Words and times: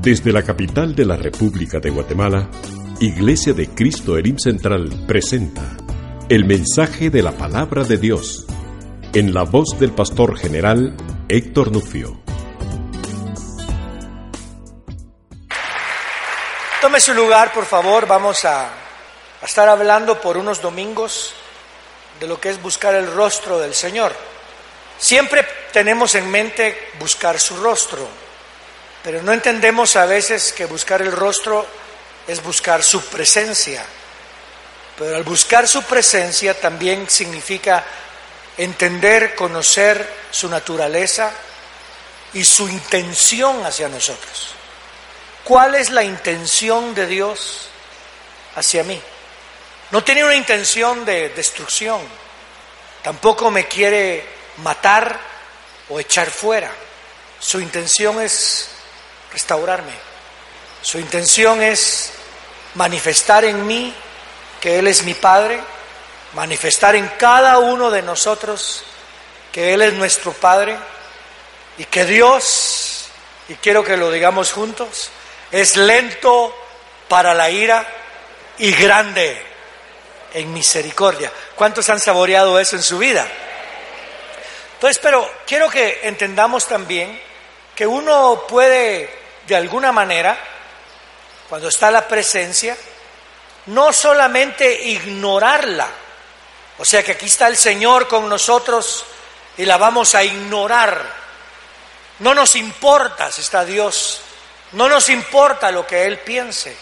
Desde 0.00 0.32
la 0.32 0.44
capital 0.44 0.94
de 0.94 1.04
la 1.04 1.16
República 1.16 1.80
de 1.80 1.90
Guatemala, 1.90 2.48
Iglesia 3.00 3.52
de 3.52 3.68
Cristo 3.68 4.16
Elim 4.16 4.38
Central 4.38 4.88
presenta 5.08 5.76
el 6.28 6.44
mensaje 6.44 7.10
de 7.10 7.20
la 7.20 7.32
palabra 7.32 7.82
de 7.82 7.98
Dios 7.98 8.46
en 9.12 9.34
la 9.34 9.42
voz 9.42 9.76
del 9.80 9.90
pastor 9.90 10.38
general 10.38 10.96
Héctor 11.28 11.72
Nufio. 11.72 12.22
Tome 16.80 17.00
su 17.00 17.12
lugar, 17.12 17.52
por 17.52 17.64
favor. 17.64 18.06
Vamos 18.06 18.44
a, 18.44 18.68
a 18.68 19.44
estar 19.44 19.68
hablando 19.68 20.20
por 20.20 20.36
unos 20.36 20.62
domingos 20.62 21.32
de 22.20 22.28
lo 22.28 22.40
que 22.40 22.50
es 22.50 22.62
buscar 22.62 22.94
el 22.94 23.12
rostro 23.12 23.58
del 23.58 23.74
Señor. 23.74 24.14
Siempre 24.96 25.44
tenemos 25.72 26.14
en 26.14 26.30
mente 26.30 26.76
buscar 27.00 27.40
su 27.40 27.56
rostro, 27.56 28.08
pero 29.02 29.22
no 29.22 29.32
entendemos 29.32 29.96
a 29.96 30.06
veces 30.06 30.52
que 30.52 30.66
buscar 30.66 31.02
el 31.02 31.12
rostro 31.12 31.66
es 32.26 32.42
buscar 32.42 32.82
su 32.82 33.00
presencia. 33.06 33.84
Pero 34.98 35.16
al 35.16 35.22
buscar 35.22 35.68
su 35.68 35.82
presencia 35.82 36.58
también 36.60 37.08
significa 37.08 37.84
entender, 38.56 39.34
conocer 39.34 40.06
su 40.30 40.48
naturaleza 40.48 41.32
y 42.34 42.44
su 42.44 42.68
intención 42.68 43.64
hacia 43.64 43.88
nosotros. 43.88 44.54
¿Cuál 45.44 45.76
es 45.76 45.90
la 45.90 46.02
intención 46.02 46.94
de 46.94 47.06
Dios 47.06 47.68
hacia 48.56 48.82
mí? 48.82 49.00
No 49.90 50.04
tiene 50.04 50.24
una 50.24 50.34
intención 50.34 51.04
de 51.06 51.30
destrucción, 51.30 52.00
tampoco 53.02 53.50
me 53.50 53.66
quiere 53.66 54.26
matar 54.58 55.18
o 55.88 55.98
echar 55.98 56.30
fuera. 56.30 56.70
Su 57.40 57.60
intención 57.60 58.20
es 58.20 58.68
restaurarme. 59.32 59.92
Su 60.82 60.98
intención 60.98 61.62
es 61.62 62.12
manifestar 62.74 63.44
en 63.44 63.66
mí 63.66 63.94
que 64.60 64.78
Él 64.78 64.86
es 64.86 65.02
mi 65.04 65.14
Padre, 65.14 65.60
manifestar 66.34 66.96
en 66.96 67.08
cada 67.18 67.58
uno 67.58 67.90
de 67.90 68.02
nosotros 68.02 68.84
que 69.52 69.74
Él 69.74 69.82
es 69.82 69.92
nuestro 69.94 70.32
Padre 70.32 70.76
y 71.78 71.84
que 71.84 72.04
Dios, 72.04 73.08
y 73.48 73.54
quiero 73.54 73.84
que 73.84 73.96
lo 73.96 74.10
digamos 74.10 74.52
juntos, 74.52 75.10
es 75.50 75.76
lento 75.76 76.54
para 77.08 77.34
la 77.34 77.50
ira 77.50 77.86
y 78.58 78.72
grande 78.72 79.42
en 80.34 80.52
misericordia. 80.52 81.32
¿Cuántos 81.54 81.88
han 81.88 82.00
saboreado 82.00 82.58
eso 82.58 82.76
en 82.76 82.82
su 82.82 82.98
vida? 82.98 83.26
Entonces, 84.74 85.00
pero 85.02 85.28
quiero 85.46 85.68
que 85.68 86.00
entendamos 86.04 86.66
también 86.66 87.20
que 87.78 87.86
uno 87.86 88.44
puede, 88.48 89.08
de 89.46 89.54
alguna 89.54 89.92
manera, 89.92 90.36
cuando 91.48 91.68
está 91.68 91.92
la 91.92 92.08
presencia, 92.08 92.76
no 93.66 93.92
solamente 93.92 94.82
ignorarla, 94.86 95.86
o 96.76 96.84
sea 96.84 97.04
que 97.04 97.12
aquí 97.12 97.26
está 97.26 97.46
el 97.46 97.56
Señor 97.56 98.08
con 98.08 98.28
nosotros 98.28 99.04
y 99.56 99.64
la 99.64 99.76
vamos 99.76 100.16
a 100.16 100.24
ignorar. 100.24 101.04
No 102.18 102.34
nos 102.34 102.56
importa 102.56 103.30
si 103.30 103.42
está 103.42 103.64
Dios, 103.64 104.22
no 104.72 104.88
nos 104.88 105.08
importa 105.08 105.70
lo 105.70 105.86
que 105.86 106.04
Él 106.04 106.18
piense. 106.18 106.76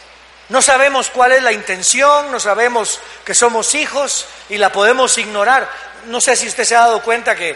No 0.49 0.63
sabemos 0.63 1.11
cuál 1.11 1.33
es 1.33 1.43
la 1.43 1.53
intención, 1.53 2.33
no 2.33 2.41
sabemos 2.41 3.01
que 3.23 3.35
somos 3.35 3.75
hijos 3.75 4.25
y 4.49 4.57
la 4.57 4.73
podemos 4.73 5.19
ignorar. 5.19 5.71
No 6.07 6.23
sé 6.23 6.37
si 6.37 6.49
usted 6.49 6.65
se 6.65 6.75
ha 6.75 6.81
dado 6.81 7.03
cuenta 7.03 7.37
que 7.37 7.55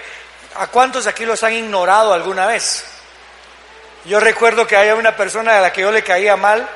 a 0.57 0.67
cuántos 0.67 1.07
aquí 1.07 1.25
los 1.25 1.43
han 1.43 1.55
ignorado 1.55 2.12
alguna 2.12 2.45
vez. 2.45 2.84
Yo 4.05 4.21
recuerdo 4.21 4.66
que 4.66 4.77
había 4.77 4.94
una 4.94 5.16
persona 5.16 5.59
a 5.59 5.61
la 5.61 5.72
que 5.72 5.83
yo 5.83 5.91
le 5.91 6.03
caía 6.03 6.37
mal 6.37 6.66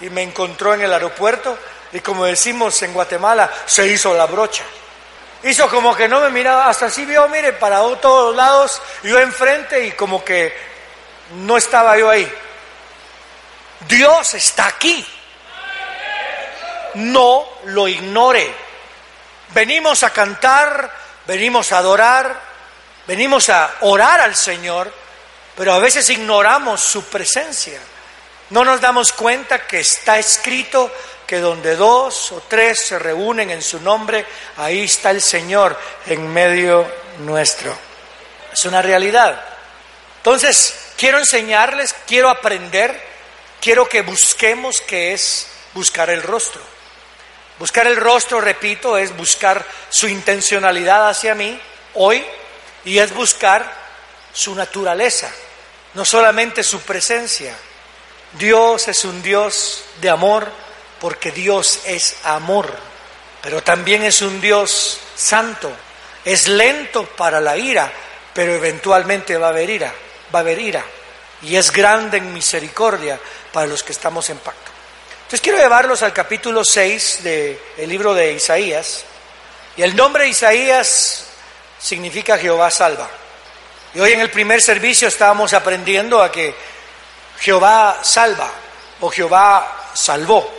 y 0.00 0.10
me 0.10 0.22
encontró 0.22 0.74
en 0.74 0.82
el 0.82 0.92
aeropuerto 0.92 1.58
y 1.92 2.00
como 2.00 2.24
decimos 2.24 2.82
en 2.82 2.92
Guatemala, 2.92 3.50
se 3.66 3.86
hizo 3.86 4.14
la 4.14 4.26
brocha. 4.26 4.64
Hizo 5.44 5.68
como 5.68 5.94
que 5.94 6.08
no 6.08 6.20
me 6.20 6.30
miraba, 6.30 6.68
hasta 6.68 6.86
así 6.86 7.04
vio, 7.04 7.28
mire, 7.28 7.52
para 7.52 7.78
todos 8.00 8.34
lados, 8.34 8.82
yo 9.02 9.18
enfrente 9.20 9.86
y 9.86 9.92
como 9.92 10.24
que 10.24 10.56
no 11.36 11.56
estaba 11.56 11.96
yo 11.96 12.10
ahí. 12.10 12.30
Dios 13.86 14.34
está 14.34 14.66
aquí. 14.66 15.06
No 16.94 17.46
lo 17.64 17.86
ignore. 17.88 18.52
Venimos 19.50 20.02
a 20.02 20.10
cantar, 20.10 20.90
venimos 21.26 21.72
a 21.72 21.78
adorar, 21.78 22.40
venimos 23.06 23.48
a 23.50 23.70
orar 23.82 24.20
al 24.20 24.34
Señor, 24.34 24.92
pero 25.56 25.72
a 25.72 25.78
veces 25.78 26.08
ignoramos 26.10 26.80
su 26.80 27.04
presencia. 27.04 27.80
No 28.50 28.64
nos 28.64 28.80
damos 28.80 29.12
cuenta 29.12 29.66
que 29.66 29.80
está 29.80 30.18
escrito 30.18 30.90
que 31.26 31.38
donde 31.38 31.76
dos 31.76 32.32
o 32.32 32.42
tres 32.48 32.80
se 32.84 32.98
reúnen 32.98 33.50
en 33.50 33.62
su 33.62 33.80
nombre, 33.80 34.26
ahí 34.56 34.84
está 34.84 35.10
el 35.10 35.22
Señor 35.22 35.78
en 36.06 36.28
medio 36.28 36.86
nuestro. 37.20 37.76
Es 38.52 38.64
una 38.66 38.82
realidad. 38.82 39.42
Entonces, 40.18 40.74
quiero 40.96 41.18
enseñarles, 41.18 41.94
quiero 42.06 42.28
aprender, 42.28 43.00
quiero 43.60 43.88
que 43.88 44.02
busquemos 44.02 44.80
qué 44.80 45.14
es 45.14 45.46
buscar 45.72 46.10
el 46.10 46.22
rostro. 46.22 46.60
Buscar 47.58 47.86
el 47.86 47.96
rostro, 47.96 48.40
repito, 48.40 48.98
es 48.98 49.16
buscar 49.16 49.64
su 49.88 50.08
intencionalidad 50.08 51.08
hacia 51.08 51.34
mí 51.34 51.58
hoy 51.94 52.24
y 52.84 52.98
es 52.98 53.14
buscar 53.14 53.84
su 54.32 54.54
naturaleza, 54.54 55.30
no 55.94 56.04
solamente 56.04 56.62
su 56.62 56.80
presencia. 56.80 57.54
Dios 58.38 58.88
es 58.88 59.04
un 59.04 59.22
Dios 59.22 59.84
de 60.00 60.10
amor 60.10 60.50
porque 61.00 61.30
Dios 61.30 61.80
es 61.86 62.16
amor, 62.24 62.72
pero 63.42 63.62
también 63.62 64.02
es 64.02 64.22
un 64.22 64.40
Dios 64.40 64.98
santo. 65.14 65.72
Es 66.24 66.48
lento 66.48 67.04
para 67.06 67.40
la 67.40 67.56
ira, 67.56 67.92
pero 68.32 68.54
eventualmente 68.54 69.36
va 69.36 69.48
a 69.48 69.50
haber 69.50 69.70
ira, 69.70 69.92
va 70.34 70.38
a 70.38 70.42
haber 70.42 70.58
ira. 70.58 70.84
Y 71.42 71.56
es 71.56 71.70
grande 71.70 72.18
en 72.18 72.32
misericordia 72.32 73.20
para 73.52 73.66
los 73.66 73.82
que 73.82 73.92
estamos 73.92 74.30
en 74.30 74.38
pacto. 74.38 74.70
Entonces 75.18 75.40
quiero 75.40 75.58
llevarlos 75.58 76.02
al 76.02 76.12
capítulo 76.12 76.64
6 76.64 77.20
del 77.22 77.58
libro 77.88 78.14
de 78.14 78.32
Isaías. 78.32 79.04
Y 79.76 79.82
el 79.82 79.94
nombre 79.94 80.24
de 80.24 80.30
Isaías 80.30 81.26
significa 81.78 82.38
Jehová 82.38 82.70
salva. 82.70 83.10
Y 83.94 84.00
hoy 84.00 84.12
en 84.12 84.20
el 84.20 84.30
primer 84.30 84.60
servicio 84.60 85.06
estábamos 85.06 85.52
aprendiendo 85.52 86.20
a 86.20 86.32
que 86.32 86.52
Jehová 87.38 88.00
salva 88.02 88.50
o 89.00 89.08
Jehová 89.08 89.90
salvó, 89.94 90.52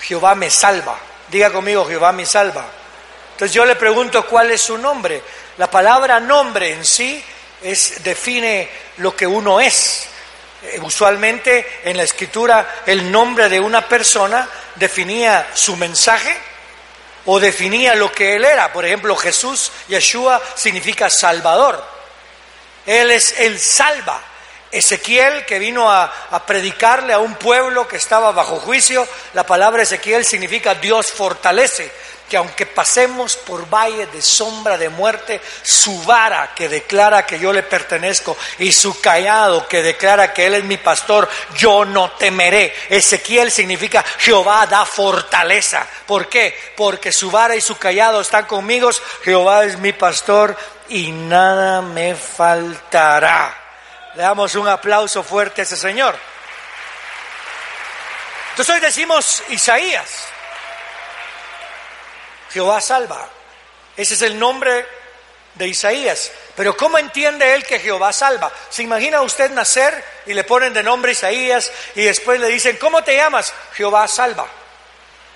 Jehová 0.00 0.34
me 0.34 0.50
salva. 0.50 0.98
Diga 1.30 1.50
conmigo, 1.50 1.86
Jehová 1.86 2.12
me 2.12 2.26
salva. 2.26 2.66
Entonces 3.32 3.54
yo 3.54 3.64
le 3.64 3.76
pregunto 3.76 4.26
cuál 4.26 4.50
es 4.50 4.60
su 4.60 4.76
nombre. 4.76 5.22
La 5.56 5.70
palabra 5.70 6.20
nombre 6.20 6.74
en 6.74 6.84
sí 6.84 7.24
es, 7.62 8.04
define 8.04 8.68
lo 8.98 9.16
que 9.16 9.26
uno 9.26 9.60
es. 9.60 10.06
Eh, 10.62 10.78
usualmente 10.82 11.80
en 11.84 11.96
la 11.96 12.02
escritura 12.02 12.82
el 12.84 13.10
nombre 13.10 13.48
de 13.48 13.60
una 13.60 13.88
persona 13.88 14.46
definía 14.74 15.48
su 15.54 15.74
mensaje 15.76 16.36
o 17.24 17.40
definía 17.40 17.94
lo 17.94 18.12
que 18.12 18.36
él 18.36 18.44
era. 18.44 18.70
Por 18.74 18.84
ejemplo, 18.84 19.16
Jesús, 19.16 19.72
Yeshua, 19.88 20.42
significa 20.54 21.08
salvador. 21.08 21.93
Él 22.86 23.10
es 23.10 23.38
el 23.38 23.58
salva. 23.58 24.20
Ezequiel, 24.74 25.46
que 25.46 25.60
vino 25.60 25.90
a, 25.90 26.12
predicarle 26.46 27.12
a 27.12 27.20
un 27.20 27.34
pueblo 27.36 27.86
que 27.86 27.96
estaba 27.96 28.32
bajo 28.32 28.58
juicio, 28.58 29.06
la 29.32 29.46
palabra 29.46 29.84
Ezequiel 29.84 30.24
significa 30.24 30.74
Dios 30.74 31.12
fortalece, 31.12 31.92
que 32.28 32.36
aunque 32.36 32.66
pasemos 32.66 33.36
por 33.36 33.68
valle 33.68 34.06
de 34.06 34.22
sombra 34.22 34.78
de 34.78 34.88
muerte, 34.88 35.40
su 35.62 36.02
vara 36.04 36.52
que 36.54 36.68
declara 36.68 37.26
que 37.26 37.38
yo 37.38 37.52
le 37.52 37.62
pertenezco 37.62 38.36
y 38.58 38.72
su 38.72 39.00
callado 39.00 39.68
que 39.68 39.82
declara 39.82 40.32
que 40.32 40.46
Él 40.46 40.54
es 40.54 40.64
mi 40.64 40.76
pastor, 40.76 41.28
yo 41.56 41.84
no 41.84 42.12
temeré. 42.12 42.74
Ezequiel 42.88 43.50
significa 43.50 44.04
Jehová 44.18 44.66
da 44.66 44.86
fortaleza. 44.86 45.86
¿Por 46.06 46.28
qué? 46.28 46.58
Porque 46.76 47.12
su 47.12 47.30
vara 47.30 47.56
y 47.56 47.60
su 47.60 47.76
callado 47.76 48.20
están 48.20 48.46
conmigo, 48.46 48.90
Jehová 49.22 49.64
es 49.64 49.78
mi 49.78 49.92
pastor 49.92 50.56
y 50.88 51.12
nada 51.12 51.82
me 51.82 52.14
faltará. 52.14 53.60
Le 54.14 54.22
damos 54.22 54.54
un 54.54 54.68
aplauso 54.68 55.22
fuerte 55.22 55.60
a 55.60 55.64
ese 55.64 55.76
Señor. 55.76 56.16
Entonces 58.50 58.74
hoy 58.74 58.80
decimos 58.80 59.42
Isaías. 59.48 60.33
Jehová 62.54 62.80
salva. 62.80 63.28
Ese 63.96 64.14
es 64.14 64.22
el 64.22 64.38
nombre 64.38 64.86
de 65.54 65.66
Isaías. 65.66 66.30
Pero 66.54 66.76
¿cómo 66.76 66.98
entiende 66.98 67.52
él 67.52 67.66
que 67.66 67.80
Jehová 67.80 68.12
salva? 68.12 68.52
¿Se 68.70 68.84
imagina 68.84 69.22
usted 69.22 69.50
nacer 69.50 70.04
y 70.26 70.34
le 70.34 70.44
ponen 70.44 70.72
de 70.72 70.84
nombre 70.84 71.10
Isaías 71.10 71.72
y 71.96 72.02
después 72.02 72.38
le 72.38 72.46
dicen, 72.46 72.76
¿cómo 72.76 73.02
te 73.02 73.16
llamas? 73.16 73.52
Jehová 73.72 74.06
salva. 74.06 74.46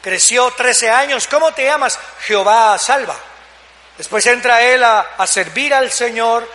Creció 0.01 0.49
13 0.53 0.91
años, 0.91 1.27
¿cómo 1.27 1.53
te 1.53 1.65
llamas? 1.65 1.99
Jehová 2.21 2.79
salva. 2.79 3.17
Después 3.97 4.25
entra 4.27 4.63
él 4.63 4.85
a, 4.85 5.01
a 5.19 5.27
servir 5.27 5.75
al 5.75 5.91
Señor, 5.91 6.49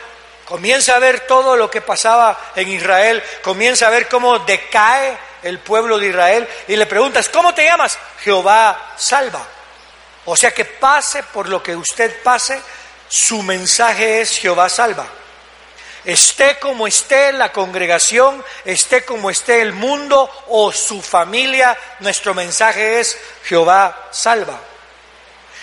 comienza 0.45 0.95
a 0.95 0.99
ver 0.99 1.27
todo 1.27 1.57
lo 1.57 1.69
que 1.69 1.81
pasaba 1.81 2.39
en 2.55 2.69
Israel, 2.69 3.21
comienza 3.41 3.87
a 3.87 3.89
ver 3.89 4.07
cómo 4.07 4.39
decae 4.39 5.17
el 5.43 5.59
pueblo 5.59 5.97
de 5.99 6.07
Israel 6.07 6.47
y 6.69 6.77
le 6.77 6.85
preguntas, 6.85 7.27
¿cómo 7.27 7.53
te 7.53 7.65
llamas? 7.65 7.99
Jehová 8.23 8.93
salva. 8.95 9.45
O 10.25 10.35
sea 10.35 10.51
que 10.51 10.65
pase 10.65 11.23
por 11.23 11.49
lo 11.49 11.61
que 11.61 11.75
usted 11.75 12.21
pase, 12.23 12.61
su 13.07 13.43
mensaje 13.43 14.21
es 14.21 14.37
Jehová 14.37 14.69
salva. 14.69 15.05
Esté 16.05 16.59
como 16.59 16.85
esté 16.85 17.31
la 17.31 17.51
congregación, 17.51 18.43
esté 18.65 19.05
como 19.05 19.29
esté 19.29 19.61
el 19.61 19.71
mundo 19.71 20.29
o 20.47 20.71
su 20.71 21.01
familia, 21.01 21.77
nuestro 21.99 22.33
mensaje 22.33 22.99
es 22.99 23.17
Jehová 23.45 24.09
salva. 24.11 24.59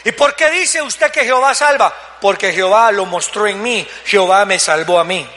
¿Y 0.05 0.13
por 0.13 0.35
qué 0.35 0.51
dice 0.51 0.81
usted 0.81 1.11
que 1.11 1.25
Jehová 1.25 1.55
salva? 1.55 1.95
Porque 2.21 2.53
Jehová 2.53 2.91
lo 2.91 3.05
mostró 3.05 3.47
en 3.47 3.61
mí, 3.61 3.87
Jehová 4.07 4.47
me 4.47 4.59
salvó 4.59 4.99
a 4.99 5.05
mí. 5.05 5.29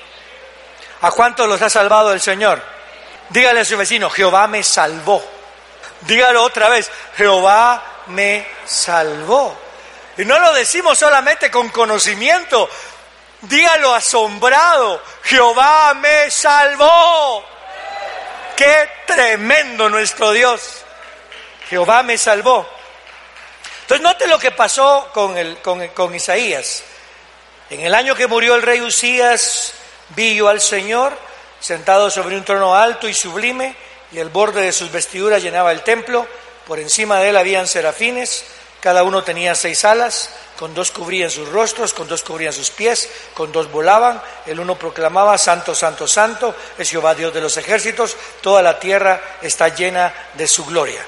¿A 1.02 1.12
cuántos 1.12 1.50
los 1.50 1.62
ha 1.62 1.70
salvado 1.70 2.14
el 2.14 2.22
Señor? 2.22 2.62
Dígale 3.30 3.60
a 3.60 3.66
su 3.66 3.76
vecino, 3.76 4.10
Jehová 4.10 4.48
me 4.48 4.64
salvó. 4.64 5.22
Dígalo 6.02 6.44
otra 6.44 6.70
vez, 6.70 6.90
Jehová 7.18 7.93
me 8.08 8.46
salvó. 8.66 9.56
Y 10.18 10.26
no 10.26 10.40
lo 10.40 10.54
decimos 10.54 11.00
solamente 11.00 11.50
con 11.50 11.70
conocimiento, 11.70 12.70
dígalo 13.42 13.94
asombrado, 13.94 15.02
Jehová 15.24 15.94
me 15.96 16.30
salvó. 16.30 17.44
Qué 18.56 18.90
tremendo 19.08 19.90
nuestro 19.90 20.32
Dios. 20.32 20.84
Jehová 21.70 22.04
me 22.04 22.18
salvó. 22.18 22.68
Entonces 23.82 24.04
note 24.04 24.28
lo 24.28 24.38
que 24.38 24.52
pasó 24.52 25.10
con, 25.14 25.38
el, 25.38 25.58
con, 25.58 25.88
con 25.90 26.14
Isaías. 26.14 26.84
En 27.70 27.82
el 27.82 27.96
año 27.96 28.16
que 28.16 28.28
murió 28.28 28.56
el 28.56 28.62
rey 28.62 28.82
Usías, 28.82 29.74
vi 30.10 30.36
yo 30.36 30.48
al 30.48 30.62
Señor 30.62 31.18
sentado 31.60 32.12
sobre 32.12 32.36
un 32.36 32.44
trono 32.44 32.76
alto 32.76 33.08
y 33.08 33.14
sublime, 33.14 33.76
y 34.12 34.20
el 34.20 34.30
borde 34.30 34.62
de 34.62 34.72
sus 34.72 34.92
vestiduras 34.92 35.42
llenaba 35.42 35.72
el 35.72 35.82
templo. 35.82 36.28
Por 36.68 36.80
encima 36.80 37.20
de 37.20 37.30
él 37.30 37.38
habían 37.38 37.68
serafines, 37.68 38.46
cada 38.80 39.04
uno 39.04 39.24
tenía 39.24 39.56
seis 39.56 39.86
alas, 39.86 40.30
con 40.58 40.74
dos 40.74 40.92
cubrían 40.92 41.30
sus 41.30 41.50
rostros, 41.50 41.94
con 41.94 42.08
dos 42.08 42.22
cubrían 42.22 42.54
sus 42.54 42.70
pies, 42.70 43.10
con 43.34 43.52
dos 43.52 43.72
volaban, 43.72 44.22
el 44.46 44.60
uno 44.60 44.78
proclamaba, 44.78 45.38
Santo, 45.38 45.74
Santo, 45.74 46.08
Santo, 46.08 46.56
es 46.78 46.90
Jehová 46.90 47.16
Dios 47.16 47.34
de 47.34 47.42
los 47.42 47.56
ejércitos, 47.58 48.16
toda 48.42 48.62
la 48.62 48.80
tierra 48.80 49.38
está 49.42 49.70
llena 49.70 50.14
de 50.34 50.48
su 50.48 50.66
gloria. 50.66 51.02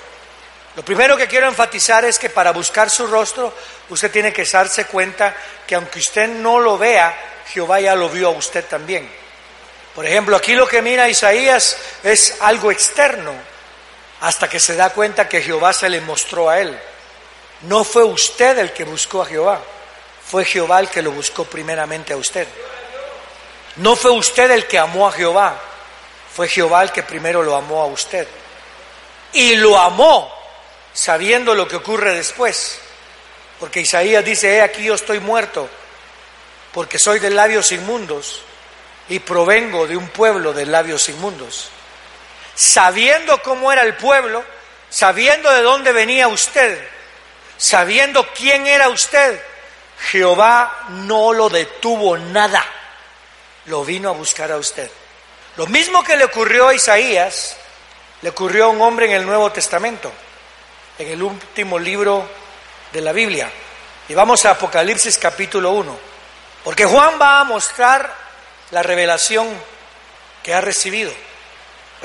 Lo 0.76 0.84
primero 0.84 1.16
que 1.16 1.28
quiero 1.28 1.48
enfatizar 1.48 2.04
es 2.04 2.20
que 2.20 2.30
para 2.30 2.52
buscar 2.52 2.90
su 2.90 3.08
rostro, 3.08 3.54
usted 3.90 4.12
tiene 4.12 4.34
que 4.34 4.46
darse 4.46 4.86
cuenta 4.86 5.36
que 5.66 5.76
aunque 5.76 6.00
usted 6.00 6.28
no 6.28 6.60
lo 6.60 6.78
vea, 6.78 7.14
Jehová 7.48 7.80
ya 7.80 7.96
lo 7.96 8.10
vio 8.10 8.28
a 8.28 8.32
usted 8.32 8.66
también. 8.66 9.10
Por 9.94 10.06
ejemplo, 10.06 10.36
aquí 10.36 10.54
lo 10.54 10.68
que 10.68 10.82
mira 10.82 11.08
Isaías 11.08 11.78
es 12.04 12.38
algo 12.42 12.72
externo, 12.72 13.34
hasta 14.26 14.50
que 14.50 14.60
se 14.60 14.76
da 14.76 14.90
cuenta 14.90 15.30
que 15.30 15.40
Jehová 15.40 15.72
se 15.72 15.88
le 15.88 16.02
mostró 16.02 16.50
a 16.50 16.60
él. 16.60 16.76
No 17.62 17.84
fue 17.84 18.04
usted 18.04 18.58
el 18.58 18.74
que 18.74 18.84
buscó 18.84 19.22
a 19.22 19.28
Jehová, 19.28 19.62
fue 20.28 20.44
Jehová 20.44 20.80
el 20.80 20.90
que 20.90 21.04
lo 21.04 21.12
buscó 21.12 21.46
primeramente 21.46 22.12
a 22.12 22.18
usted. 22.18 22.48
No 23.76 23.96
fue 23.96 24.10
usted 24.10 24.50
el 24.50 24.66
que 24.66 24.80
amó 24.80 25.08
a 25.08 25.12
Jehová, 25.12 25.62
fue 26.36 26.48
Jehová 26.48 26.82
el 26.82 26.92
que 26.92 27.04
primero 27.04 27.44
lo 27.44 27.56
amó 27.56 27.84
a 27.84 27.86
usted. 27.86 28.28
Y 29.32 29.58
lo 29.58 29.78
amó 29.78 30.34
sabiendo 30.92 31.54
lo 31.54 31.68
que 31.68 31.76
ocurre 31.76 32.16
después. 32.16 32.80
Porque 33.60 33.82
Isaías 33.82 34.26
dice, 34.26 34.56
he 34.56 34.62
aquí 34.64 34.86
yo 34.86 34.96
estoy 34.96 35.20
muerto, 35.20 35.70
porque 36.74 36.98
soy 36.98 37.20
de 37.20 37.30
labios 37.30 37.72
inmundos 37.72 38.42
y 39.08 39.20
provengo 39.20 39.86
de 39.86 39.96
un 39.96 40.08
pueblo 40.08 40.52
de 40.52 40.66
labios 40.66 41.10
inmundos 41.10 41.70
sabiendo 42.56 43.42
cómo 43.42 43.72
era 43.72 43.84
el 43.84 43.96
pueblo, 43.96 44.44
sabiendo 44.90 45.52
de 45.52 45.62
dónde 45.62 45.92
venía 45.92 46.28
usted, 46.28 46.88
sabiendo 47.58 48.28
quién 48.34 48.66
era 48.66 48.90
usted, 48.90 49.42
Jehová 50.10 50.86
no 50.90 51.34
lo 51.34 51.50
detuvo 51.50 52.18
nada, 52.18 52.66
lo 53.66 53.84
vino 53.84 54.10
a 54.10 54.14
buscar 54.14 54.52
a 54.52 54.58
usted. 54.58 54.90
Lo 55.58 55.68
mismo 55.68 56.04
que 56.04 56.18
le 56.18 56.26
ocurrió 56.26 56.70
a 56.70 56.74
Isaías, 56.74 57.56
le 58.22 58.30
ocurrió 58.30 58.66
a 58.66 58.70
un 58.70 58.82
hombre 58.82 59.06
en 59.06 59.14
el 59.14 59.26
Nuevo 59.26 59.52
Testamento, 59.52 60.12
en 60.98 61.10
el 61.10 61.22
último 61.22 61.78
libro 61.78 62.28
de 62.92 63.02
la 63.02 63.12
Biblia. 63.12 63.50
Y 64.08 64.14
vamos 64.14 64.46
a 64.46 64.52
Apocalipsis 64.52 65.18
capítulo 65.18 65.72
1, 65.72 65.98
porque 66.64 66.86
Juan 66.86 67.20
va 67.22 67.40
a 67.40 67.44
mostrar 67.44 68.14
la 68.72 68.84
revelación 68.84 69.48
que 70.44 70.54
ha 70.54 70.62
recibido. 70.62 71.12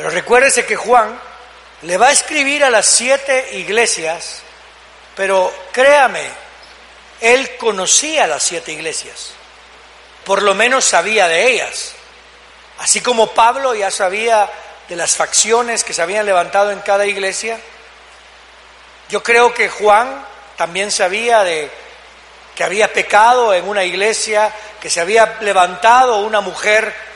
Pero 0.00 0.08
recuérdese 0.08 0.64
que 0.64 0.76
Juan 0.76 1.20
le 1.82 1.98
va 1.98 2.06
a 2.06 2.12
escribir 2.12 2.64
a 2.64 2.70
las 2.70 2.86
siete 2.86 3.58
iglesias, 3.58 4.40
pero 5.14 5.52
créame, 5.72 6.26
él 7.20 7.58
conocía 7.58 8.26
las 8.26 8.42
siete 8.42 8.72
iglesias, 8.72 9.32
por 10.24 10.40
lo 10.40 10.54
menos 10.54 10.86
sabía 10.86 11.28
de 11.28 11.52
ellas, 11.52 11.92
así 12.78 13.02
como 13.02 13.34
Pablo 13.34 13.74
ya 13.74 13.90
sabía 13.90 14.48
de 14.88 14.96
las 14.96 15.16
facciones 15.16 15.84
que 15.84 15.92
se 15.92 16.00
habían 16.00 16.24
levantado 16.24 16.70
en 16.70 16.80
cada 16.80 17.04
iglesia. 17.04 17.60
Yo 19.10 19.22
creo 19.22 19.52
que 19.52 19.68
Juan 19.68 20.24
también 20.56 20.90
sabía 20.90 21.44
de 21.44 21.70
que 22.54 22.64
había 22.64 22.90
pecado 22.90 23.52
en 23.52 23.68
una 23.68 23.84
iglesia, 23.84 24.50
que 24.80 24.88
se 24.88 25.02
había 25.02 25.36
levantado 25.42 26.20
una 26.20 26.40
mujer 26.40 27.09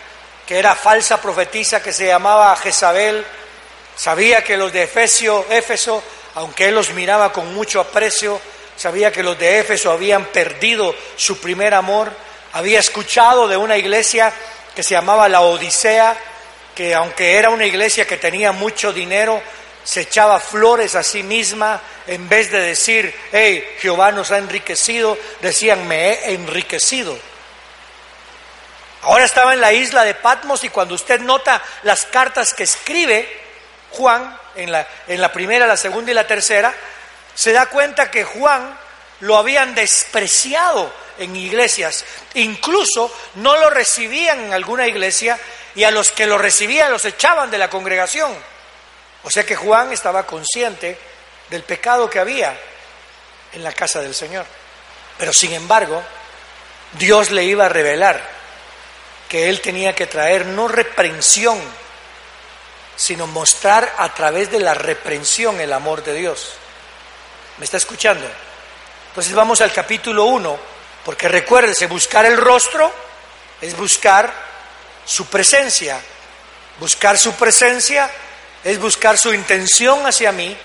que 0.46 0.58
era 0.58 0.75
falsa 0.75 1.20
profetisa 1.20 1.82
que 1.82 1.93
se 1.93 2.06
llamaba 2.06 2.56
Jezabel, 2.56 3.24
sabía 3.96 4.43
que 4.43 4.56
los 4.56 4.72
de 4.72 4.82
Efesio, 4.82 5.46
Éfeso, 5.51 6.03
aunque 6.34 6.69
él 6.69 6.74
los 6.74 6.91
miraba 6.91 7.32
con 7.32 7.55
mucho 7.55 7.81
aprecio, 7.81 8.41
sabía 8.77 9.13
que 9.13 9.22
los 9.22 9.39
de 9.39 9.60
Éfeso 9.60 9.91
habían 9.91 10.27
perdido 10.27 10.94
su 11.17 11.39
primer 11.39 11.74
amor, 11.74 12.13
había 12.53 12.81
escuchado 12.81 13.48
de 13.48 13.56
una 13.56 13.77
iglesia 13.77 14.32
que 14.74 14.82
se 14.82 14.94
llamaba 14.94 15.29
la 15.29 15.41
Odisea, 15.41 16.17
que 16.74 16.94
aunque 16.94 17.36
era 17.36 17.51
una 17.51 17.65
iglesia 17.65 18.06
que 18.06 18.17
tenía 18.17 18.53
mucho 18.53 18.93
dinero, 18.93 19.41
se 19.84 20.03
echaba 20.03 20.41
flores 20.41 20.94
a 20.94 21.03
sí 21.03 21.22
misma, 21.22 21.81
en 22.06 22.29
vez 22.29 22.51
de 22.51 22.60
decir, 22.60 23.15
hey, 23.32 23.65
Jehová 23.79 24.13
nos 24.13 24.31
ha 24.31 24.39
enriquecido, 24.39 25.17
decían, 25.41 25.86
me 25.86 26.10
he 26.10 26.34
enriquecido. 26.34 27.17
Ahora 29.05 29.27
estaba 29.27 29.53
en 29.53 29.61
la 29.61 29.73
isla 29.73 30.03
de 30.03 30.15
Patmos 30.15 30.65
y 30.65 30.70
cuando 30.70 30.94
usted 30.94 31.20
nota 31.20 31.63
las 31.82 32.06
cartas 32.06 32.55
que 32.55 32.63
escribe 32.63 33.43
Juan, 33.91 34.39
en 34.55 34.73
la, 34.73 34.87
en 35.06 35.20
la 35.20 35.31
primera, 35.31 35.67
la 35.67 35.77
segunda 35.77 36.11
y 36.11 36.15
la 36.15 36.27
tercera, 36.27 36.75
se 37.34 37.53
da 37.53 37.67
cuenta 37.67 38.11
que 38.11 38.25
Juan 38.25 38.79
lo 39.20 39.37
habían 39.37 39.75
despreciado 39.75 40.91
en 41.19 41.37
iglesias, 41.37 42.05
incluso 42.34 43.15
no 43.37 43.56
lo 43.56 43.70
recibían 43.70 44.41
en 44.41 44.53
alguna 44.53 44.87
iglesia 44.87 45.39
y 45.75 45.84
a 45.84 45.91
los 45.91 46.11
que 46.11 46.27
lo 46.27 46.39
recibían 46.39 46.91
los 46.91 47.05
echaban 47.05 47.51
de 47.51 47.58
la 47.58 47.69
congregación. 47.69 48.34
O 49.23 49.31
sea 49.31 49.44
que 49.44 49.55
Juan 49.55 49.93
estaba 49.93 50.27
consciente 50.27 50.99
del 51.51 51.63
pecado 51.63 52.08
que 52.08 52.20
había 52.20 52.58
en 53.53 53.63
la 53.63 53.73
casa 53.73 54.01
del 54.01 54.15
Señor. 54.15 54.46
Pero 55.19 55.32
sin 55.32 55.53
embargo, 55.53 56.03
Dios 56.93 57.31
le 57.31 57.44
iba 57.44 57.67
a 57.67 57.69
revelar 57.69 58.33
que 59.28 59.48
él 59.48 59.60
tenía 59.60 59.94
que 59.94 60.06
traer 60.06 60.46
no 60.46 60.69
reprensión, 60.69 61.60
sino 62.96 63.26
mostrar 63.26 63.94
a 63.98 64.14
través 64.14 64.50
de 64.50 64.60
la 64.60 64.74
reprensión 64.74 65.60
el 65.60 65.72
amor 65.72 66.04
de 66.04 66.14
Dios. 66.14 66.52
¿Me 67.58 67.64
está 67.64 67.76
escuchando? 67.76 68.26
Entonces 69.08 69.34
vamos 69.34 69.60
al 69.60 69.72
capítulo 69.72 70.24
1, 70.24 70.58
porque 71.04 71.28
recuérdese, 71.28 71.86
buscar 71.86 72.26
el 72.26 72.36
rostro 72.36 72.93
es 73.60 73.76
buscar 73.76 74.32
su 75.04 75.26
presencia. 75.26 76.00
Buscar 76.78 77.19
su 77.19 77.32
presencia 77.34 78.10
es 78.64 78.78
buscar 78.81 79.19
su 79.19 79.32
intención 79.32 80.06
hacia 80.06 80.32
mí 80.32 80.56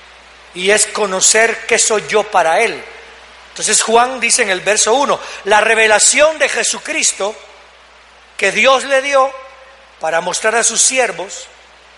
y 0.56 0.72
es 0.72 0.88
conocer 0.88 1.66
qué 1.68 1.78
soy 1.78 2.04
yo 2.08 2.24
para 2.24 2.62
Él. 2.62 2.84
Entonces 3.50 3.82
Juan 3.82 4.20
dice 4.20 4.42
en 4.42 4.50
el 4.50 4.62
verso 4.62 4.94
1, 4.94 5.20
la 5.46 5.62
revelación 5.62 6.40
de 6.40 6.50
Jesucristo 6.50 7.36
que 8.40 8.54
Dios 8.54 8.86
le 8.86 9.02
dio 9.02 9.30
para 10.00 10.22
mostrar 10.22 10.56
a 10.56 10.64
sus 10.64 10.82
siervos 10.82 11.48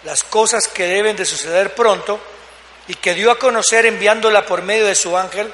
las 0.04 0.24
cosas 0.24 0.68
que 0.68 0.88
deben 0.88 1.16
de 1.16 1.24
suceder 1.24 1.76
pronto 1.76 2.20
y 2.88 2.96
que 2.96 3.14
dio 3.14 3.30
a 3.30 3.38
conocer 3.38 3.86
enviándola 3.86 4.48
por 4.48 4.64
medio 4.64 4.88
de 4.88 4.96
su 4.96 5.16
ángel 5.16 5.54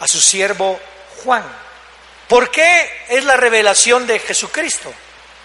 a 0.00 0.08
su 0.08 0.20
siervo 0.20 0.80
Juan. 1.22 1.44
¿Por 2.26 2.50
qué 2.50 3.04
es 3.08 3.24
la 3.24 3.36
revelación 3.36 4.08
de 4.08 4.18
Jesucristo? 4.18 4.92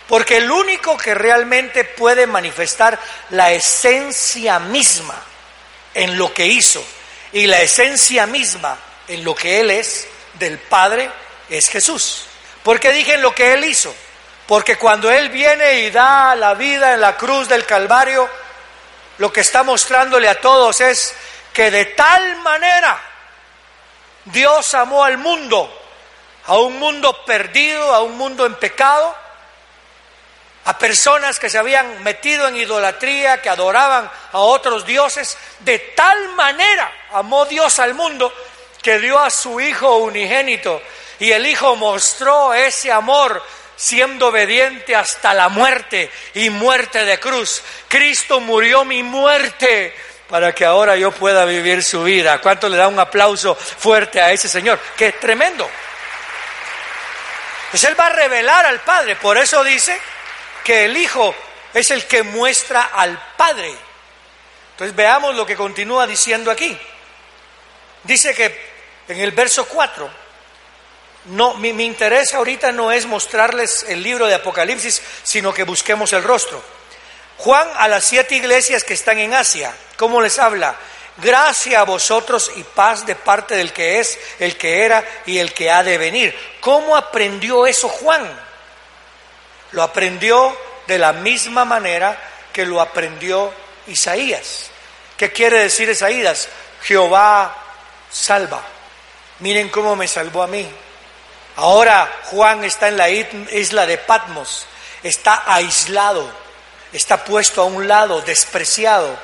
Porque 0.07 0.37
el 0.37 0.49
único 0.49 0.97
que 0.97 1.13
realmente 1.13 1.83
puede 1.83 2.25
manifestar 2.25 2.99
la 3.29 3.51
esencia 3.51 4.57
misma 4.57 5.21
en 5.93 6.17
lo 6.17 6.33
que 6.33 6.47
hizo 6.47 6.83
y 7.31 7.45
la 7.45 7.61
esencia 7.61 8.25
misma 8.25 8.75
en 9.07 9.23
lo 9.23 9.35
que 9.35 9.59
Él 9.59 9.69
es 9.69 10.07
del 10.39 10.57
Padre 10.57 11.11
es 11.47 11.69
Jesús. 11.69 12.23
¿Por 12.63 12.79
qué 12.79 12.91
dije 12.91 13.13
en 13.13 13.21
lo 13.21 13.35
que 13.35 13.53
Él 13.53 13.65
hizo? 13.65 13.93
Porque 14.47 14.77
cuando 14.77 15.09
Él 15.09 15.29
viene 15.29 15.81
y 15.81 15.91
da 15.91 16.35
la 16.35 16.53
vida 16.53 16.93
en 16.93 17.01
la 17.01 17.15
cruz 17.15 17.47
del 17.47 17.65
Calvario, 17.65 18.29
lo 19.17 19.31
que 19.31 19.41
está 19.41 19.63
mostrándole 19.63 20.27
a 20.27 20.39
todos 20.39 20.81
es 20.81 21.15
que 21.53 21.71
de 21.71 21.85
tal 21.85 22.37
manera 22.37 22.99
Dios 24.25 24.73
amó 24.73 25.03
al 25.03 25.17
mundo, 25.17 25.71
a 26.47 26.57
un 26.57 26.77
mundo 26.77 27.23
perdido, 27.25 27.93
a 27.93 28.01
un 28.01 28.17
mundo 28.17 28.45
en 28.45 28.55
pecado, 28.55 29.15
a 30.65 30.77
personas 30.77 31.39
que 31.39 31.49
se 31.49 31.57
habían 31.57 32.03
metido 32.03 32.47
en 32.47 32.55
idolatría, 32.55 33.41
que 33.41 33.49
adoraban 33.49 34.09
a 34.31 34.39
otros 34.39 34.85
dioses. 34.85 35.37
De 35.59 35.79
tal 35.79 36.29
manera 36.29 36.91
amó 37.11 37.45
Dios 37.45 37.79
al 37.79 37.93
mundo 37.93 38.33
que 38.81 38.99
dio 38.99 39.19
a 39.19 39.29
su 39.29 39.59
Hijo 39.59 39.97
unigénito 39.97 40.81
y 41.19 41.31
el 41.31 41.45
Hijo 41.45 41.75
mostró 41.75 42.53
ese 42.53 42.91
amor 42.91 43.41
siendo 43.75 44.27
obediente 44.27 44.95
hasta 44.95 45.33
la 45.33 45.49
muerte 45.49 46.09
y 46.33 46.49
muerte 46.49 47.05
de 47.05 47.19
cruz. 47.19 47.63
Cristo 47.87 48.39
murió 48.39 48.85
mi 48.85 49.03
muerte 49.03 49.93
para 50.29 50.53
que 50.53 50.65
ahora 50.65 50.95
yo 50.95 51.11
pueda 51.11 51.45
vivir 51.45 51.83
su 51.83 52.03
vida. 52.03 52.39
¿Cuánto 52.41 52.69
le 52.69 52.77
da 52.77 52.87
un 52.87 52.99
aplauso 52.99 53.55
fuerte 53.55 54.21
a 54.21 54.31
ese 54.31 54.47
Señor? 54.47 54.79
Que 54.97 55.07
es 55.07 55.19
tremendo. 55.19 55.69
Pues 57.71 57.83
Él 57.83 57.99
va 57.99 58.07
a 58.07 58.09
revelar 58.09 58.65
al 58.65 58.81
Padre. 58.81 59.15
Por 59.15 59.37
eso 59.37 59.63
dice 59.63 59.99
que 60.63 60.85
el 60.85 60.95
Hijo 60.97 61.35
es 61.73 61.91
el 61.91 62.05
que 62.05 62.23
muestra 62.23 62.91
al 62.93 63.19
Padre. 63.35 63.75
Entonces 64.71 64.95
veamos 64.95 65.35
lo 65.35 65.45
que 65.45 65.55
continúa 65.55 66.07
diciendo 66.07 66.49
aquí. 66.49 66.77
Dice 68.03 68.33
que 68.33 68.73
en 69.07 69.19
el 69.19 69.31
verso 69.31 69.65
4, 69.65 70.22
no, 71.25 71.53
mi, 71.55 71.71
mi, 71.73 71.85
interés 71.85 72.33
ahorita 72.33 72.71
no 72.71 72.91
es 72.91 73.05
mostrarles 73.05 73.85
el 73.87 74.03
libro 74.03 74.27
de 74.27 74.35
Apocalipsis, 74.35 75.01
sino 75.23 75.53
que 75.53 75.63
busquemos 75.63 76.11
el 76.13 76.23
rostro. 76.23 76.61
Juan 77.37 77.67
a 77.77 77.87
las 77.87 78.05
siete 78.05 78.35
iglesias 78.35 78.83
que 78.83 78.93
están 78.93 79.19
en 79.19 79.33
Asia, 79.33 79.73
¿cómo 79.97 80.21
les 80.21 80.37
habla? 80.39 80.75
Gracia 81.17 81.81
a 81.81 81.85
vosotros 81.85 82.51
y 82.55 82.63
paz 82.63 83.05
de 83.05 83.15
parte 83.15 83.55
del 83.55 83.71
que 83.71 83.99
es, 83.99 84.17
el 84.39 84.57
que 84.57 84.83
era 84.83 85.03
y 85.25 85.37
el 85.37 85.53
que 85.53 85.69
ha 85.71 85.83
de 85.83 85.97
venir. 85.97 86.35
¿Cómo 86.59 86.95
aprendió 86.95 87.67
eso 87.67 87.87
Juan? 87.87 88.27
Lo 89.71 89.83
aprendió 89.83 90.57
de 90.87 90.97
la 90.97 91.13
misma 91.13 91.65
manera 91.65 92.19
que 92.51 92.65
lo 92.65 92.81
aprendió 92.81 93.53
Isaías. 93.87 94.69
¿Qué 95.17 95.31
quiere 95.31 95.59
decir 95.59 95.89
Isaías? 95.89 96.49
Jehová 96.81 97.55
salva. 98.11 98.61
Miren 99.39 99.69
cómo 99.69 99.95
me 99.95 100.07
salvó 100.07 100.43
a 100.43 100.47
mí. 100.47 100.69
Ahora 101.55 102.21
Juan 102.25 102.63
está 102.63 102.87
en 102.87 102.97
la 102.97 103.09
isla 103.09 103.85
de 103.85 103.97
Patmos, 103.97 104.65
está 105.03 105.43
aislado, 105.45 106.27
está 106.91 107.23
puesto 107.23 107.61
a 107.61 107.65
un 107.65 107.87
lado, 107.87 108.21
despreciado. 108.21 109.15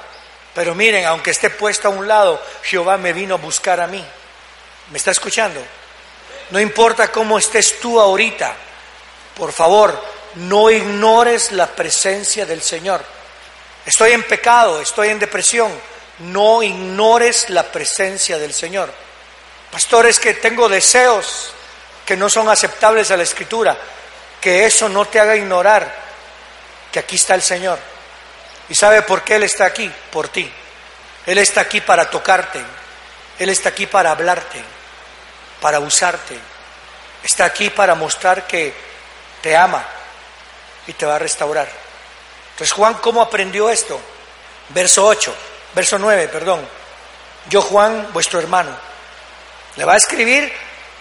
Pero 0.54 0.76
miren, 0.76 1.06
aunque 1.06 1.32
esté 1.32 1.50
puesto 1.50 1.88
a 1.88 1.92
un 1.92 2.08
lado, 2.08 2.42
Jehová 2.64 2.98
me 2.98 3.14
vino 3.14 3.36
a 3.36 3.40
buscar 3.40 3.80
a 3.80 3.88
mí. 3.88 4.06
¿Me 4.92 4.98
está 4.98 5.12
escuchando? 5.12 5.64
No 6.52 6.60
importa 6.60 7.12
cómo 7.12 7.38
estés 7.38 7.80
tú 7.80 8.00
ahorita, 8.00 8.56
por 9.36 9.52
favor, 9.52 10.04
no 10.36 10.70
ignores 10.70 11.52
la 11.52 11.68
presencia 11.68 12.46
del 12.46 12.62
Señor. 12.62 13.04
Estoy 13.86 14.12
en 14.12 14.24
pecado, 14.24 14.82
estoy 14.82 15.10
en 15.10 15.20
depresión, 15.20 15.72
no 16.20 16.62
ignores 16.62 17.50
la 17.50 17.64
presencia 17.64 18.38
del 18.38 18.54
Señor. 18.54 18.92
Pastores, 19.72 20.20
que 20.20 20.34
tengo 20.36 20.68
deseos 20.68 21.54
que 22.10 22.18
no 22.18 22.28
son 22.28 22.50
aceptables 22.50 23.12
a 23.12 23.18
la 23.18 23.22
Escritura, 23.22 23.78
que 24.42 24.66
eso 24.66 24.90
no 24.90 25.06
te 25.06 25.20
haga 25.20 25.36
ignorar 25.36 25.94
que 26.92 26.98
aquí 26.98 27.18
está 27.18 27.36
el 27.36 27.44
Señor. 27.44 27.78
¿Y 28.68 28.74
sabe 28.74 29.04
por 29.04 29.22
qué 29.22 29.36
Él 29.36 29.44
está 29.44 29.66
aquí? 29.66 29.94
Por 30.12 30.28
ti. 30.28 30.52
Él 31.28 31.38
está 31.38 31.62
aquí 31.62 31.82
para 31.82 32.10
tocarte, 32.10 32.60
Él 33.38 33.50
está 33.50 33.70
aquí 33.70 33.86
para 33.86 34.10
hablarte, 34.10 34.60
para 35.62 35.80
usarte, 35.80 36.36
está 37.22 37.46
aquí 37.46 37.70
para 37.70 37.94
mostrar 37.94 38.48
que 38.48 38.74
te 39.44 39.56
ama 39.56 39.86
y 40.88 40.94
te 40.94 41.06
va 41.06 41.18
a 41.18 41.20
restaurar. 41.20 41.70
Entonces 42.54 42.74
Juan, 42.74 42.96
¿cómo 42.96 43.22
aprendió 43.22 43.70
esto? 43.70 44.02
Verso 44.70 45.06
8, 45.06 45.36
verso 45.76 46.00
9, 46.00 46.28
perdón. 46.30 46.68
Yo 47.52 47.62
Juan, 47.62 48.08
vuestro 48.14 48.40
hermano, 48.40 48.76
le 49.76 49.86
va 49.86 49.94
a 49.94 49.98
escribir 49.98 50.52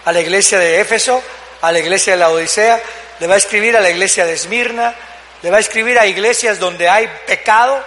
a 0.09 0.11
la 0.11 0.21
iglesia 0.21 0.57
de 0.57 0.81
Éfeso, 0.81 1.21
a 1.61 1.71
la 1.71 1.77
iglesia 1.77 2.13
de 2.13 2.19
la 2.19 2.31
Odisea, 2.31 2.81
le 3.19 3.27
va 3.27 3.35
a 3.35 3.37
escribir 3.37 3.77
a 3.77 3.79
la 3.79 3.91
iglesia 3.91 4.25
de 4.25 4.33
Esmirna, 4.33 4.95
le 5.43 5.51
va 5.51 5.57
a 5.57 5.59
escribir 5.59 5.99
a 5.99 6.07
iglesias 6.07 6.57
donde 6.57 6.89
hay 6.89 7.07
pecado, 7.27 7.83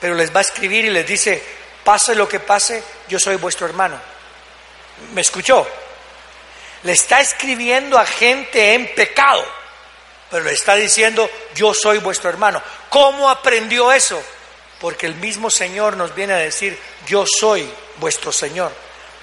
pero 0.00 0.14
les 0.14 0.32
va 0.32 0.38
a 0.38 0.42
escribir 0.42 0.84
y 0.84 0.90
les 0.90 1.04
dice, 1.04 1.42
pase 1.82 2.14
lo 2.14 2.28
que 2.28 2.38
pase, 2.38 2.80
yo 3.08 3.18
soy 3.18 3.34
vuestro 3.36 3.66
hermano. 3.66 4.00
¿Me 5.14 5.20
escuchó? 5.20 5.66
Le 6.84 6.92
está 6.92 7.20
escribiendo 7.20 7.98
a 7.98 8.06
gente 8.06 8.74
en 8.74 8.94
pecado, 8.94 9.44
pero 10.30 10.44
le 10.44 10.52
está 10.52 10.76
diciendo, 10.76 11.28
yo 11.56 11.74
soy 11.74 11.98
vuestro 11.98 12.30
hermano. 12.30 12.62
¿Cómo 12.88 13.28
aprendió 13.28 13.90
eso? 13.90 14.22
Porque 14.80 15.06
el 15.06 15.16
mismo 15.16 15.50
Señor 15.50 15.96
nos 15.96 16.14
viene 16.14 16.34
a 16.34 16.38
decir, 16.38 16.78
yo 17.08 17.24
soy 17.26 17.68
vuestro 17.98 18.30
Señor 18.30 18.70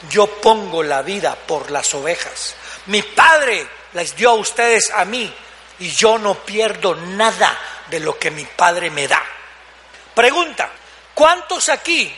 yo 0.09 0.27
pongo 0.27 0.83
la 0.83 1.01
vida 1.01 1.35
por 1.35 1.71
las 1.71 1.93
ovejas. 1.93 2.55
Mi 2.87 3.01
Padre 3.01 3.67
les 3.93 4.15
dio 4.15 4.31
a 4.31 4.35
ustedes 4.35 4.91
a 4.91 5.05
mí 5.05 5.31
y 5.79 5.91
yo 5.91 6.17
no 6.17 6.35
pierdo 6.35 6.95
nada 6.95 7.57
de 7.89 7.99
lo 7.99 8.17
que 8.17 8.31
mi 8.31 8.45
Padre 8.45 8.89
me 8.89 9.07
da. 9.07 9.21
Pregunta, 10.13 10.69
¿cuántos 11.13 11.69
aquí 11.69 12.13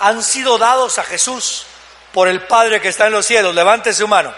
han 0.00 0.22
sido 0.22 0.58
dados 0.58 0.98
a 0.98 1.04
Jesús 1.04 1.66
por 2.12 2.28
el 2.28 2.42
Padre 2.42 2.80
que 2.80 2.88
está 2.88 3.06
en 3.06 3.12
los 3.12 3.26
cielos? 3.26 3.54
Levante 3.54 3.92
su 3.92 4.08
mano. 4.08 4.34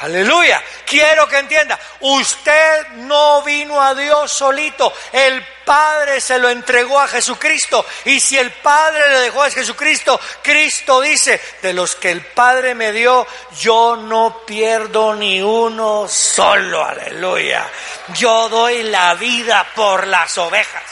Aleluya. 0.00 0.62
Quiero 0.86 1.26
que 1.26 1.38
entienda, 1.38 1.78
usted 2.00 2.88
no 2.94 3.42
vino 3.42 3.82
a 3.82 3.94
Dios 3.94 4.32
solito, 4.32 4.92
el 5.12 5.44
Padre 5.64 6.20
se 6.20 6.38
lo 6.38 6.48
entregó 6.48 7.00
a 7.00 7.08
Jesucristo. 7.08 7.84
Y 8.04 8.20
si 8.20 8.38
el 8.38 8.50
Padre 8.52 9.08
le 9.08 9.20
dejó 9.20 9.42
a 9.42 9.50
Jesucristo, 9.50 10.18
Cristo 10.42 11.00
dice, 11.00 11.40
de 11.60 11.72
los 11.72 11.96
que 11.96 12.10
el 12.10 12.24
Padre 12.24 12.74
me 12.74 12.92
dio, 12.92 13.26
yo 13.58 13.96
no 13.96 14.44
pierdo 14.46 15.14
ni 15.14 15.42
uno 15.42 16.06
solo. 16.08 16.84
Aleluya. 16.84 17.68
Yo 18.14 18.48
doy 18.48 18.84
la 18.84 19.14
vida 19.14 19.66
por 19.74 20.06
las 20.06 20.38
ovejas. 20.38 20.84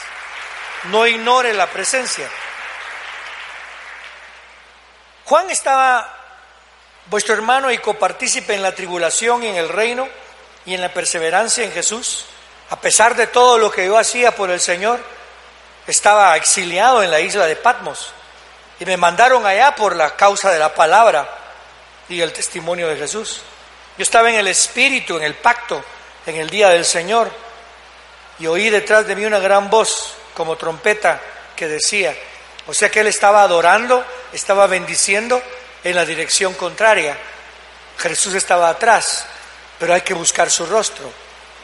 No 0.84 1.06
ignore 1.06 1.54
la 1.54 1.68
presencia. 1.68 2.28
Juan 5.24 5.50
estaba 5.50 6.15
vuestro 7.10 7.34
hermano 7.34 7.70
y 7.70 7.78
copartícipe 7.78 8.54
en 8.54 8.62
la 8.62 8.74
tribulación 8.74 9.42
y 9.42 9.48
en 9.48 9.56
el 9.56 9.68
reino 9.68 10.08
y 10.64 10.74
en 10.74 10.80
la 10.80 10.92
perseverancia 10.92 11.64
en 11.64 11.72
Jesús, 11.72 12.24
a 12.70 12.80
pesar 12.80 13.14
de 13.14 13.28
todo 13.28 13.58
lo 13.58 13.70
que 13.70 13.86
yo 13.86 13.96
hacía 13.96 14.34
por 14.34 14.50
el 14.50 14.60
Señor, 14.60 15.00
estaba 15.86 16.36
exiliado 16.36 17.02
en 17.02 17.10
la 17.10 17.20
isla 17.20 17.46
de 17.46 17.56
Patmos 17.56 18.10
y 18.80 18.84
me 18.84 18.96
mandaron 18.96 19.46
allá 19.46 19.74
por 19.74 19.94
la 19.94 20.16
causa 20.16 20.50
de 20.50 20.58
la 20.58 20.74
palabra 20.74 21.28
y 22.08 22.20
el 22.20 22.32
testimonio 22.32 22.88
de 22.88 22.96
Jesús. 22.96 23.42
Yo 23.96 24.02
estaba 24.02 24.28
en 24.28 24.36
el 24.36 24.48
Espíritu, 24.48 25.16
en 25.16 25.22
el 25.22 25.34
pacto, 25.34 25.82
en 26.26 26.36
el 26.36 26.50
día 26.50 26.68
del 26.70 26.84
Señor 26.84 27.30
y 28.38 28.46
oí 28.46 28.68
detrás 28.68 29.06
de 29.06 29.16
mí 29.16 29.24
una 29.24 29.38
gran 29.38 29.70
voz 29.70 30.14
como 30.34 30.56
trompeta 30.56 31.20
que 31.54 31.68
decía, 31.68 32.14
o 32.66 32.74
sea 32.74 32.90
que 32.90 33.00
él 33.00 33.06
estaba 33.06 33.42
adorando, 33.42 34.04
estaba 34.32 34.66
bendiciendo 34.66 35.40
en 35.90 35.94
la 35.94 36.04
dirección 36.04 36.54
contraria. 36.54 37.16
Jesús 37.98 38.34
estaba 38.34 38.68
atrás, 38.68 39.24
pero 39.78 39.94
hay 39.94 40.00
que 40.00 40.14
buscar 40.14 40.50
su 40.50 40.66
rostro. 40.66 41.10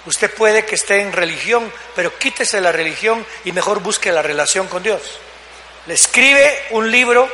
Usted 0.06 0.32
puede 0.32 0.64
que 0.64 0.76
esté 0.76 1.00
en 1.00 1.12
religión, 1.12 1.72
pero 1.96 2.16
quítese 2.16 2.60
la 2.60 2.70
religión 2.70 3.26
y 3.44 3.50
mejor 3.50 3.80
busque 3.80 4.12
la 4.12 4.22
relación 4.22 4.68
con 4.68 4.82
Dios. 4.82 5.02
Le 5.86 5.94
escribe 5.94 6.66
un 6.70 6.88
libro, 6.88 7.28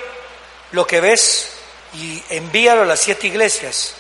lo 0.73 0.87
que 0.87 1.03
ves, 1.03 1.53
y 1.93 2.23
envíalo 2.31 2.83
a 2.83 2.87
las 2.87 3.01
siete 3.01 3.27
iglesias, 3.27 3.93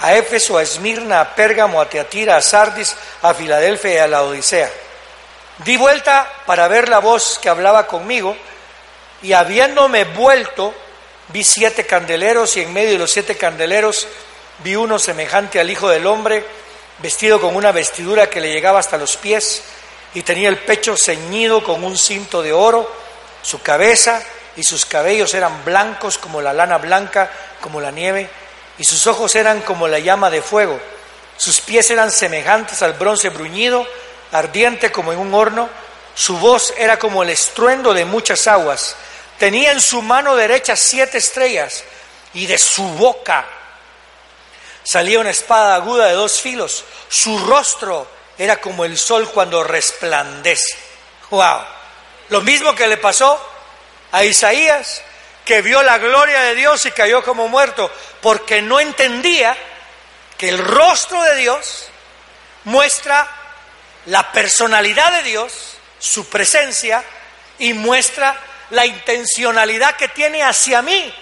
a 0.00 0.14
Éfeso, 0.14 0.58
a 0.58 0.62
Esmirna, 0.62 1.20
a 1.20 1.34
Pérgamo, 1.36 1.80
a 1.80 1.88
Teatira, 1.88 2.36
a 2.36 2.42
Sardis, 2.42 2.96
a 3.22 3.32
Filadelfia 3.32 3.94
y 3.94 3.98
a 3.98 4.08
la 4.08 4.22
Odisea. 4.22 4.70
Di 5.58 5.76
vuelta 5.76 6.32
para 6.46 6.66
ver 6.66 6.88
la 6.88 6.98
voz 6.98 7.38
que 7.40 7.48
hablaba 7.48 7.86
conmigo 7.86 8.36
y 9.22 9.32
habiéndome 9.34 10.02
vuelto, 10.04 10.74
vi 11.28 11.44
siete 11.44 11.86
candeleros 11.86 12.56
y 12.56 12.62
en 12.62 12.72
medio 12.72 12.92
de 12.92 12.98
los 12.98 13.10
siete 13.10 13.36
candeleros 13.36 14.06
vi 14.64 14.76
uno 14.76 14.98
semejante 14.98 15.60
al 15.60 15.70
Hijo 15.70 15.88
del 15.88 16.06
Hombre, 16.06 16.44
vestido 16.98 17.40
con 17.40 17.54
una 17.54 17.72
vestidura 17.72 18.28
que 18.28 18.40
le 18.40 18.52
llegaba 18.52 18.80
hasta 18.80 18.96
los 18.98 19.16
pies 19.16 19.62
y 20.14 20.22
tenía 20.22 20.48
el 20.48 20.58
pecho 20.58 20.96
ceñido 20.96 21.62
con 21.62 21.84
un 21.84 21.96
cinto 21.96 22.42
de 22.42 22.52
oro, 22.52 22.90
su 23.42 23.60
cabeza 23.62 24.22
y 24.56 24.64
sus 24.64 24.84
cabellos 24.84 25.34
eran 25.34 25.64
blancos 25.64 26.18
como 26.18 26.40
la 26.40 26.52
lana 26.52 26.78
blanca, 26.78 27.30
como 27.60 27.80
la 27.80 27.90
nieve, 27.90 28.28
y 28.78 28.84
sus 28.84 29.06
ojos 29.06 29.34
eran 29.34 29.60
como 29.60 29.86
la 29.86 29.98
llama 29.98 30.30
de 30.30 30.42
fuego. 30.42 30.80
Sus 31.36 31.60
pies 31.60 31.90
eran 31.90 32.10
semejantes 32.10 32.82
al 32.82 32.94
bronce 32.94 33.28
bruñido, 33.28 33.86
ardiente 34.32 34.90
como 34.90 35.12
en 35.12 35.18
un 35.18 35.32
horno. 35.34 35.68
Su 36.14 36.36
voz 36.38 36.74
era 36.76 36.98
como 36.98 37.22
el 37.22 37.30
estruendo 37.30 37.94
de 37.94 38.04
muchas 38.04 38.48
aguas. 38.48 38.96
Tenía 39.38 39.72
en 39.72 39.80
su 39.80 40.02
mano 40.02 40.34
derecha 40.34 40.76
siete 40.76 41.18
estrellas 41.18 41.84
y 42.34 42.46
de 42.46 42.58
su 42.58 42.82
boca 42.82 43.46
salía 44.82 45.20
una 45.20 45.30
espada 45.30 45.74
aguda 45.74 46.06
de 46.06 46.14
dos 46.14 46.40
filos. 46.40 46.84
Su 47.08 47.38
rostro 47.46 48.08
era 48.36 48.60
como 48.60 48.84
el 48.84 48.96
sol 48.96 49.30
cuando 49.30 49.62
resplandece. 49.62 50.76
¡Wow! 51.30 51.60
Lo 52.30 52.40
mismo 52.40 52.74
que 52.74 52.88
le 52.88 52.96
pasó 52.96 53.38
a 54.12 54.24
Isaías, 54.24 55.02
que 55.44 55.62
vio 55.62 55.82
la 55.82 55.98
gloria 55.98 56.40
de 56.40 56.54
Dios 56.54 56.84
y 56.86 56.90
cayó 56.90 57.22
como 57.22 57.48
muerto, 57.48 57.90
porque 58.22 58.62
no 58.62 58.80
entendía 58.80 59.56
que 60.36 60.48
el 60.48 60.58
rostro 60.58 61.22
de 61.22 61.36
Dios 61.36 61.86
muestra 62.64 63.28
la 64.06 64.32
personalidad 64.32 65.12
de 65.12 65.22
Dios, 65.22 65.52
su 65.98 66.28
presencia, 66.28 67.04
y 67.58 67.72
muestra 67.72 68.38
la 68.70 68.86
intencionalidad 68.86 69.96
que 69.96 70.08
tiene 70.08 70.42
hacia 70.42 70.82
mí. 70.82 71.14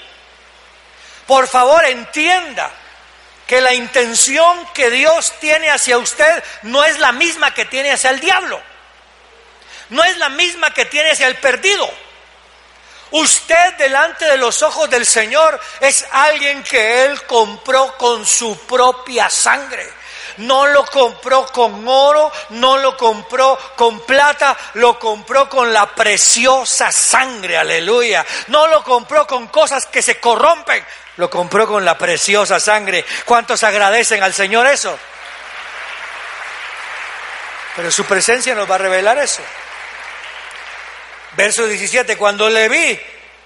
Por 1.27 1.49
favor, 1.49 1.85
entienda 1.85 2.71
que 3.47 3.61
la 3.61 3.75
intención 3.75 4.67
que 4.73 4.91
Dios 4.91 5.33
tiene 5.41 5.71
hacia 5.71 5.99
usted 5.99 6.43
no 6.63 6.85
es 6.85 6.99
la 6.99 7.13
misma 7.13 7.55
que 7.55 7.65
tiene 7.65 7.93
hacia 7.93 8.11
el 8.11 8.21
diablo, 8.21 8.61
no 9.91 10.03
es 10.05 10.17
la 10.19 10.29
misma 10.29 10.73
que 10.73 10.85
tiene 10.85 11.13
hacia 11.13 11.29
el 11.29 11.37
perdido. 11.37 11.89
Usted 13.13 13.75
delante 13.75 14.25
de 14.25 14.37
los 14.37 14.63
ojos 14.63 14.91
del 14.91 15.07
Señor 15.07 15.61
es 15.81 16.05
alguien 16.11 16.65
que 16.65 17.05
Él 17.05 17.23
compró 17.23 17.97
con 17.97 18.27
su 18.27 18.59
propia 18.67 19.31
sangre. 19.31 19.89
No 20.39 20.67
lo 20.67 20.85
compró 20.85 21.47
con 21.47 21.87
oro, 21.89 22.31
no 22.51 22.77
lo 22.79 22.97
compró 22.97 23.59
con 23.75 24.01
plata, 24.01 24.57
lo 24.75 24.99
compró 24.99 25.49
con 25.49 25.73
la 25.73 25.87
preciosa 25.95 26.93
sangre, 26.93 27.57
aleluya. 27.57 28.25
No 28.49 28.67
lo 28.67 28.83
compró 28.83 29.27
con 29.27 29.49
cosas 29.49 29.87
que 29.87 30.03
se 30.03 30.21
corrompen, 30.21 30.85
lo 31.17 31.31
compró 31.31 31.67
con 31.67 31.85
la 31.85 31.97
preciosa 31.97 32.61
sangre. 32.61 33.05
¿Cuántos 33.25 33.63
agradecen 33.63 34.23
al 34.23 34.35
Señor 34.35 34.67
eso? 34.67 34.99
Pero 37.77 37.91
su 37.91 38.05
presencia 38.05 38.55
nos 38.55 38.71
va 38.71 38.75
a 38.75 38.79
revelar 38.79 39.19
eso. 39.19 39.43
Verso 41.33 41.67
17, 41.67 42.17
cuando 42.17 42.49
le 42.49 42.69
vi, 42.69 43.01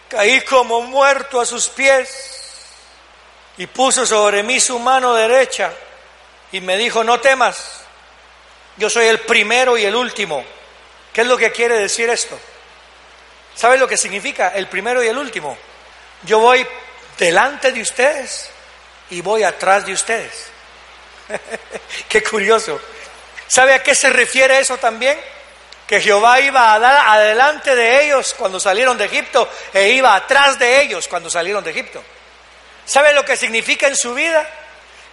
caí 0.09 0.41
como 0.43 0.83
muerto 0.83 1.41
a 1.41 1.47
sus 1.47 1.69
pies 1.69 2.37
y 3.57 3.67
puso 3.67 4.07
sobre 4.07 4.43
mí 4.43 4.61
su 4.61 4.79
mano 4.79 5.15
derecha 5.15 5.73
y 6.53 6.61
me 6.61 6.77
dijo, 6.77 7.05
no 7.05 7.21
temas, 7.21 7.83
yo 8.77 8.91
soy 8.91 9.07
el 9.07 9.21
primero 9.21 9.77
y 9.77 9.85
el 9.85 9.95
último. 9.95 10.45
¿Qué 11.13 11.23
es 11.23 11.27
lo 11.27 11.37
que 11.37 11.53
quiere 11.53 11.79
decir 11.79 12.09
esto? 12.09 12.39
¿Sabe 13.55 13.79
lo 13.79 13.89
que 13.89 13.97
significa 13.97 14.49
el 14.55 14.69
primero 14.69 15.03
y 15.03 15.09
el 15.09 15.19
último? 15.19 15.57
Yo 16.23 16.39
voy 16.39 16.67
delante 17.19 17.73
de 17.73 17.83
ustedes 17.83 18.51
y 19.11 19.21
voy 19.21 19.43
atrás 19.43 19.85
de 19.85 19.93
ustedes. 19.93 20.47
Qué 22.09 22.23
curioso. 22.23 22.81
¿Sabe 23.47 23.75
a 23.75 23.83
qué 23.83 23.97
se 23.97 24.11
refiere 24.11 24.61
eso 24.61 24.79
también? 24.79 25.19
que 25.91 26.01
Jehová 26.01 26.39
iba 26.39 26.73
a 26.73 26.79
dar 26.79 27.05
adelante 27.09 27.75
de 27.75 28.05
ellos 28.05 28.37
cuando 28.39 28.61
salieron 28.61 28.97
de 28.97 29.07
Egipto 29.07 29.51
e 29.75 29.89
iba 29.89 30.15
atrás 30.15 30.57
de 30.57 30.83
ellos 30.83 31.09
cuando 31.09 31.29
salieron 31.29 31.65
de 31.65 31.73
Egipto. 31.73 32.01
¿Sabe 32.85 33.13
lo 33.13 33.25
que 33.25 33.37
significa 33.37 33.89
en 33.89 33.97
su 33.97 34.15
vida? 34.15 34.49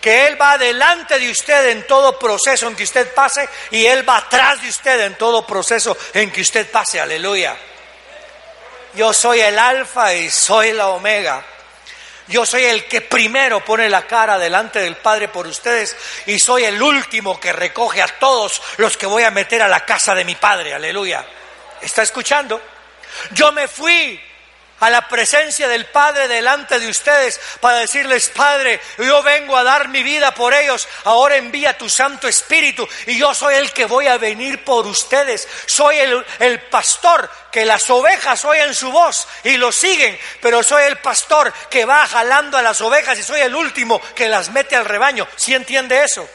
Que 0.02 0.28
Él 0.28 0.42
va 0.42 0.54
adelante 0.54 1.18
de 1.20 1.30
usted 1.30 1.70
en 1.70 1.88
todo 1.88 2.18
proceso 2.20 2.68
en 2.68 2.76
que 2.76 2.84
usted 2.84 3.14
pase 3.14 3.48
y 3.72 3.86
Él 3.86 4.08
va 4.08 4.18
atrás 4.18 4.62
de 4.62 4.70
usted 4.70 5.02
en 5.02 5.16
todo 5.16 5.46
proceso 5.46 5.98
en 6.14 6.32
que 6.32 6.42
usted 6.42 6.70
pase. 6.70 7.00
Aleluya. 7.00 7.56
Yo 8.94 9.14
soy 9.14 9.42
el 9.42 9.58
alfa 9.60 10.14
y 10.14 10.30
soy 10.30 10.74
la 10.74 10.90
omega. 10.90 11.44
Yo 12.28 12.46
soy 12.46 12.66
el 12.66 12.86
que 12.86 13.02
primero 13.02 13.64
pone 13.64 13.90
la 13.90 14.06
cara 14.06 14.38
delante 14.38 14.80
del 14.80 14.98
Padre 14.98 15.30
por 15.30 15.48
ustedes 15.48 15.96
y 16.26 16.40
soy 16.40 16.66
el 16.66 16.82
último 16.82 17.40
que 17.40 17.54
recoge 17.54 18.02
a 18.02 18.08
todos 18.08 18.62
los 18.78 18.98
que 18.98 19.06
voy 19.06 19.24
a 19.24 19.32
meter 19.32 19.62
a 19.62 19.68
la 19.68 19.86
casa 19.86 20.14
de 20.14 20.26
mi 20.26 20.36
Padre. 20.36 20.74
Aleluya. 20.74 21.26
¿Está 21.82 22.02
escuchando? 22.02 22.62
Yo 23.32 23.52
me 23.52 23.68
fui 23.68 24.20
a 24.80 24.90
la 24.90 25.08
presencia 25.08 25.68
del 25.68 25.86
Padre 25.86 26.28
delante 26.28 26.80
de 26.80 26.88
ustedes 26.88 27.40
para 27.60 27.80
decirles, 27.80 28.30
Padre, 28.30 28.80
yo 28.98 29.24
vengo 29.24 29.58
a 29.58 29.63
dar 29.63 29.88
mi 29.90 30.04
vida 30.04 30.34
por 30.34 30.54
ellos, 30.54 30.88
ahora 31.06 31.38
envía 31.38 31.78
tu 31.78 31.90
Santo 31.90 32.28
Espíritu 32.28 32.88
y 33.08 33.18
yo 33.18 33.34
soy 33.34 33.56
el 33.56 33.72
que 33.72 33.86
voy 33.86 34.08
a 34.08 34.18
venir 34.18 34.63
por 34.63 34.86
ustedes, 34.86 35.48
soy 35.66 35.98
el, 35.98 36.26
el 36.40 36.62
pastor 36.62 37.30
que 37.52 37.66
las 37.66 37.90
ovejas 37.90 38.46
oyen 38.46 38.74
su 38.76 38.92
voz 38.92 39.28
y 39.44 39.58
lo 39.58 39.72
siguen, 39.72 40.18
pero 40.42 40.62
soy 40.62 40.84
el 40.84 40.98
pastor 40.98 41.52
que 41.70 41.86
va 41.86 42.06
jalando 42.08 42.58
a 42.58 42.62
las 42.62 42.82
ovejas 42.82 43.18
y 43.18 43.24
soy 43.24 43.42
el 43.42 43.56
último 43.56 44.00
que 44.13 44.30
las 44.30 44.50
mete 44.50 44.76
al 44.76 44.86
rebaño. 44.86 45.28
¿Sí 45.36 45.56
entiende 45.56 46.04
eso? 46.04 46.28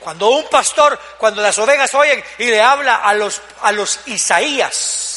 Cuando 0.00 0.30
un 0.30 0.48
pastor, 0.48 0.98
cuando 1.16 1.40
las 1.40 1.56
ovejas 1.58 1.94
oyen 1.94 2.22
y 2.38 2.46
le 2.46 2.60
habla 2.60 2.96
a 2.96 3.14
los, 3.14 3.40
a 3.62 3.70
los 3.70 4.00
Isaías, 4.06 5.11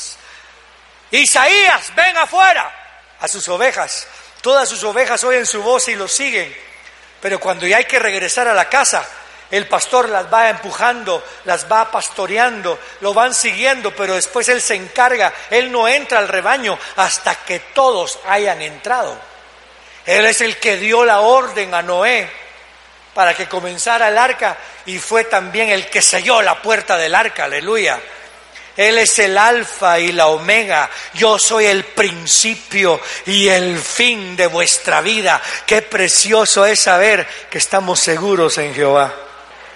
Isaías, 1.17 1.93
ven 1.95 2.17
afuera 2.17 2.71
a 3.19 3.27
sus 3.27 3.47
ovejas. 3.47 4.07
Todas 4.41 4.69
sus 4.69 4.83
ovejas 4.83 5.23
oyen 5.23 5.45
su 5.45 5.61
voz 5.61 5.87
y 5.87 5.95
lo 5.95 6.07
siguen. 6.07 6.55
Pero 7.21 7.39
cuando 7.39 7.65
ya 7.65 7.77
hay 7.77 7.85
que 7.85 7.99
regresar 7.99 8.47
a 8.47 8.53
la 8.53 8.69
casa, 8.69 9.05
el 9.51 9.67
pastor 9.67 10.09
las 10.09 10.31
va 10.31 10.49
empujando, 10.49 11.23
las 11.45 11.71
va 11.71 11.91
pastoreando, 11.91 12.79
lo 13.01 13.13
van 13.13 13.33
siguiendo, 13.33 13.95
pero 13.95 14.15
después 14.15 14.49
él 14.49 14.61
se 14.61 14.75
encarga, 14.75 15.33
él 15.49 15.71
no 15.71 15.87
entra 15.87 16.19
al 16.19 16.27
rebaño 16.27 16.77
hasta 16.95 17.35
que 17.35 17.59
todos 17.59 18.19
hayan 18.27 18.61
entrado. 18.61 19.17
Él 20.05 20.25
es 20.25 20.41
el 20.41 20.57
que 20.57 20.77
dio 20.77 21.05
la 21.05 21.21
orden 21.21 21.73
a 21.73 21.81
Noé 21.81 22.29
para 23.13 23.33
que 23.33 23.47
comenzara 23.47 24.09
el 24.09 24.17
arca 24.17 24.57
y 24.85 24.99
fue 24.99 25.23
también 25.23 25.69
el 25.69 25.89
que 25.89 26.01
selló 26.01 26.41
la 26.41 26.61
puerta 26.61 26.97
del 26.97 27.15
arca, 27.15 27.45
aleluya. 27.45 27.99
Él 28.77 28.97
es 28.97 29.19
el 29.19 29.37
alfa 29.37 29.99
y 29.99 30.11
la 30.11 30.27
omega. 30.27 30.89
Yo 31.13 31.39
soy 31.39 31.65
el 31.65 31.85
principio 31.85 32.99
y 33.25 33.47
el 33.47 33.77
fin 33.77 34.35
de 34.35 34.47
vuestra 34.47 35.01
vida. 35.01 35.41
Qué 35.65 35.81
precioso 35.81 36.65
es 36.65 36.79
saber 36.81 37.25
que 37.49 37.57
estamos 37.57 37.99
seguros 37.99 38.57
en 38.57 38.73
Jehová. 38.73 39.13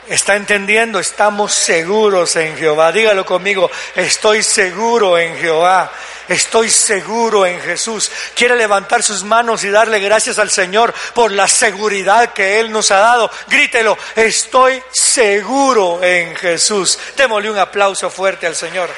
¿Está 0.09 0.35
entendiendo? 0.35 0.99
Estamos 0.99 1.53
seguros 1.53 2.35
en 2.35 2.57
Jehová. 2.57 2.91
Dígalo 2.91 3.25
conmigo, 3.25 3.69
estoy 3.95 4.41
seguro 4.41 5.17
en 5.17 5.38
Jehová. 5.38 5.91
Estoy 6.30 6.70
seguro 6.70 7.44
en 7.48 7.60
Jesús. 7.60 8.12
Quiere 8.36 8.56
levantar 8.56 9.02
sus 9.02 9.24
manos 9.24 9.63
y 9.63 9.72
darle 9.72 10.00
gracias 10.00 10.38
al 10.38 10.52
Señor 10.52 10.94
por 11.15 11.32
la 11.32 11.48
seguridad 11.48 12.34
que 12.34 12.60
Él 12.60 12.72
nos 12.72 12.92
ha 12.92 13.00
dado. 13.00 13.32
Grítelo, 13.48 13.98
estoy 14.15 14.82
seguro 14.92 16.04
en 16.04 16.36
Jesús. 16.36 17.00
Démosle 17.18 17.50
un 17.50 17.58
aplauso 17.58 18.12
fuerte 18.12 18.46
al 18.46 18.56
Señor. 18.56 18.92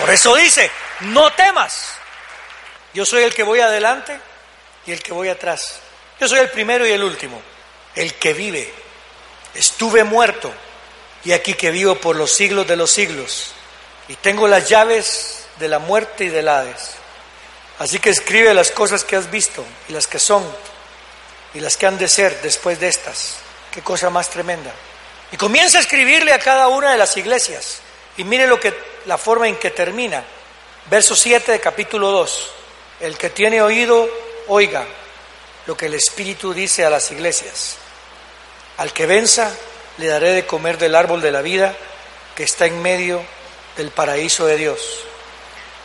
Por 0.00 0.10
eso 0.10 0.34
dice, 0.34 0.68
no 1.02 1.32
temas. 1.32 1.94
Yo 2.92 3.06
soy 3.06 3.22
el 3.22 3.32
que 3.32 3.44
voy 3.44 3.60
adelante 3.60 4.18
y 4.84 4.90
el 4.90 5.00
que 5.00 5.12
voy 5.12 5.28
atrás. 5.28 5.78
Yo 6.18 6.26
soy 6.26 6.40
el 6.40 6.50
primero 6.50 6.84
y 6.84 6.90
el 6.90 7.04
último, 7.04 7.40
el 7.94 8.14
que 8.14 8.32
vive. 8.32 8.74
Estuve 9.54 10.02
muerto 10.02 10.52
y 11.24 11.32
aquí 11.32 11.54
que 11.54 11.70
vivo 11.70 11.96
por 11.96 12.16
los 12.16 12.32
siglos 12.32 12.66
de 12.66 12.76
los 12.76 12.90
siglos, 12.90 13.52
y 14.08 14.16
tengo 14.16 14.48
las 14.48 14.68
llaves 14.68 15.44
de 15.58 15.68
la 15.68 15.78
muerte 15.78 16.24
y 16.24 16.28
del 16.28 16.48
Hades. 16.48 16.92
Así 17.78 17.98
que 17.98 18.10
escribe 18.10 18.54
las 18.54 18.70
cosas 18.70 19.04
que 19.04 19.16
has 19.16 19.30
visto, 19.30 19.64
y 19.88 19.92
las 19.92 20.06
que 20.06 20.18
son, 20.18 20.44
y 21.54 21.60
las 21.60 21.76
que 21.76 21.86
han 21.86 21.98
de 21.98 22.08
ser 22.08 22.40
después 22.42 22.80
de 22.80 22.88
estas. 22.88 23.36
Qué 23.70 23.82
cosa 23.82 24.10
más 24.10 24.28
tremenda. 24.28 24.72
Y 25.30 25.36
comienza 25.36 25.78
a 25.78 25.80
escribirle 25.80 26.32
a 26.32 26.38
cada 26.38 26.68
una 26.68 26.92
de 26.92 26.98
las 26.98 27.16
iglesias. 27.16 27.80
Y 28.16 28.24
mire 28.24 28.46
lo 28.46 28.60
que, 28.60 28.74
la 29.06 29.16
forma 29.16 29.48
en 29.48 29.56
que 29.56 29.70
termina. 29.70 30.22
Verso 30.90 31.16
7 31.16 31.52
de 31.52 31.60
capítulo 31.60 32.10
2. 32.10 32.50
El 33.00 33.16
que 33.16 33.30
tiene 33.30 33.62
oído, 33.62 34.08
oiga 34.48 34.86
lo 35.66 35.76
que 35.76 35.86
el 35.86 35.94
Espíritu 35.94 36.52
dice 36.52 36.84
a 36.84 36.90
las 36.90 37.10
iglesias. 37.10 37.76
Al 38.76 38.92
que 38.92 39.06
venza, 39.06 39.50
le 39.98 40.06
daré 40.06 40.30
de 40.30 40.46
comer 40.46 40.78
del 40.78 40.94
árbol 40.94 41.20
de 41.20 41.32
la 41.32 41.42
vida 41.42 41.74
que 42.34 42.44
está 42.44 42.66
en 42.66 42.80
medio 42.80 43.22
del 43.76 43.90
paraíso 43.90 44.46
de 44.46 44.56
Dios. 44.56 44.80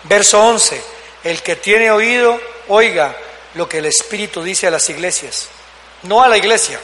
Verso 0.04 0.42
11, 0.42 0.82
el 1.24 1.42
que 1.42 1.56
tiene 1.56 1.92
oído, 1.92 2.40
oiga 2.68 3.16
lo 3.56 3.68
que 3.68 3.80
el 3.80 3.86
Espíritu 3.86 4.44
dice 4.44 4.68
a 4.68 4.72
las 4.72 4.90
iglesias. 4.90 5.50
No 6.04 6.24
a 6.24 6.30
la 6.30 6.38
iglesia, 6.38 6.80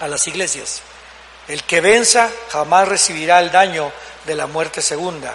a 0.00 0.08
las 0.08 0.26
iglesias. 0.26 0.82
El 1.48 1.64
que 1.64 1.80
venza 1.80 2.30
jamás 2.50 2.86
recibirá 2.86 3.40
el 3.40 3.50
daño 3.50 3.90
de 4.26 4.34
la 4.34 4.46
muerte 4.46 4.82
segunda. 4.82 5.34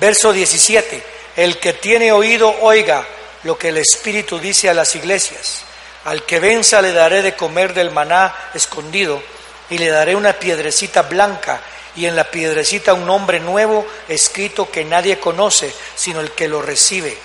Verso 0.00 0.32
17, 0.32 1.02
el 1.36 1.58
que 1.58 1.74
tiene 1.74 2.12
oído, 2.12 2.54
oiga 2.62 3.06
lo 3.44 3.56
que 3.58 3.68
el 3.68 3.76
Espíritu 3.76 4.38
dice 4.38 4.68
a 4.68 4.74
las 4.74 4.94
iglesias. 4.96 5.62
Al 6.04 6.24
que 6.24 6.40
venza 6.40 6.80
le 6.80 6.92
daré 6.92 7.22
de 7.22 7.36
comer 7.36 7.74
del 7.74 7.90
maná 7.90 8.34
escondido 8.54 9.22
y 9.70 9.78
le 9.78 9.88
daré 9.88 10.14
una 10.16 10.32
piedrecita 10.32 11.02
blanca 11.02 11.60
y 11.96 12.06
en 12.06 12.16
la 12.16 12.30
piedrecita 12.30 12.94
un 12.94 13.06
nombre 13.06 13.40
nuevo 13.40 13.86
escrito 14.08 14.70
que 14.70 14.84
nadie 14.84 15.18
conoce 15.18 15.72
sino 15.94 16.20
el 16.20 16.32
que 16.32 16.48
lo 16.48 16.62
recibe. 16.62 17.16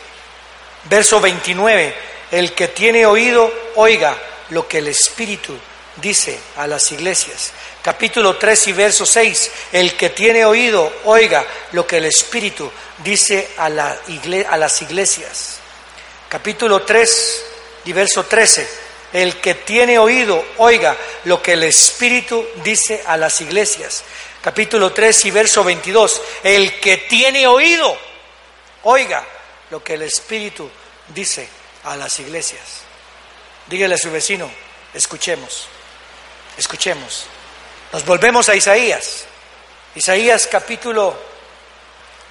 Verso 0.85 1.19
29, 1.21 1.95
el 2.31 2.53
que 2.53 2.69
tiene 2.69 3.05
oído, 3.05 3.51
oiga 3.75 4.17
lo 4.49 4.67
que 4.67 4.79
el 4.79 4.87
Espíritu 4.87 5.55
dice 5.97 6.39
a 6.57 6.67
las 6.67 6.91
iglesias. 6.91 7.51
Capítulo 7.81 8.37
3 8.37 8.67
y 8.67 8.71
verso 8.71 9.05
6, 9.05 9.51
el 9.73 9.95
que 9.95 10.09
tiene 10.09 10.45
oído, 10.45 10.91
oiga 11.05 11.45
lo 11.73 11.85
que 11.85 11.97
el 11.97 12.05
Espíritu 12.05 12.71
dice 13.03 13.51
a, 13.57 13.69
la 13.69 13.97
a 14.49 14.57
las 14.57 14.81
iglesias. 14.81 15.57
Capítulo 16.29 16.81
3 16.81 17.45
y 17.85 17.93
verso 17.93 18.25
13, 18.25 18.67
el 19.13 19.39
que 19.39 19.55
tiene 19.55 19.99
oído, 19.99 20.43
oiga 20.57 20.97
lo 21.25 21.41
que 21.41 21.53
el 21.53 21.63
Espíritu 21.63 22.45
dice 22.63 23.03
a 23.05 23.17
las 23.17 23.41
iglesias. 23.41 24.03
Capítulo 24.41 24.91
3 24.91 25.25
y 25.25 25.31
verso 25.31 25.63
22, 25.63 26.21
el 26.43 26.79
que 26.79 26.97
tiene 26.97 27.47
oído, 27.47 27.97
oiga 28.83 29.25
lo 29.69 29.81
que 29.83 29.93
el 29.93 30.01
Espíritu 30.01 30.69
dice 31.09 31.47
a 31.85 31.95
las 31.95 32.19
iglesias. 32.19 32.81
Dígale 33.67 33.95
a 33.95 33.97
su 33.97 34.11
vecino, 34.11 34.51
escuchemos, 34.93 35.67
escuchemos. 36.57 37.25
Nos 37.93 38.05
volvemos 38.05 38.49
a 38.49 38.55
Isaías. 38.55 39.25
Isaías 39.95 40.47
capítulo 40.47 41.15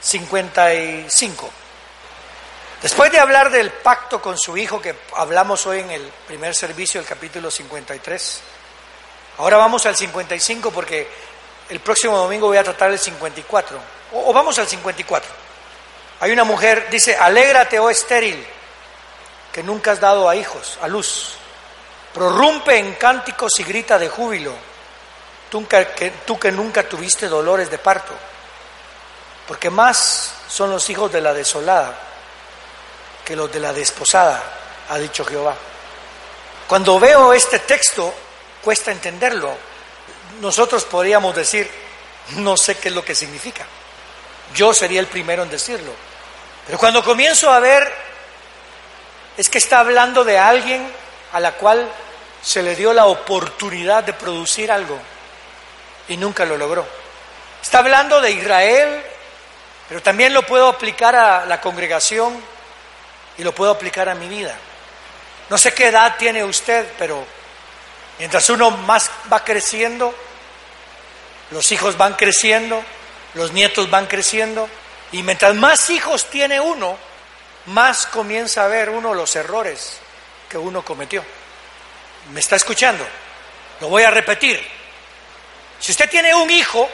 55. 0.01 1.51
Después 2.83 3.13
de 3.13 3.21
hablar 3.21 3.51
del 3.51 3.71
pacto 3.71 4.21
con 4.21 4.37
su 4.37 4.57
hijo 4.57 4.83
que 4.83 4.95
hablamos 5.15 5.67
hoy 5.67 5.81
en 5.81 5.91
el 5.93 6.03
primer 6.27 6.55
servicio, 6.55 7.01
el 7.01 7.07
capítulo 7.07 7.49
53, 7.51 8.41
ahora 9.39 9.57
vamos 9.57 9.87
al 9.87 9.97
55 9.97 10.71
porque 10.71 11.09
el 11.69 11.81
próximo 11.81 12.17
domingo 12.17 12.49
voy 12.49 12.57
a 12.57 12.65
tratar 12.65 12.91
el 12.91 12.99
54, 12.99 13.79
o, 14.13 14.33
vamos 14.33 14.59
al 14.59 14.69
54. 14.69 15.31
Hay 16.21 16.31
una 16.31 16.45
mujer, 16.45 16.89
dice, 16.91 17.17
alégrate, 17.17 17.79
oh 17.79 17.91
estéril, 17.91 18.45
que 19.53 19.63
nunca 19.63 19.93
has 19.93 20.01
dado 20.01 20.29
a 20.29 20.37
hijos, 20.37 20.79
a 20.83 20.89
luz, 20.89 21.35
prorrumpe 22.13 22.79
en 22.79 22.95
cánticos 22.95 23.53
y 23.59 23.65
grita 23.65 23.99
de 23.99 24.09
júbilo, 24.09 24.53
tú 25.51 25.67
que, 25.67 26.13
tú 26.27 26.39
que 26.39 26.53
nunca 26.53 26.89
tuviste 26.89 27.29
dolores 27.29 27.71
de 27.71 27.79
parto, 27.79 28.13
porque 29.49 29.71
más 29.71 30.35
son 30.49 30.71
los 30.71 30.89
hijos 30.91 31.11
de 31.11 31.21
la 31.21 31.33
desolada 31.33 31.99
que 33.25 33.37
los 33.37 33.51
de 33.53 33.61
la 33.61 33.73
desposada, 33.73 34.43
ha 34.89 34.99
dicho 34.99 35.25
Jehová. 35.25 35.57
Cuando 36.69 36.99
veo 36.99 37.33
este 37.33 37.61
texto, 37.61 38.13
cuesta 38.63 38.91
entenderlo. 38.91 39.55
Nosotros 40.41 40.85
podríamos 40.85 41.35
decir, 41.35 41.71
no 42.37 42.57
sé 42.57 42.77
qué 42.77 42.89
es 42.89 42.95
lo 42.95 43.05
que 43.05 43.15
significa. 43.15 43.65
Yo 44.55 44.73
sería 44.73 45.01
el 45.01 45.07
primero 45.07 45.43
en 45.43 45.51
decirlo. 45.51 45.93
Pero 46.67 46.79
cuando 46.79 47.03
comienzo 47.03 47.51
a 47.51 47.61
ver, 47.61 47.93
es 49.37 49.49
que 49.49 49.59
está 49.59 49.81
hablando 49.81 50.25
de 50.25 50.39
alguien 50.39 50.91
a 51.33 51.41
la 51.41 51.53
cual 51.53 51.89
se 52.43 52.63
le 52.63 52.77
dio 52.77 52.93
la 52.93 53.07
oportunidad 53.07 54.05
de 54.05 54.13
producir 54.13 54.71
algo 54.71 54.99
y 56.09 56.17
nunca 56.17 56.45
lo 56.45 56.57
logró. 56.57 56.87
Está 57.63 57.79
hablando 57.79 58.21
de 58.21 58.33
Israel, 58.33 59.03
pero 59.89 60.03
también 60.03 60.35
lo 60.35 60.45
puedo 60.45 60.69
aplicar 60.69 61.15
a 61.15 61.47
la 61.47 61.61
congregación 61.61 62.43
y 63.39 63.45
lo 63.45 63.55
puedo 63.55 63.71
aplicar 63.71 64.09
a 64.09 64.15
mi 64.15 64.29
vida. 64.29 64.55
No 65.49 65.59
sé 65.59 65.73
qué 65.73 65.89
edad 65.89 66.17
tiene 66.19 66.45
usted, 66.45 66.87
pero 66.99 67.25
mientras 68.23 68.49
uno 68.51 68.71
más 68.71 69.11
va 69.33 69.43
creciendo, 69.43 70.15
los 71.51 71.73
hijos 71.73 71.97
van 71.97 72.15
creciendo, 72.15 72.81
los 73.35 73.51
nietos 73.51 73.91
van 73.91 74.07
creciendo, 74.07 74.69
y 75.11 75.25
mientras 75.25 75.57
más 75.57 75.91
hijos 75.91 76.31
tiene 76.31 76.61
uno, 76.61 76.97
más 77.67 78.07
comienza 78.07 78.65
a 78.65 78.69
ver 78.69 78.91
uno 78.91 79.13
los 79.13 79.35
errores 79.35 79.99
que 80.49 80.57
uno 80.57 80.85
cometió. 80.85 81.25
¿Me 82.33 82.39
está 82.39 82.55
escuchando? 82.55 83.05
Lo 83.81 83.89
voy 83.89 84.05
a 84.05 84.11
repetir. 84.13 84.65
Si 85.81 85.91
usted 85.91 86.09
tiene 86.09 86.33
un 86.33 86.49
hijo, 86.49 86.89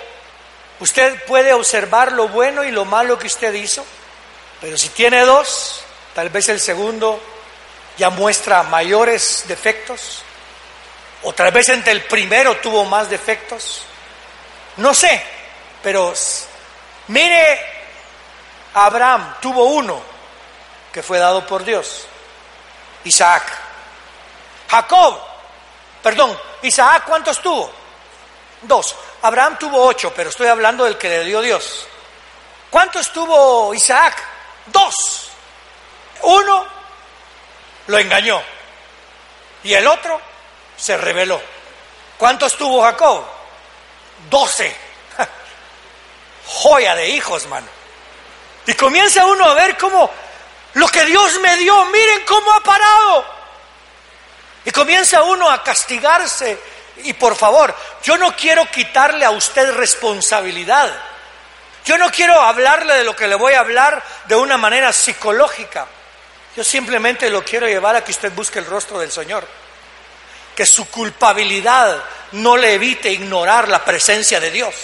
usted 0.80 1.22
puede 1.26 1.52
observar 1.52 2.12
lo 2.12 2.28
bueno 2.28 2.64
y 2.64 2.70
lo 2.70 2.86
malo 2.86 3.18
que 3.18 3.26
usted 3.26 3.52
hizo, 3.52 3.84
pero 4.62 4.78
si 4.78 4.88
tiene 4.88 5.20
dos, 5.26 5.84
Tal 6.18 6.30
vez 6.30 6.48
el 6.48 6.58
segundo 6.58 7.20
ya 7.96 8.10
muestra 8.10 8.64
mayores 8.64 9.44
defectos. 9.46 10.24
O 11.22 11.32
tal 11.32 11.50
vez 11.50 11.68
entre 11.68 11.92
el 11.92 12.04
primero 12.04 12.56
tuvo 12.58 12.84
más 12.84 13.10
defectos. 13.10 13.82
No 14.76 14.94
sé, 14.94 15.22
pero 15.82 16.14
mire, 17.08 17.60
Abraham 18.74 19.36
tuvo 19.40 19.64
uno 19.64 20.00
que 20.92 21.02
fue 21.02 21.18
dado 21.18 21.46
por 21.46 21.64
Dios. 21.64 22.06
Isaac. 23.04 23.44
Jacob, 24.70 25.18
perdón, 26.02 26.38
Isaac, 26.62 27.04
¿cuántos 27.06 27.40
tuvo? 27.40 27.70
Dos. 28.62 28.94
Abraham 29.22 29.58
tuvo 29.58 29.84
ocho, 29.84 30.12
pero 30.14 30.30
estoy 30.30 30.46
hablando 30.46 30.84
del 30.84 30.96
que 30.96 31.08
le 31.08 31.24
dio 31.24 31.40
Dios. 31.40 31.86
¿Cuántos 32.70 33.12
tuvo 33.12 33.74
Isaac? 33.74 34.22
Dos. 34.66 35.30
Uno 36.22 36.66
lo 37.86 37.98
engañó 37.98 38.42
y 39.64 39.72
el 39.72 39.86
otro 39.86 40.20
se 40.78 40.96
rebeló. 40.96 41.40
¿Cuántos 42.16 42.56
tuvo 42.56 42.82
Jacob? 42.82 43.24
Doce. 44.30 44.74
Joya 46.46 46.94
de 46.94 47.08
hijos, 47.08 47.46
mano. 47.46 47.66
Y 48.66 48.74
comienza 48.74 49.26
uno 49.26 49.44
a 49.44 49.54
ver 49.54 49.76
cómo 49.76 50.10
lo 50.74 50.88
que 50.88 51.04
Dios 51.04 51.40
me 51.40 51.56
dio, 51.56 51.84
miren 51.86 52.24
cómo 52.26 52.52
ha 52.52 52.62
parado. 52.62 53.24
Y 54.64 54.70
comienza 54.70 55.22
uno 55.22 55.48
a 55.50 55.62
castigarse. 55.62 56.58
Y 56.98 57.12
por 57.14 57.36
favor, 57.36 57.74
yo 58.02 58.16
no 58.18 58.34
quiero 58.36 58.66
quitarle 58.70 59.24
a 59.24 59.30
usted 59.30 59.72
responsabilidad. 59.72 60.92
Yo 61.84 61.96
no 61.96 62.10
quiero 62.10 62.40
hablarle 62.40 62.94
de 62.94 63.04
lo 63.04 63.16
que 63.16 63.28
le 63.28 63.34
voy 63.34 63.54
a 63.54 63.60
hablar 63.60 64.02
de 64.26 64.36
una 64.36 64.56
manera 64.56 64.92
psicológica. 64.92 65.86
Yo 66.56 66.64
simplemente 66.64 67.30
lo 67.30 67.42
quiero 67.44 67.66
llevar 67.66 67.96
a 67.96 68.04
que 68.04 68.10
usted 68.10 68.32
busque 68.32 68.58
el 68.58 68.66
rostro 68.66 68.98
del 68.98 69.10
Señor. 69.10 69.46
Que 70.58 70.66
su 70.66 70.90
culpabilidad 70.90 72.02
no 72.32 72.56
le 72.56 72.74
evite 72.74 73.12
ignorar 73.12 73.68
la 73.68 73.84
presencia 73.84 74.40
de 74.40 74.50
Dios. 74.50 74.74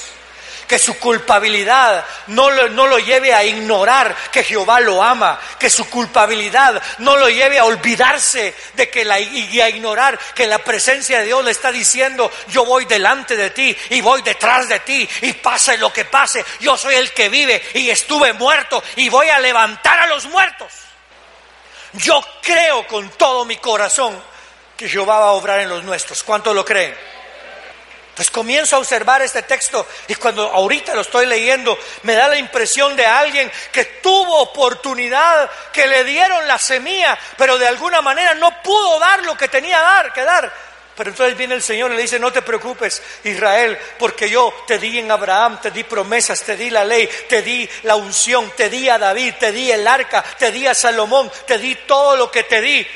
Que 0.68 0.78
su 0.78 1.00
culpabilidad 1.00 2.04
no 2.28 2.48
lo, 2.48 2.68
no 2.68 2.86
lo 2.86 3.00
lleve 3.00 3.34
a 3.34 3.42
ignorar 3.42 4.14
que 4.30 4.44
Jehová 4.44 4.78
lo 4.78 5.02
ama. 5.02 5.36
Que 5.58 5.68
su 5.68 5.90
culpabilidad 5.90 6.80
no 6.98 7.16
lo 7.16 7.28
lleve 7.28 7.58
a 7.58 7.64
olvidarse 7.64 8.54
de 8.74 8.88
que 8.88 9.04
la, 9.04 9.18
y 9.18 9.60
a 9.60 9.68
ignorar 9.68 10.16
que 10.32 10.46
la 10.46 10.58
presencia 10.58 11.18
de 11.18 11.26
Dios 11.26 11.44
le 11.44 11.50
está 11.50 11.72
diciendo, 11.72 12.30
yo 12.50 12.64
voy 12.64 12.84
delante 12.84 13.36
de 13.36 13.50
ti 13.50 13.76
y 13.90 14.00
voy 14.00 14.22
detrás 14.22 14.68
de 14.68 14.78
ti 14.78 15.08
y 15.22 15.32
pase 15.32 15.76
lo 15.78 15.92
que 15.92 16.04
pase, 16.04 16.44
yo 16.60 16.76
soy 16.76 16.94
el 16.94 17.10
que 17.10 17.28
vive 17.28 17.60
y 17.74 17.90
estuve 17.90 18.32
muerto 18.32 18.80
y 18.94 19.08
voy 19.08 19.28
a 19.28 19.40
levantar 19.40 19.98
a 19.98 20.06
los 20.06 20.26
muertos. 20.26 20.72
Yo 21.94 22.24
creo 22.42 22.86
con 22.86 23.10
todo 23.10 23.44
mi 23.44 23.56
corazón 23.56 24.33
que 24.76 24.88
Jehová 24.88 25.20
va 25.20 25.26
a 25.26 25.32
obrar 25.32 25.60
en 25.60 25.68
los 25.68 25.84
nuestros. 25.84 26.22
¿Cuánto 26.22 26.52
lo 26.52 26.64
creen? 26.64 26.94
Pues 28.14 28.30
comienzo 28.30 28.76
a 28.76 28.78
observar 28.78 29.22
este 29.22 29.42
texto 29.42 29.84
y 30.06 30.14
cuando 30.14 30.48
ahorita 30.48 30.94
lo 30.94 31.00
estoy 31.00 31.26
leyendo 31.26 31.76
me 32.04 32.14
da 32.14 32.28
la 32.28 32.38
impresión 32.38 32.94
de 32.94 33.04
alguien 33.04 33.50
que 33.72 33.84
tuvo 33.84 34.38
oportunidad, 34.38 35.50
que 35.72 35.86
le 35.88 36.04
dieron 36.04 36.46
la 36.46 36.58
semilla, 36.58 37.18
pero 37.36 37.58
de 37.58 37.66
alguna 37.66 38.00
manera 38.02 38.34
no 38.34 38.62
pudo 38.62 39.00
dar 39.00 39.24
lo 39.24 39.36
que 39.36 39.48
tenía 39.48 39.80
dar, 39.80 40.12
que 40.12 40.22
dar. 40.22 40.52
Pero 40.96 41.10
entonces 41.10 41.36
viene 41.36 41.56
el 41.56 41.62
Señor 41.62 41.90
y 41.90 41.96
le 41.96 42.02
dice, 42.02 42.20
no 42.20 42.32
te 42.32 42.42
preocupes, 42.42 43.02
Israel, 43.24 43.76
porque 43.98 44.30
yo 44.30 44.54
te 44.64 44.78
di 44.78 45.00
en 45.00 45.10
Abraham, 45.10 45.60
te 45.60 45.72
di 45.72 45.82
promesas, 45.82 46.40
te 46.42 46.56
di 46.56 46.70
la 46.70 46.84
ley, 46.84 47.08
te 47.28 47.42
di 47.42 47.68
la 47.82 47.96
unción, 47.96 48.52
te 48.56 48.70
di 48.70 48.88
a 48.88 48.96
David, 48.96 49.34
te 49.40 49.50
di 49.50 49.72
el 49.72 49.88
arca, 49.88 50.22
te 50.22 50.52
di 50.52 50.68
a 50.68 50.74
Salomón, 50.74 51.32
te 51.48 51.58
di 51.58 51.74
todo 51.74 52.14
lo 52.14 52.30
que 52.30 52.44
te 52.44 52.60
di. 52.60 52.86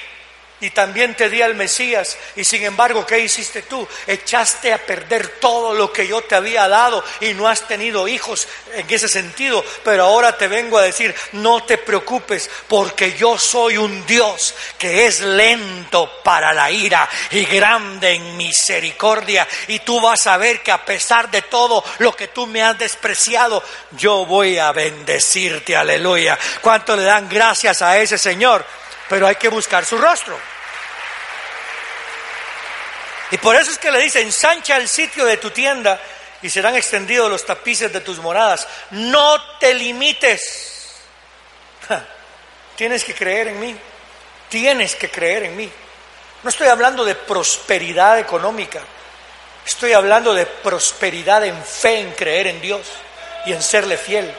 Y 0.61 0.71
también 0.71 1.14
te 1.14 1.29
di 1.29 1.40
al 1.42 1.55
Mesías. 1.55 2.16
Y 2.37 2.44
sin 2.44 2.64
embargo, 2.64 3.07
¿qué 3.07 3.21
hiciste 3.21 3.62
tú? 3.62 3.87
Echaste 4.07 4.73
a 4.73 4.79
perder 4.79 5.38
todo 5.40 5.75
lo 5.75 5.92
que 5.92 6.07
yo 6.07 6.23
te 6.23 6.35
había 6.35 6.68
dado 6.68 7.05
y 7.21 7.35
no 7.35 7.49
has 7.49 7.66
tenido 7.68 8.09
hijos 8.09 8.49
en 8.75 8.87
ese 8.90 9.09
sentido. 9.09 9.64
Pero 9.85 10.05
ahora 10.05 10.37
te 10.37 10.49
vengo 10.49 10.79
a 10.79 10.83
decir, 10.83 11.14
no 11.33 11.62
te 11.62 11.79
preocupes 11.79 12.51
porque 12.66 13.14
yo 13.14 13.38
soy 13.38 13.77
un 13.77 14.05
Dios 14.07 14.55
que 14.79 15.07
es 15.07 15.21
lento 15.21 16.11
para 16.25 16.53
la 16.53 16.71
ira 16.71 17.09
y 17.31 17.44
grande 17.44 18.12
en 18.12 18.37
misericordia. 18.37 19.47
Y 19.68 19.81
tú 19.81 20.01
vas 20.01 20.27
a 20.27 20.37
ver 20.37 20.62
que 20.62 20.73
a 20.73 20.85
pesar 20.85 21.31
de 21.31 21.42
todo 21.42 21.85
lo 21.99 22.14
que 22.16 22.29
tú 22.29 22.47
me 22.47 22.62
has 22.62 22.79
despreciado, 22.79 23.62
yo 23.92 24.27
voy 24.27 24.59
a 24.59 24.73
bendecirte. 24.73 25.77
Aleluya. 25.77 26.38
¿Cuánto 26.61 26.97
le 26.97 27.05
dan 27.05 27.29
gracias 27.29 27.83
a 27.83 27.99
ese 27.99 28.18
Señor? 28.18 28.64
Pero 29.09 29.27
hay 29.27 29.37
que 29.37 29.49
buscar 29.49 29.85
su 29.85 29.99
rostro. 29.99 30.38
Y 33.31 33.38
por 33.38 33.57
eso 33.57 33.71
es 33.71 33.79
que 33.79 33.90
le 33.90 34.01
dice, 34.01 34.21
ensancha 34.21 34.77
el 34.77 34.88
sitio 34.88 35.25
de 35.25 35.37
tu 35.37 35.51
tienda 35.51 36.01
y 36.40 36.49
serán 36.49 36.77
extendidos 36.77 37.31
los 37.31 37.44
tapices 37.44 37.92
de 37.92 38.01
tus 38.01 38.18
moradas. 38.18 38.66
No 38.90 39.59
te 39.59 39.75
limites. 39.75 40.94
Tienes 42.77 43.05
que 43.05 43.14
creer 43.14 43.49
en 43.49 43.61
mí. 43.61 43.77
Tienes 44.49 44.94
que 44.94 45.11
creer 45.11 45.44
en 45.44 45.57
mí. 45.57 45.71
No 46.42 46.49
estoy 46.49 46.68
hablando 46.68 47.05
de 47.05 47.14
prosperidad 47.14 48.18
económica. 48.18 48.81
Estoy 49.66 49.92
hablando 49.92 50.33
de 50.33 50.47
prosperidad 50.47 51.44
en 51.44 51.62
fe, 51.62 52.01
en 52.01 52.12
creer 52.12 52.47
en 52.47 52.61
Dios 52.61 52.87
y 53.44 53.53
en 53.53 53.62
serle 53.62 53.99
fiel. 53.99 54.33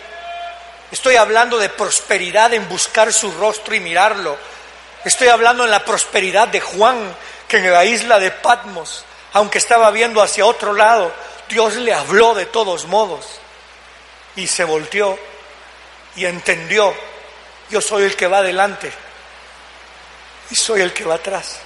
Estoy 0.92 1.18
hablando 1.18 1.60
de 1.60 1.70
prosperidad 1.70 2.52
en 2.54 2.68
buscar 2.68 3.14
su 3.14 3.32
rostro 3.34 3.76
y 3.76 3.80
mirarlo 3.80 4.38
Estoy 5.06 5.30
hablando 5.30 5.64
en 5.64 5.72
la 5.72 5.86
prosperidad 5.86 6.50
de 6.50 6.60
Juan, 6.60 7.16
que 7.48 7.58
en 7.58 7.72
la 7.72 7.86
isla 7.86 8.20
de 8.20 8.32
Patmos, 8.32 9.06
aunque 9.34 9.58
estaba 9.58 9.92
viendo 9.92 10.22
hacia 10.22 10.46
otro 10.46 10.74
lado, 10.74 11.14
Dios 11.48 11.76
le 11.76 11.94
habló 11.94 12.36
de 12.36 12.46
todos 12.46 12.86
modos 12.86 13.40
y 14.36 14.46
se 14.46 14.64
volteó 14.64 15.18
y 16.16 16.26
entendió, 16.26 16.94
yo 17.70 17.82
soy 17.82 18.04
el 18.04 18.16
que 18.16 18.28
va 18.28 18.40
adelante 18.40 18.92
y 20.50 20.56
soy 20.56 20.82
el 20.82 20.94
que 20.94 21.06
va 21.06 21.16
atrás. 21.16 21.60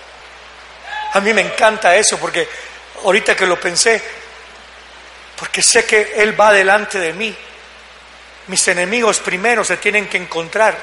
A 1.13 1.19
mí 1.19 1.33
me 1.33 1.41
encanta 1.41 1.95
eso 1.95 2.17
porque 2.17 2.47
ahorita 3.03 3.35
que 3.35 3.47
lo 3.47 3.59
pensé, 3.59 4.01
porque 5.37 5.61
sé 5.61 5.85
que 5.85 6.13
Él 6.17 6.39
va 6.39 6.51
delante 6.51 6.99
de 6.99 7.13
mí. 7.13 7.35
Mis 8.47 8.67
enemigos 8.67 9.19
primero 9.19 9.63
se 9.63 9.77
tienen 9.77 10.07
que 10.07 10.17
encontrar 10.17 10.77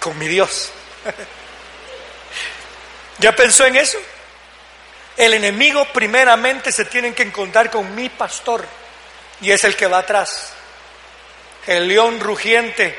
con 0.00 0.16
mi 0.18 0.26
Dios. 0.26 0.72
¿Ya 3.18 3.34
pensó 3.34 3.66
en 3.66 3.76
eso? 3.76 3.98
El 5.16 5.34
enemigo 5.34 5.84
primeramente 5.92 6.70
se 6.70 6.84
tiene 6.84 7.12
que 7.12 7.24
encontrar 7.24 7.70
con 7.70 7.94
mi 7.94 8.08
pastor 8.08 8.64
y 9.40 9.50
es 9.50 9.64
el 9.64 9.74
que 9.74 9.86
va 9.86 9.98
atrás. 9.98 10.52
El 11.66 11.88
león 11.88 12.20
rugiente, 12.20 12.96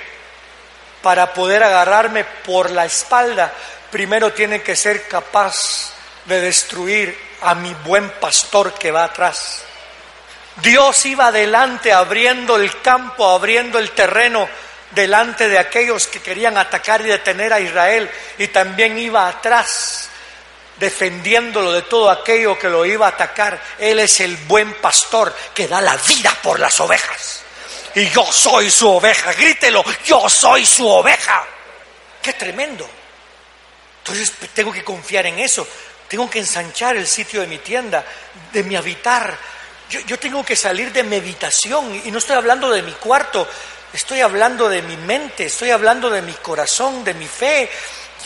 para 1.01 1.33
poder 1.33 1.63
agarrarme 1.63 2.25
por 2.25 2.71
la 2.71 2.85
espalda, 2.85 3.53
primero 3.89 4.33
tiene 4.33 4.61
que 4.61 4.75
ser 4.75 5.07
capaz 5.07 5.93
de 6.25 6.41
destruir 6.41 7.17
a 7.41 7.55
mi 7.55 7.73
buen 7.73 8.09
pastor 8.19 8.73
que 8.73 8.91
va 8.91 9.05
atrás. 9.05 9.63
Dios 10.61 11.05
iba 11.05 11.27
adelante 11.27 11.93
abriendo 11.93 12.57
el 12.57 12.81
campo, 12.81 13.29
abriendo 13.29 13.79
el 13.79 13.91
terreno 13.91 14.49
delante 14.91 15.47
de 15.47 15.59
aquellos 15.59 16.07
que 16.07 16.21
querían 16.21 16.57
atacar 16.57 17.01
y 17.01 17.05
detener 17.05 17.53
a 17.53 17.59
Israel 17.59 18.09
y 18.37 18.47
también 18.47 18.97
iba 18.97 19.27
atrás 19.27 20.09
defendiéndolo 20.79 21.73
de 21.73 21.81
todo 21.83 22.09
aquello 22.09 22.57
que 22.57 22.69
lo 22.69 22.85
iba 22.85 23.05
a 23.05 23.09
atacar. 23.09 23.61
Él 23.77 23.99
es 23.99 24.19
el 24.21 24.37
buen 24.37 24.75
pastor 24.75 25.35
que 25.53 25.67
da 25.67 25.81
la 25.81 25.97
vida 25.97 26.35
por 26.41 26.59
las 26.59 26.79
ovejas. 26.79 27.41
Y 27.95 28.09
yo 28.09 28.25
soy 28.31 28.71
su 28.71 28.89
oveja, 28.89 29.33
grítelo, 29.33 29.83
yo 30.05 30.29
soy 30.29 30.65
su 30.65 30.87
oveja. 30.87 31.45
Qué 32.21 32.33
tremendo. 32.33 32.89
Entonces 33.99 34.31
tengo 34.53 34.71
que 34.71 34.83
confiar 34.83 35.25
en 35.25 35.39
eso. 35.39 35.67
Tengo 36.07 36.29
que 36.29 36.39
ensanchar 36.39 36.95
el 36.95 37.05
sitio 37.05 37.41
de 37.41 37.47
mi 37.47 37.59
tienda, 37.59 38.03
de 38.51 38.63
mi 38.63 38.75
habitar. 38.75 39.37
Yo, 39.89 39.99
yo 40.01 40.17
tengo 40.17 40.43
que 40.43 40.55
salir 40.55 40.91
de 40.91 41.03
meditación 41.03 42.01
y 42.05 42.11
no 42.11 42.19
estoy 42.19 42.35
hablando 42.35 42.69
de 42.69 42.81
mi 42.81 42.93
cuarto, 42.93 43.47
Estoy 43.93 44.21
hablando 44.21 44.69
de 44.69 44.81
mi 44.81 44.97
mente, 44.97 45.45
estoy 45.45 45.71
hablando 45.71 46.09
de 46.09 46.21
mi 46.21 46.33
corazón, 46.33 47.03
de 47.03 47.13
mi 47.13 47.27
fe. 47.27 47.69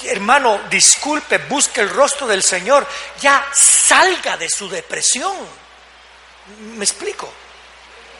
Hermano, 0.05 0.63
disculpe, 0.69 1.37
busque 1.37 1.81
el 1.81 1.89
rostro 1.89 2.27
del 2.27 2.43
Señor, 2.43 2.85
ya 3.21 3.45
salga 3.53 4.35
de 4.35 4.49
su 4.49 4.67
depresión. 4.67 5.35
¿Me 6.75 6.83
explico? 6.83 7.31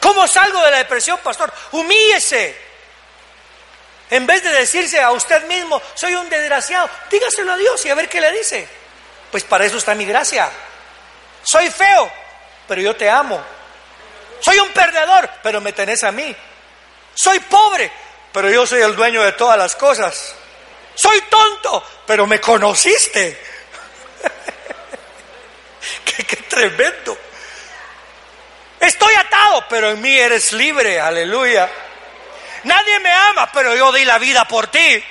¿Cómo 0.00 0.26
salgo 0.26 0.62
de 0.62 0.70
la 0.70 0.78
depresión, 0.78 1.18
pastor? 1.18 1.52
Humíllese. 1.72 2.56
En 4.10 4.26
vez 4.26 4.42
de 4.42 4.50
decirse 4.50 5.00
a 5.00 5.10
usted 5.10 5.44
mismo, 5.46 5.80
soy 5.94 6.14
un 6.14 6.28
desgraciado, 6.30 6.88
dígaselo 7.10 7.52
a 7.52 7.56
Dios 7.56 7.84
y 7.84 7.90
a 7.90 7.94
ver 7.94 8.08
qué 8.08 8.20
le 8.20 8.32
dice. 8.32 8.66
Pues 9.30 9.44
para 9.44 9.64
eso 9.66 9.76
está 9.76 9.94
mi 9.94 10.04
gracia. 10.06 10.50
Soy 11.42 11.68
feo, 11.70 12.10
pero 12.68 12.80
yo 12.80 12.96
te 12.96 13.10
amo. 13.10 13.42
Soy 14.40 14.58
un 14.58 14.70
perdedor, 14.70 15.28
pero 15.42 15.60
me 15.60 15.72
tenés 15.72 16.04
a 16.04 16.12
mí. 16.12 16.34
Soy 17.14 17.40
pobre, 17.40 17.90
pero 18.32 18.50
yo 18.50 18.66
soy 18.66 18.82
el 18.82 18.96
dueño 18.96 19.22
de 19.22 19.32
todas 19.32 19.56
las 19.56 19.76
cosas. 19.76 20.34
Soy 20.94 21.20
tonto, 21.22 21.84
pero 22.06 22.26
me 22.26 22.40
conociste. 22.40 23.40
qué, 26.04 26.36
tremendo. 26.36 27.16
Estoy 28.80 29.14
atado, 29.14 29.64
pero 29.68 29.90
en 29.90 30.00
mí 30.00 30.16
eres 30.16 30.52
libre. 30.52 31.00
Aleluya. 31.00 31.70
Nadie 32.64 32.98
me 33.00 33.10
ama, 33.10 33.50
pero 33.52 33.74
yo 33.74 33.92
di 33.92 34.04
la 34.04 34.18
vida 34.18 34.46
por 34.46 34.68
ti. 34.68 35.04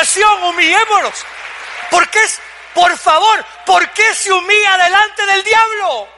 Humillación, 0.00 0.44
humillémonos. 0.44 1.26
¿Por 1.90 2.08
qué? 2.08 2.20
Por 2.74 2.96
favor, 2.96 3.44
¿por 3.66 3.90
qué 3.90 4.14
se 4.14 4.32
humilla 4.32 4.76
delante 4.78 5.26
del 5.26 5.44
diablo? 5.44 6.08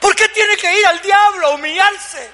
¿Por 0.00 0.14
qué 0.14 0.28
tiene 0.28 0.56
que 0.56 0.78
ir 0.78 0.86
al 0.86 1.00
diablo 1.00 1.46
a 1.46 1.50
humillarse? 1.50 2.30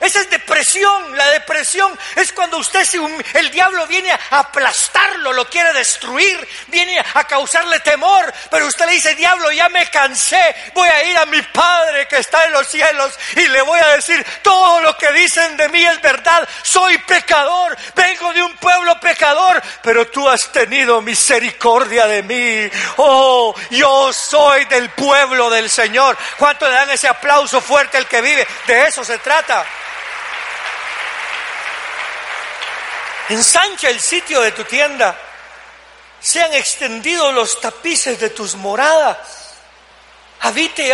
Esa 0.00 0.20
es 0.20 0.30
depresión. 0.30 1.16
La 1.16 1.28
depresión 1.30 1.96
es 2.16 2.32
cuando 2.32 2.58
usted, 2.58 2.86
el 3.34 3.50
diablo 3.50 3.86
viene 3.86 4.12
a 4.12 4.38
aplastarlo, 4.38 5.32
lo 5.32 5.48
quiere 5.48 5.72
destruir, 5.72 6.48
viene 6.68 6.98
a 7.14 7.24
causarle 7.24 7.80
temor, 7.80 8.32
pero 8.50 8.66
usted 8.66 8.86
le 8.86 8.92
dice, 8.92 9.14
diablo, 9.14 9.50
ya 9.50 9.68
me 9.68 9.86
cansé, 9.90 10.54
voy 10.74 10.88
a 10.88 11.04
ir 11.04 11.18
a 11.18 11.26
mi 11.26 11.42
Padre 11.42 12.06
que 12.06 12.18
está 12.18 12.44
en 12.46 12.52
los 12.52 12.66
cielos 12.68 13.18
y 13.36 13.48
le 13.48 13.62
voy 13.62 13.80
a 13.80 13.96
decir, 13.96 14.24
todo 14.42 14.80
lo 14.80 14.96
que 14.96 15.12
dicen 15.12 15.56
de 15.56 15.68
mí 15.68 15.84
es 15.84 16.00
verdad, 16.00 16.48
soy 16.62 16.98
pecador, 16.98 17.76
vengo 17.94 18.32
de 18.32 18.42
un 18.42 18.56
pueblo 18.56 18.98
pecador, 19.00 19.62
pero 19.82 20.06
tú 20.08 20.28
has 20.28 20.50
tenido 20.52 21.00
misericordia 21.02 22.06
de 22.06 22.22
mí. 22.22 22.70
Oh, 22.96 23.54
yo 23.70 24.12
soy 24.12 24.64
del 24.66 24.90
pueblo 24.90 25.50
del 25.50 25.70
Señor. 25.70 26.16
¿Cuánto 26.36 26.66
le 26.66 26.74
dan 26.74 26.90
ese 26.90 27.08
aplauso 27.08 27.60
fuerte 27.60 27.96
al 27.96 28.06
que 28.06 28.20
vive? 28.20 28.46
De 28.66 28.82
eso 28.82 29.04
se 29.04 29.18
trata. 29.18 29.64
Ensancha 33.28 33.90
el 33.90 34.00
sitio 34.00 34.40
de 34.40 34.52
tu 34.52 34.64
tienda. 34.64 35.16
Sean 36.20 36.52
extendidos 36.54 37.32
los 37.34 37.60
tapices 37.60 38.18
de 38.18 38.30
tus 38.30 38.54
moradas. 38.54 39.18
Habite. 40.40 40.92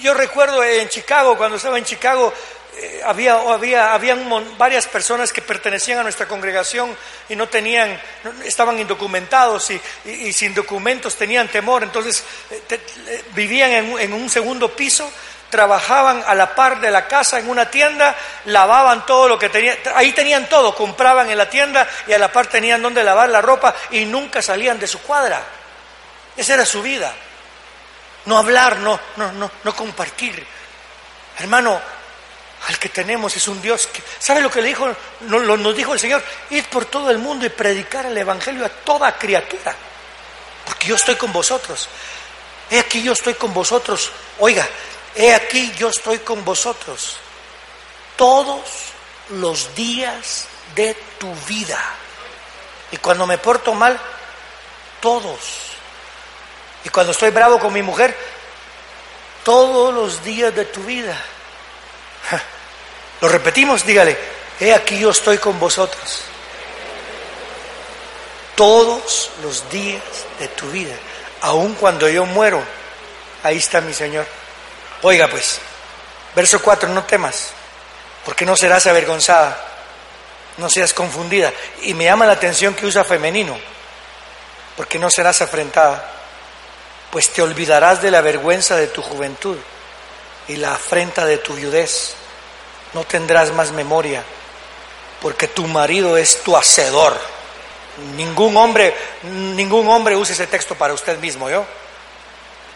Yo 0.00 0.14
recuerdo 0.14 0.62
en 0.64 0.88
Chicago, 0.88 1.36
cuando 1.36 1.56
estaba 1.56 1.78
en 1.78 1.84
Chicago, 1.84 2.32
eh, 2.76 3.02
había, 3.04 3.34
había 3.34 3.94
habían 3.94 4.58
varias 4.58 4.86
personas 4.86 5.32
que 5.32 5.42
pertenecían 5.42 5.98
a 5.98 6.02
nuestra 6.02 6.26
congregación 6.26 6.96
y 7.28 7.36
no 7.36 7.48
tenían, 7.48 8.00
estaban 8.44 8.78
indocumentados 8.80 9.70
y, 10.04 10.32
sin 10.32 10.54
documentos 10.54 11.14
tenían 11.14 11.46
temor, 11.48 11.84
entonces 11.84 12.24
eh, 12.50 12.80
vivían 13.34 13.70
en 14.00 14.12
un 14.12 14.28
segundo 14.28 14.74
piso 14.74 15.08
trabajaban 15.54 16.24
a 16.26 16.34
la 16.34 16.52
par 16.52 16.80
de 16.80 16.90
la 16.90 17.06
casa 17.06 17.38
en 17.38 17.48
una 17.48 17.70
tienda, 17.70 18.12
lavaban 18.46 19.06
todo 19.06 19.28
lo 19.28 19.38
que 19.38 19.48
tenían, 19.48 19.78
ahí 19.94 20.10
tenían 20.10 20.48
todo, 20.48 20.74
compraban 20.74 21.30
en 21.30 21.38
la 21.38 21.48
tienda 21.48 21.88
y 22.08 22.12
a 22.12 22.18
la 22.18 22.32
par 22.32 22.48
tenían 22.48 22.82
donde 22.82 23.04
lavar 23.04 23.28
la 23.28 23.40
ropa 23.40 23.72
y 23.92 24.04
nunca 24.04 24.42
salían 24.42 24.80
de 24.80 24.88
su 24.88 25.00
cuadra. 25.02 25.40
Esa 26.36 26.54
era 26.54 26.66
su 26.66 26.82
vida. 26.82 27.14
No 28.24 28.36
hablar, 28.36 28.78
no, 28.78 28.98
no, 29.14 29.30
no, 29.30 29.48
no 29.62 29.76
compartir. 29.76 30.44
Hermano, 31.38 31.80
al 32.66 32.76
que 32.80 32.88
tenemos 32.88 33.36
es 33.36 33.46
un 33.46 33.62
Dios 33.62 33.86
que, 33.86 34.02
¿sabe 34.18 34.40
lo 34.40 34.50
que 34.50 34.60
le 34.60 34.66
dijo? 34.66 34.92
Nos, 35.20 35.44
nos 35.44 35.76
dijo 35.76 35.94
el 35.94 36.00
Señor, 36.00 36.20
id 36.50 36.64
por 36.64 36.86
todo 36.86 37.12
el 37.12 37.18
mundo 37.18 37.46
y 37.46 37.50
predicar 37.50 38.06
el 38.06 38.18
Evangelio 38.18 38.66
a 38.66 38.70
toda 38.70 39.16
criatura, 39.16 39.72
porque 40.66 40.88
yo 40.88 40.96
estoy 40.96 41.14
con 41.14 41.32
vosotros 41.32 41.88
he 42.70 42.78
aquí 42.78 43.02
yo 43.02 43.12
estoy 43.12 43.34
con 43.34 43.52
vosotros. 43.52 44.10
Oiga, 44.38 44.66
he 45.14 45.34
aquí 45.34 45.72
yo 45.76 45.88
estoy 45.88 46.18
con 46.18 46.44
vosotros 46.44 47.16
todos 48.16 48.62
los 49.30 49.74
días 49.74 50.46
de 50.74 50.94
tu 51.18 51.32
vida. 51.46 51.80
Y 52.90 52.96
cuando 52.98 53.26
me 53.26 53.38
porto 53.38 53.74
mal, 53.74 53.98
todos. 55.00 55.38
Y 56.84 56.88
cuando 56.88 57.12
estoy 57.12 57.30
bravo 57.30 57.58
con 57.58 57.72
mi 57.72 57.82
mujer, 57.82 58.16
todos 59.42 59.94
los 59.94 60.22
días 60.22 60.54
de 60.54 60.64
tu 60.66 60.82
vida. 60.82 61.16
Lo 63.20 63.28
repetimos, 63.28 63.84
dígale, 63.84 64.16
he 64.60 64.72
aquí 64.72 64.98
yo 64.98 65.10
estoy 65.10 65.38
con 65.38 65.58
vosotros. 65.58 66.22
Todos 68.54 69.30
los 69.42 69.68
días 69.70 70.02
de 70.38 70.48
tu 70.48 70.70
vida, 70.70 70.94
aun 71.40 71.74
cuando 71.74 72.08
yo 72.08 72.24
muero, 72.24 72.62
ahí 73.42 73.58
está 73.58 73.80
mi 73.80 73.92
Señor. 73.92 74.26
Oiga 75.06 75.28
pues, 75.28 75.58
verso 76.34 76.62
4, 76.62 76.88
no 76.88 77.04
temas, 77.04 77.50
porque 78.24 78.46
no 78.46 78.56
serás 78.56 78.86
avergonzada, 78.86 79.62
no 80.56 80.70
seas 80.70 80.94
confundida. 80.94 81.52
Y 81.82 81.92
me 81.92 82.04
llama 82.04 82.24
la 82.24 82.32
atención 82.32 82.72
que 82.72 82.86
usa 82.86 83.04
femenino, 83.04 83.54
porque 84.78 84.98
no 84.98 85.10
serás 85.10 85.42
afrentada, 85.42 86.10
pues 87.10 87.28
te 87.28 87.42
olvidarás 87.42 88.00
de 88.00 88.10
la 88.10 88.22
vergüenza 88.22 88.76
de 88.76 88.86
tu 88.86 89.02
juventud 89.02 89.58
y 90.48 90.56
la 90.56 90.72
afrenta 90.72 91.26
de 91.26 91.36
tu 91.36 91.52
viudez. 91.52 92.14
No 92.94 93.04
tendrás 93.04 93.52
más 93.52 93.72
memoria, 93.72 94.22
porque 95.20 95.48
tu 95.48 95.66
marido 95.66 96.16
es 96.16 96.42
tu 96.42 96.56
hacedor. 96.56 97.14
Ningún 98.16 98.56
hombre, 98.56 98.96
ningún 99.22 99.86
hombre 99.86 100.16
use 100.16 100.32
ese 100.32 100.46
texto 100.46 100.74
para 100.76 100.94
usted 100.94 101.18
mismo, 101.18 101.50
¿yo? 101.50 101.66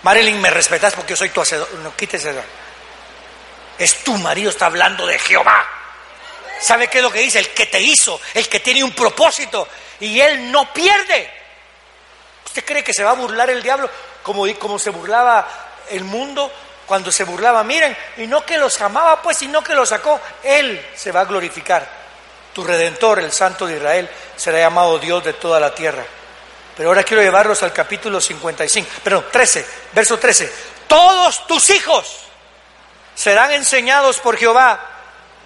Marilyn, 0.02 0.40
me 0.40 0.50
respetas 0.50 0.94
porque 0.94 1.12
yo 1.12 1.16
soy 1.16 1.30
tu 1.30 1.40
hacedor. 1.40 1.68
No, 1.74 1.94
quítese 1.96 2.30
eso. 2.30 2.42
Es 3.78 4.02
tu 4.04 4.16
marido, 4.16 4.50
está 4.50 4.66
hablando 4.66 5.06
de 5.06 5.18
Jehová. 5.18 5.66
¿Sabe 6.61 6.88
qué 6.88 6.98
es 6.98 7.04
lo 7.04 7.12
que 7.12 7.20
dice? 7.20 7.38
El 7.38 7.50
que 7.50 7.66
te 7.66 7.80
hizo, 7.80 8.20
el 8.34 8.48
que 8.48 8.61
tiene 8.61 8.82
un 8.82 8.92
propósito 8.92 9.68
y 10.00 10.20
él 10.20 10.50
no 10.50 10.72
pierde. 10.72 11.30
¿Usted 12.44 12.64
cree 12.64 12.82
que 12.82 12.92
se 12.92 13.04
va 13.04 13.11
a 13.11 13.14
burlar 13.14 13.50
el 13.50 13.62
diablo 13.62 13.88
como, 14.22 14.46
como 14.58 14.78
se 14.78 14.90
burlaba 14.90 15.46
el 15.90 16.02
mundo 16.02 16.50
cuando 16.87 17.12
se 17.12 17.24
burlaba? 17.24 17.62
Miren, 17.62 17.96
y 18.16 18.26
no 18.26 18.44
que 18.44 18.58
los 18.58 18.80
amaba, 18.80 19.22
pues, 19.22 19.38
sino 19.38 19.62
que 19.62 19.74
los 19.74 19.88
sacó. 19.88 20.20
Él 20.42 20.84
se 20.96 21.12
va 21.12 21.20
a 21.20 21.24
glorificar. 21.24 21.87
Tu 22.52 22.64
redentor, 22.64 23.20
el 23.20 23.30
Santo 23.30 23.66
de 23.66 23.76
Israel, 23.76 24.11
será 24.37 24.58
llamado 24.58 24.98
Dios 24.98 25.22
de 25.22 25.34
toda 25.34 25.61
la 25.61 25.72
tierra. 25.74 26.04
Pero 26.78 26.90
ahora 26.90 27.02
quiero 27.02 27.24
llevarlos 27.24 27.60
al 27.64 27.72
capítulo 27.72 28.20
55, 28.20 28.88
perdón, 29.02 29.26
13, 29.32 29.66
verso 29.92 30.16
13. 30.16 30.52
Todos 30.86 31.44
tus 31.48 31.70
hijos 31.70 32.18
serán 33.16 33.50
enseñados 33.50 34.20
por 34.20 34.36
Jehová. 34.36 34.80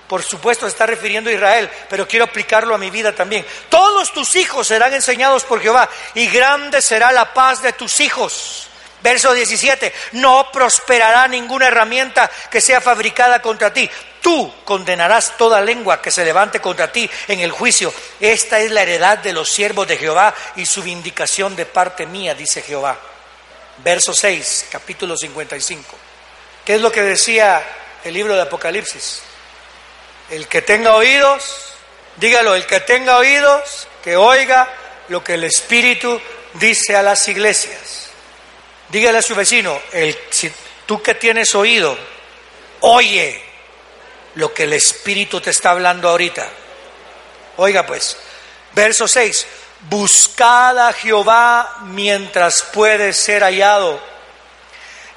Por 0.09 0.23
supuesto, 0.23 0.67
está 0.67 0.85
refiriendo 0.85 1.31
a 1.31 1.33
Israel, 1.33 1.71
pero 1.89 2.07
quiero 2.07 2.27
aplicarlo 2.27 2.75
a 2.75 2.79
mi 2.79 2.91
vida 2.91 3.15
también. 3.15 3.47
Todos 3.71 4.13
tus 4.13 4.37
hijos 4.37 4.67
serán 4.67 4.93
enseñados 4.93 5.45
por 5.45 5.63
Jehová 5.63 5.89
y 6.13 6.27
grande 6.27 6.83
será 6.83 7.11
la 7.13 7.33
paz 7.33 7.63
de 7.63 7.73
tus 7.73 7.99
hijos. 8.01 8.69
Verso 9.03 9.33
17, 9.33 9.91
no 10.13 10.53
prosperará 10.53 11.27
ninguna 11.29 11.69
herramienta 11.69 12.31
que 12.51 12.61
sea 12.61 12.83
fabricada 12.83 13.41
contra 13.41 13.73
ti. 13.73 13.91
Tú 14.23 14.55
condenarás 14.65 15.37
toda 15.37 15.61
lengua 15.61 16.01
que 16.01 16.13
se 16.13 16.25
levante 16.25 16.61
contra 16.61 16.93
ti 16.93 17.11
en 17.27 17.41
el 17.41 17.51
juicio. 17.51 17.93
Esta 18.21 18.61
es 18.61 18.71
la 18.71 18.83
heredad 18.83 19.19
de 19.19 19.33
los 19.33 19.51
siervos 19.51 19.89
de 19.89 19.97
Jehová 19.97 20.33
y 20.55 20.65
su 20.65 20.81
vindicación 20.81 21.57
de 21.57 21.67
parte 21.67 22.07
mía, 22.07 22.33
dice 22.33 22.63
Jehová. 22.63 22.97
Verso 23.79 24.15
6, 24.15 24.69
capítulo 24.71 25.17
55. 25.17 25.97
¿Qué 26.65 26.77
es 26.77 26.81
lo 26.81 26.93
que 26.93 27.03
decía 27.03 27.65
el 28.05 28.15
libro 28.15 28.37
de 28.37 28.43
Apocalipsis? 28.43 29.23
El 30.31 30.47
que 30.47 30.63
tenga 30.63 30.95
oídos, 30.95 31.75
dígalo, 32.17 32.55
el 32.55 32.65
que 32.65 32.79
tenga 32.79 33.17
oídos, 33.17 33.89
que 34.05 34.15
oiga 34.17 34.73
lo 35.09 35.25
que 35.25 35.35
el 35.35 35.43
Espíritu 35.43 36.21
dice 36.55 36.95
a 36.95 37.03
las 37.03 37.27
iglesias. 37.27 38.11
Dígale 38.89 39.19
a 39.19 39.23
su 39.23 39.35
vecino, 39.35 39.81
el, 39.91 40.17
si 40.31 40.53
tú 40.87 41.03
que 41.03 41.17
tienes 41.17 41.57
oído, 41.57 41.99
oye 42.83 43.52
lo 44.35 44.53
que 44.53 44.65
el 44.65 44.73
Espíritu 44.73 45.41
te 45.41 45.51
está 45.51 45.71
hablando 45.71 46.09
ahorita. 46.09 46.49
Oiga 47.57 47.87
pues, 47.87 48.17
verso 48.75 49.07
6, 49.07 49.47
buscad 49.89 50.79
a 50.89 50.93
Jehová 50.93 51.79
mientras 51.83 52.63
puede 52.73 53.13
ser 53.13 53.43
hallado 53.43 54.13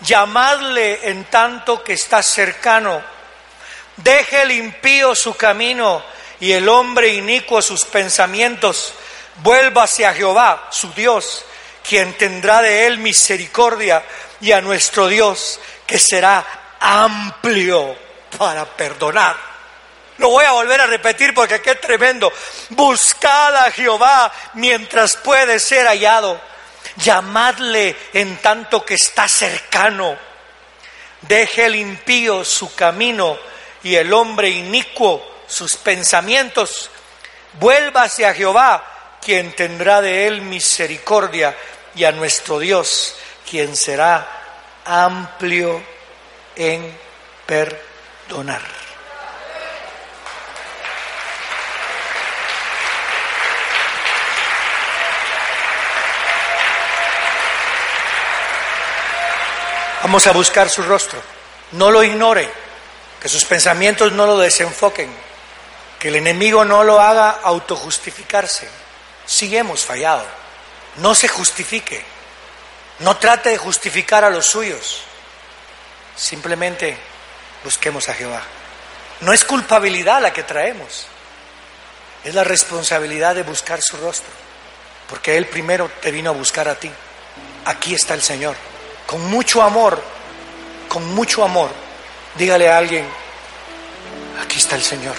llamadle 0.02 1.10
en 1.10 1.26
tanto 1.26 1.84
que 1.84 1.94
está 1.94 2.22
cercano. 2.22 3.02
Deje 3.98 4.44
el 4.44 4.52
impío 4.52 5.16
su 5.16 5.36
camino 5.36 6.04
y 6.40 6.52
el 6.52 6.68
hombre 6.68 7.10
inicuo 7.10 7.62
sus 7.62 7.86
pensamientos. 7.86 8.94
Vuelva 9.38 9.84
hacia 9.84 10.14
Jehová, 10.14 10.70
su 10.72 10.94
Dios, 10.94 11.46
quien 11.88 12.18
tendrá 12.18 12.62
de 12.62 12.88
él 12.88 12.98
misericordia, 13.00 14.04
y 14.42 14.52
a 14.52 14.62
nuestro 14.62 15.08
Dios, 15.08 15.60
que 15.86 16.00
será 16.00 16.46
amplio 16.80 18.05
para 18.38 18.66
perdonar. 18.66 19.36
Lo 20.18 20.30
voy 20.30 20.46
a 20.46 20.52
volver 20.52 20.80
a 20.80 20.86
repetir 20.86 21.34
porque 21.34 21.62
qué 21.62 21.76
tremendo. 21.76 22.32
Buscad 22.70 23.56
a 23.56 23.72
Jehová 23.72 24.32
mientras 24.54 25.18
puede 25.18 25.60
ser 25.60 25.88
hallado 25.88 26.40
llamadle 26.98 27.96
en 28.14 28.38
tanto 28.38 28.86
que 28.86 28.96
está 28.96 29.28
cercano. 29.28 30.18
Deje 31.22 31.66
el 31.66 31.76
impío 31.76 32.44
su 32.46 32.74
camino 32.76 33.38
y 33.84 33.96
el 33.96 34.14
hombre 34.14 34.50
inicuo 34.50 35.44
sus 35.48 35.76
pensamientos. 35.78 36.90
Vuelva 37.54 38.04
hacia 38.04 38.34
Jehová, 38.34 39.18
quien 39.22 39.56
tendrá 39.56 40.02
de 40.02 40.28
él 40.28 40.42
misericordia, 40.42 41.56
y 41.96 42.04
a 42.04 42.12
nuestro 42.12 42.60
Dios, 42.60 43.16
quien 43.50 43.76
será 43.76 44.28
amplio 44.84 45.82
en 46.56 46.98
perdonar. 48.28 48.62
Vamos 60.02 60.28
a 60.28 60.32
buscar 60.32 60.70
su 60.70 60.84
rostro. 60.84 61.20
No 61.72 61.90
lo 61.90 62.04
ignore, 62.04 62.48
que 63.20 63.28
sus 63.28 63.44
pensamientos 63.46 64.12
no 64.12 64.28
lo 64.28 64.38
desenfoquen, 64.38 65.12
que 65.98 66.10
el 66.10 66.16
enemigo 66.18 66.64
no 66.64 66.84
lo 66.84 67.00
haga 67.00 67.32
autojustificarse. 67.44 68.70
Sí 69.26 69.56
hemos 69.58 69.84
fallado. 69.84 70.26
No 70.98 71.16
se 71.16 71.28
justifique. 71.28 72.04
No 73.00 73.18
trate 73.18 73.50
de 73.50 73.58
justificar 73.58 74.24
a 74.24 74.30
los 74.30 74.46
suyos. 74.46 75.02
Simplemente 76.16 76.98
busquemos 77.66 78.08
a 78.08 78.14
Jehová. 78.14 78.42
No 79.20 79.34
es 79.34 79.44
culpabilidad 79.44 80.22
la 80.22 80.32
que 80.32 80.44
traemos. 80.44 81.08
Es 82.24 82.34
la 82.34 82.46
responsabilidad 82.46 83.36
de 83.36 83.44
buscar 83.44 83.82
su 83.82 83.98
rostro. 83.98 84.32
Porque 85.10 85.36
Él 85.36 85.48
primero 85.48 85.92
te 86.02 86.12
vino 86.12 86.30
a 86.30 86.34
buscar 86.34 86.70
a 86.70 86.76
ti. 86.76 86.90
Aquí 87.66 87.94
está 87.94 88.14
el 88.14 88.22
Señor 88.22 88.56
con 89.06 89.22
mucho 89.30 89.62
amor, 89.62 90.02
con 90.88 91.14
mucho 91.14 91.44
amor, 91.44 91.70
dígale 92.36 92.70
a 92.70 92.78
alguien, 92.78 93.08
aquí 94.42 94.58
está 94.58 94.76
el 94.76 94.84
Señor. 94.84 95.16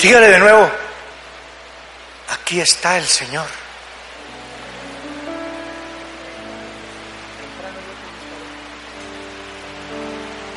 Dígale 0.00 0.28
de 0.28 0.38
nuevo, 0.38 0.70
aquí 2.28 2.60
está 2.60 2.98
el 2.98 3.06
Señor. 3.06 3.61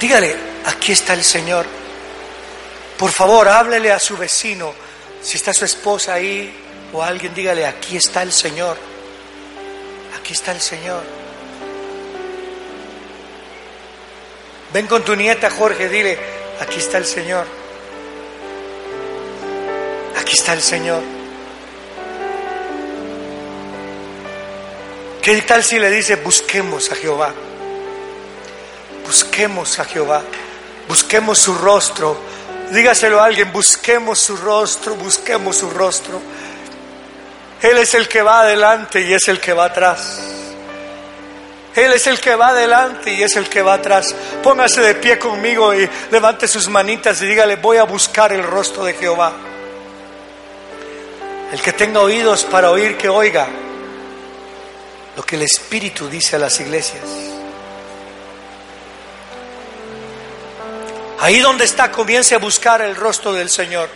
Dígale, 0.05 0.35
aquí 0.65 0.91
está 0.91 1.13
el 1.13 1.23
Señor. 1.23 1.65
Por 2.95 3.09
favor, 3.09 3.47
háblele 3.47 3.91
a 3.91 3.97
su 3.97 4.15
vecino. 4.15 4.71
Si 5.19 5.37
está 5.37 5.51
su 5.51 5.65
esposa 5.65 6.13
ahí, 6.13 6.53
o 6.93 7.01
alguien 7.01 7.33
dígale, 7.33 7.65
aquí 7.65 7.97
está 7.97 8.21
el 8.21 8.31
Señor. 8.31 8.77
Aquí 10.15 10.33
está 10.33 10.51
el 10.51 10.61
Señor. 10.61 11.01
Ven 14.73 14.85
con 14.85 15.03
tu 15.03 15.15
nieta 15.15 15.49
Jorge, 15.49 15.89
dile, 15.89 16.19
aquí 16.59 16.77
está 16.77 16.99
el 16.99 17.05
Señor. 17.07 17.47
Aquí 20.19 20.35
está 20.37 20.53
el 20.53 20.61
Señor. 20.61 21.01
¿Qué 25.23 25.41
tal 25.41 25.63
si 25.63 25.79
le 25.79 25.89
dice, 25.89 26.17
busquemos 26.17 26.91
a 26.91 26.95
Jehová? 26.95 27.33
Busquemos 29.05 29.79
a 29.79 29.85
Jehová. 29.85 30.21
Busquemos 30.87 31.39
su 31.39 31.55
rostro. 31.55 32.17
Dígaselo 32.71 33.21
a 33.21 33.25
alguien, 33.25 33.51
busquemos 33.51 34.19
su 34.19 34.35
rostro, 34.37 34.95
busquemos 34.95 35.57
su 35.57 35.69
rostro. 35.69 36.19
Él 37.61 37.77
es 37.77 37.93
el 37.93 38.07
que 38.07 38.21
va 38.21 38.41
adelante 38.41 39.01
y 39.01 39.13
es 39.13 39.27
el 39.27 39.39
que 39.39 39.53
va 39.53 39.65
atrás. 39.65 40.19
Él 41.75 41.91
es 41.91 42.07
el 42.07 42.19
que 42.19 42.35
va 42.35 42.49
adelante 42.49 43.13
y 43.13 43.21
es 43.21 43.35
el 43.35 43.49
que 43.49 43.61
va 43.61 43.73
atrás. 43.73 44.15
Póngase 44.41 44.81
de 44.81 44.95
pie 44.95 45.19
conmigo 45.19 45.73
y 45.73 45.89
levante 46.09 46.47
sus 46.47 46.69
manitas 46.69 47.21
y 47.21 47.25
dígale, 47.25 47.57
voy 47.57 47.77
a 47.77 47.83
buscar 47.83 48.31
el 48.31 48.43
rostro 48.43 48.85
de 48.85 48.93
Jehová. 48.93 49.33
El 51.51 51.61
que 51.61 51.73
tenga 51.73 51.99
oídos 51.99 52.45
para 52.45 52.71
oír, 52.71 52.97
que 52.97 53.09
oiga 53.09 53.47
lo 55.15 55.23
que 55.23 55.35
el 55.35 55.43
Espíritu 55.43 56.09
dice 56.09 56.35
a 56.35 56.39
las 56.39 56.59
iglesias. 56.59 57.03
Ahí 61.19 61.39
donde 61.39 61.65
está, 61.65 61.91
comience 61.91 62.35
a 62.35 62.39
buscar 62.39 62.81
el 62.81 62.95
rostro 62.95 63.33
del 63.33 63.49
Señor. 63.49 63.89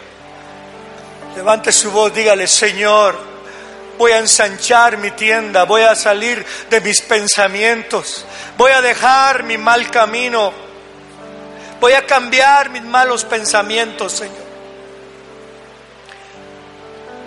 Levante 1.36 1.72
su 1.72 1.92
voz, 1.92 2.14
dígale, 2.14 2.48
Señor, 2.48 3.18
voy 3.98 4.14
a 4.14 4.20
ensanchar 4.20 4.98
mi 4.98 5.12
tienda, 5.12 5.66
voy 5.66 5.84
a 5.84 5.96
salir 5.96 6.46
de 6.70 6.82
mis 6.82 7.02
pensamientos, 7.02 8.26
voy 8.58 8.72
a 8.72 8.82
dejar 8.82 9.44
mi 9.44 9.58
mal 9.58 9.92
camino, 9.92 10.54
voy 11.80 11.94
a 11.94 12.06
cambiar 12.06 12.70
mis 12.70 12.84
malos 12.84 13.26
pensamientos, 13.26 14.14
Señor. 14.14 14.50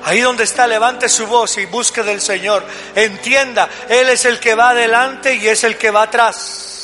Ahí 0.04 0.20
donde 0.20 0.44
está, 0.44 0.66
levante 0.66 1.08
su 1.08 1.26
voz 1.26 1.58
y 1.58 1.66
busque 1.66 2.02
del 2.02 2.20
Señor. 2.20 2.64
Entienda, 2.94 3.68
Él 3.88 4.08
es 4.08 4.24
el 4.24 4.40
que 4.40 4.54
va 4.54 4.70
adelante 4.70 5.34
y 5.36 5.46
es 5.46 5.62
el 5.62 5.76
que 5.76 5.92
va 5.92 6.02
atrás. 6.02 6.81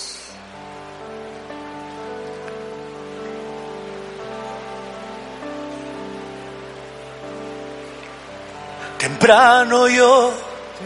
Temprano 8.98 9.88
yo 9.88 10.32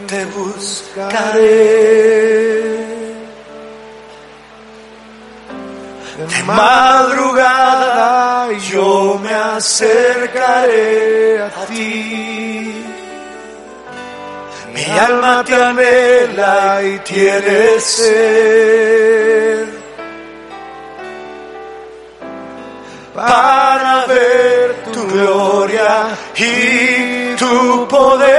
te 0.07 0.25
buscaré. 0.25 1.43
De 6.29 6.43
madrugada 6.43 8.51
yo 8.71 9.19
me 9.21 9.33
acercaré 9.33 11.41
a 11.41 11.49
ti. 11.65 12.85
Mi 14.73 14.85
alma 14.99 15.43
te 15.43 15.55
anhela 15.55 16.81
y 16.83 16.99
tiene 16.99 17.79
sed. 17.79 19.82
Para 23.13 24.05
ver 24.07 24.75
tu 24.91 25.07
gloria 25.07 26.17
y 26.35 27.35
tu 27.35 27.87
poder. 27.87 28.33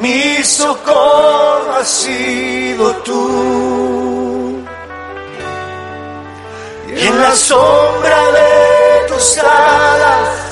Mi 0.00 0.42
socorro 0.42 1.74
ha 1.76 1.84
sido 1.84 2.92
tú. 3.04 4.64
Y 6.88 7.06
en 7.06 7.20
la 7.20 7.36
sombra 7.36 8.32
de 8.32 9.08
tus 9.08 9.38
alas 9.38 10.42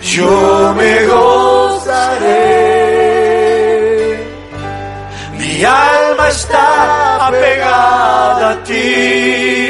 yo 0.00 0.74
me 0.76 1.06
gozaré. 1.06 2.36
Mi 5.38 5.64
alma 5.64 6.28
está 6.28 7.26
apegada 7.26 8.50
a 8.50 8.62
ti, 8.64 9.65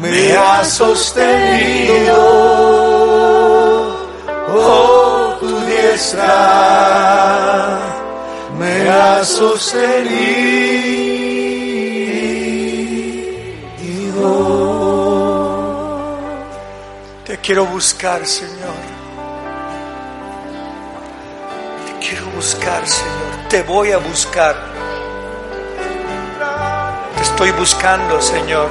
me 0.00 0.36
ha 0.36 0.64
sostenido. 0.64 2.16
Oh, 4.52 5.36
tu 5.40 5.60
diestra 5.66 6.34
me 8.58 8.88
ha 8.88 9.24
sostenido. 9.24 10.50
Te 17.24 17.38
quiero 17.38 17.64
buscar, 17.66 18.26
Señor. 18.26 18.80
Te 21.86 22.06
quiero 22.06 22.26
buscar, 22.36 22.86
Señor. 22.86 23.19
Te 23.50 23.62
voy 23.62 23.90
a 23.90 23.98
buscar. 23.98 24.54
Te 27.16 27.22
estoy 27.22 27.50
buscando, 27.50 28.22
Señor. 28.22 28.68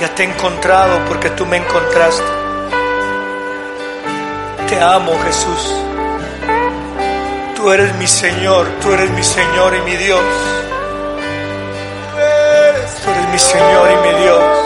Ya 0.00 0.14
te 0.14 0.22
he 0.22 0.26
encontrado 0.26 0.98
porque 1.06 1.28
tú 1.28 1.44
me 1.44 1.58
encontraste. 1.58 2.24
Te 4.66 4.80
amo, 4.80 5.12
Jesús. 5.24 5.74
Tú 7.54 7.70
eres 7.70 7.94
mi 7.96 8.06
Señor, 8.06 8.66
tú 8.80 8.90
eres 8.90 9.10
mi 9.10 9.22
Señor 9.22 9.74
y 9.76 9.80
mi 9.82 9.96
Dios. 9.96 10.22
Tú 13.04 13.10
eres 13.10 13.28
mi 13.30 13.38
Señor 13.38 13.90
y 13.90 14.08
mi 14.08 14.22
Dios. 14.22 14.65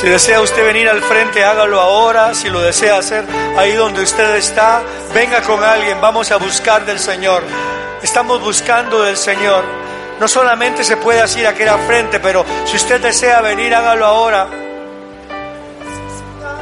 Si 0.00 0.06
desea 0.06 0.40
usted 0.40 0.64
venir 0.64 0.88
al 0.88 1.02
frente, 1.02 1.44
hágalo 1.44 1.80
ahora. 1.80 2.32
Si 2.32 2.48
lo 2.48 2.60
desea 2.60 2.98
hacer 2.98 3.24
ahí 3.56 3.72
donde 3.72 4.02
usted 4.02 4.36
está, 4.36 4.80
venga 5.12 5.42
con 5.42 5.60
alguien. 5.64 6.00
Vamos 6.00 6.30
a 6.30 6.36
buscar 6.36 6.86
del 6.86 7.00
Señor. 7.00 7.42
Estamos 8.00 8.40
buscando 8.40 9.02
del 9.02 9.16
Señor. 9.16 9.64
No 10.20 10.28
solamente 10.28 10.84
se 10.84 10.98
puede 10.98 11.20
hacer 11.20 11.48
aquí 11.48 11.64
al 11.64 11.80
frente, 11.80 12.20
pero 12.20 12.44
si 12.64 12.76
usted 12.76 13.00
desea 13.00 13.40
venir, 13.40 13.74
hágalo 13.74 14.06
ahora. 14.06 14.46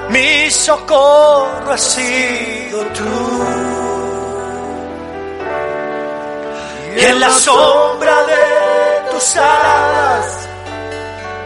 Mi 0.09 0.51
socorro 0.51 1.73
ha 1.73 1.79
sido 1.79 2.81
tú. 2.87 3.45
Y 6.97 7.05
en 7.05 7.21
la 7.21 7.31
sombra 7.33 8.17
de 8.23 9.11
tus 9.11 9.37
alas 9.37 10.49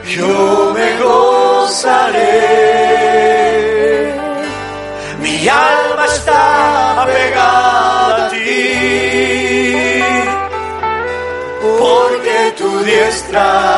yo 0.05 0.73
me 0.73 0.97
gozaré. 1.61 2.37
Mi 5.23 5.49
alma 5.49 6.05
está 6.07 7.03
apegada 7.03 8.27
a 8.27 8.29
ti, 8.31 10.03
porque 11.63 12.39
tu 12.59 12.71
diestra 12.89 13.70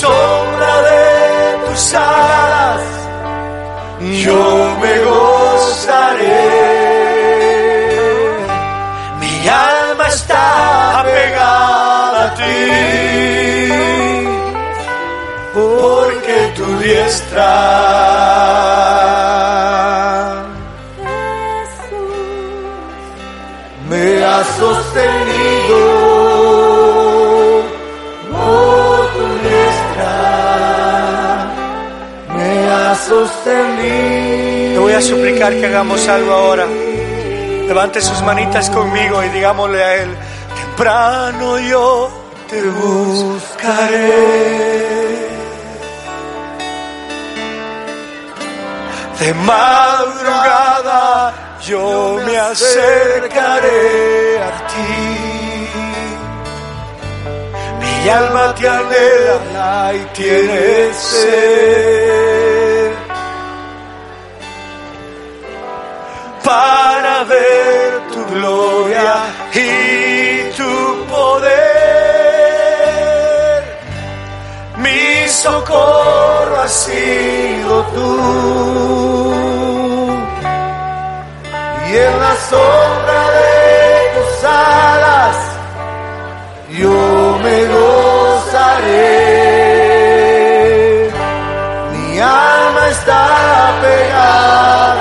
sombra 0.00 0.72
de 0.88 1.66
tus 1.66 1.94
alas 1.94 2.92
yo 4.24 4.76
me 4.80 4.98
gozaré. 5.04 6.50
Mi 9.20 9.48
alma 9.48 10.06
está 10.08 11.00
apegada 11.00 12.24
a 12.26 12.34
ti, 12.34 12.68
porque 15.54 16.52
tu 16.56 16.66
diestra 16.78 18.11
Te 33.82 34.78
voy 34.78 34.92
a 34.92 35.00
suplicar 35.00 35.52
que 35.52 35.66
hagamos 35.66 36.06
algo 36.08 36.32
ahora. 36.32 36.66
Levante 37.66 38.00
sus 38.00 38.22
manitas 38.22 38.70
conmigo 38.70 39.24
y 39.24 39.28
digámosle 39.30 39.82
a 39.82 39.96
Él, 39.96 40.16
temprano 40.54 41.58
yo 41.58 42.08
te 42.48 42.62
buscaré. 42.62 44.12
De 49.20 49.34
madrugada 49.34 51.34
yo 51.66 52.20
me 52.26 52.38
acercaré 52.38 54.38
a 54.38 54.66
ti. 54.66 55.68
Mi 57.80 58.08
alma 58.08 58.54
te 58.54 58.68
anhela 58.68 59.92
y 59.94 60.04
tiene 60.16 60.92
sed 60.92 62.51
para 66.52 67.14
ver 67.24 67.88
tu 68.12 68.20
gloria 68.34 69.10
y 69.54 69.66
tu 70.58 70.74
poder. 71.14 71.62
Mi 74.84 75.04
socorro 75.42 76.56
ha 76.64 76.68
sido 76.68 77.74
tú. 77.94 78.10
Y 81.88 81.90
en 82.06 82.14
la 82.24 82.34
sombra 82.50 83.20
de 83.38 83.52
tus 84.14 84.32
alas 84.44 85.36
yo 86.80 86.98
me 87.44 87.58
gozaré. 87.76 89.12
Mi 91.92 92.08
alma 92.20 92.82
está 92.96 93.22
pegada 93.84 94.91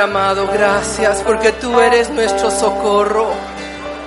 Amado, 0.00 0.48
gracias 0.52 1.22
porque 1.24 1.52
tú 1.52 1.78
eres 1.80 2.10
nuestro 2.10 2.50
socorro. 2.50 3.32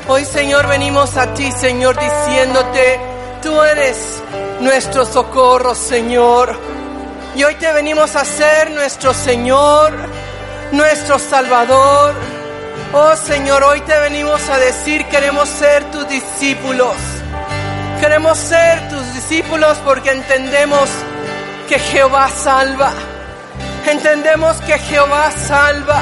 Hoy, 0.08 0.26
Señor, 0.26 0.68
venimos 0.68 1.16
a 1.16 1.34
ti, 1.34 1.52
Señor, 1.52 1.98
diciéndote, 1.98 3.00
tú 3.42 3.62
eres 3.62 4.22
nuestro 4.60 5.06
socorro, 5.06 5.74
Señor. 5.74 6.56
Y 7.36 7.44
hoy 7.44 7.56
te 7.56 7.72
venimos 7.72 8.16
a 8.16 8.26
ser 8.26 8.72
nuestro 8.72 9.14
Señor, 9.14 9.94
nuestro 10.72 11.20
Salvador. 11.20 12.16
Oh 12.94 13.16
Señor, 13.16 13.64
hoy 13.64 13.80
te 13.82 13.98
venimos 14.00 14.50
a 14.50 14.58
decir, 14.58 15.06
queremos 15.06 15.48
ser 15.48 15.84
tus 15.92 16.08
discípulos. 16.10 16.96
Queremos 18.02 18.38
ser 18.38 18.90
tus 18.90 19.14
discípulos 19.14 19.78
porque 19.86 20.12
entendemos 20.12 20.90
que 21.70 21.80
Jehová 21.80 22.30
salva. 22.30 22.92
Entendemos 23.88 24.58
que 24.62 24.78
Jehová 24.80 25.32
salva. 25.32 26.02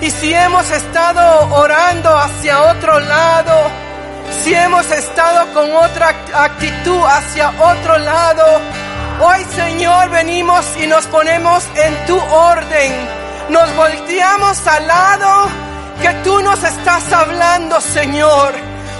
Y 0.00 0.10
si 0.10 0.32
hemos 0.32 0.70
estado 0.70 1.54
orando 1.54 2.16
hacia 2.16 2.62
otro 2.62 2.98
lado, 3.00 3.70
si 4.42 4.54
hemos 4.54 4.90
estado 4.90 5.52
con 5.52 5.70
otra 5.76 6.08
actitud 6.34 7.00
hacia 7.04 7.50
otro 7.50 7.98
lado, 7.98 8.60
hoy 9.20 9.44
Señor 9.54 10.08
venimos 10.08 10.64
y 10.82 10.86
nos 10.86 11.04
ponemos 11.06 11.64
en 11.74 12.06
tu 12.06 12.18
orden. 12.18 12.92
Nos 13.50 13.76
volteamos 13.76 14.66
al 14.66 14.86
lado 14.86 15.48
que 16.00 16.10
tú 16.24 16.40
nos 16.40 16.62
estás 16.62 17.12
hablando, 17.12 17.80
Señor. 17.80 18.54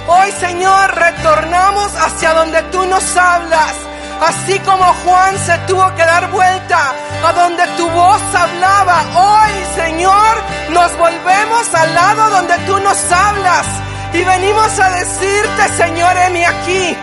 Hoy, 0.07 0.31
Señor, 0.33 0.95
retornamos 0.95 1.91
hacia 1.95 2.33
donde 2.33 2.61
tú 2.63 2.85
nos 2.85 3.17
hablas. 3.17 3.88
Así 4.21 4.59
como 4.59 4.83
Juan 4.83 5.37
se 5.45 5.57
tuvo 5.59 5.95
que 5.95 6.03
dar 6.03 6.29
vuelta 6.29 6.93
a 7.25 7.33
donde 7.33 7.65
tu 7.77 7.89
voz 7.89 8.21
hablaba, 8.35 9.03
hoy, 9.15 9.51
Señor, 9.75 10.43
nos 10.71 10.97
volvemos 10.97 11.73
al 11.73 11.95
lado 11.95 12.29
donde 12.29 12.57
tú 12.67 12.79
nos 12.79 13.11
hablas 13.11 13.65
y 14.13 14.23
venimos 14.23 14.79
a 14.79 14.89
decirte, 14.89 15.69
Señor, 15.77 16.17
heme 16.17 16.45
aquí, 16.45 16.97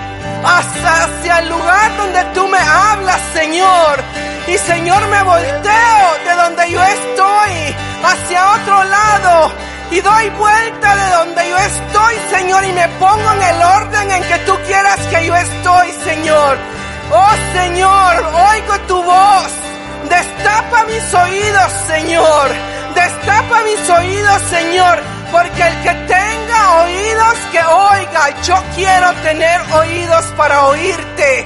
hacia 0.44 1.38
el 1.38 1.48
lugar 1.48 1.96
donde 1.96 2.24
tú 2.34 2.46
me 2.48 2.58
hablas, 2.58 3.20
Señor. 3.32 4.04
Y 4.46 4.58
Señor, 4.58 5.06
me 5.08 5.22
volteo 5.22 6.08
de 6.24 6.34
donde 6.36 6.70
yo 6.70 6.82
estoy 6.82 7.74
hacia 8.04 8.52
otro 8.52 8.84
lado 8.84 9.52
y 9.90 10.00
doy 10.00 10.28
vuelta 10.30 10.96
de 10.96 11.16
donde 11.16 11.48
yo 11.48 11.56
estoy, 11.56 12.14
Señor, 12.30 12.64
y 12.64 12.72
me 12.72 12.88
pongo 13.00 13.32
en 13.32 13.42
el 13.42 13.62
orden 13.62 14.10
en 14.10 14.22
que 14.22 14.38
tú 14.40 14.52
quieras 14.66 14.98
que 15.10 15.26
yo 15.26 15.34
estoy, 15.34 15.92
Señor. 16.04 16.75
Oh 17.10 17.34
Señor, 17.52 18.32
oigo 18.50 18.78
tu 18.88 19.02
voz. 19.02 19.52
Destapa 20.08 20.84
mis 20.84 21.14
oídos, 21.14 21.72
Señor. 21.86 22.48
Destapa 22.94 23.62
mis 23.62 23.90
oídos, 23.90 24.42
Señor. 24.50 24.98
Porque 25.30 25.62
el 25.62 25.82
que 25.82 25.94
tenga 26.06 26.82
oídos, 26.82 27.34
que 27.52 27.62
oiga. 27.62 28.42
Yo 28.42 28.56
quiero 28.74 29.12
tener 29.22 29.60
oídos 29.72 30.24
para 30.36 30.66
oírte. 30.66 31.44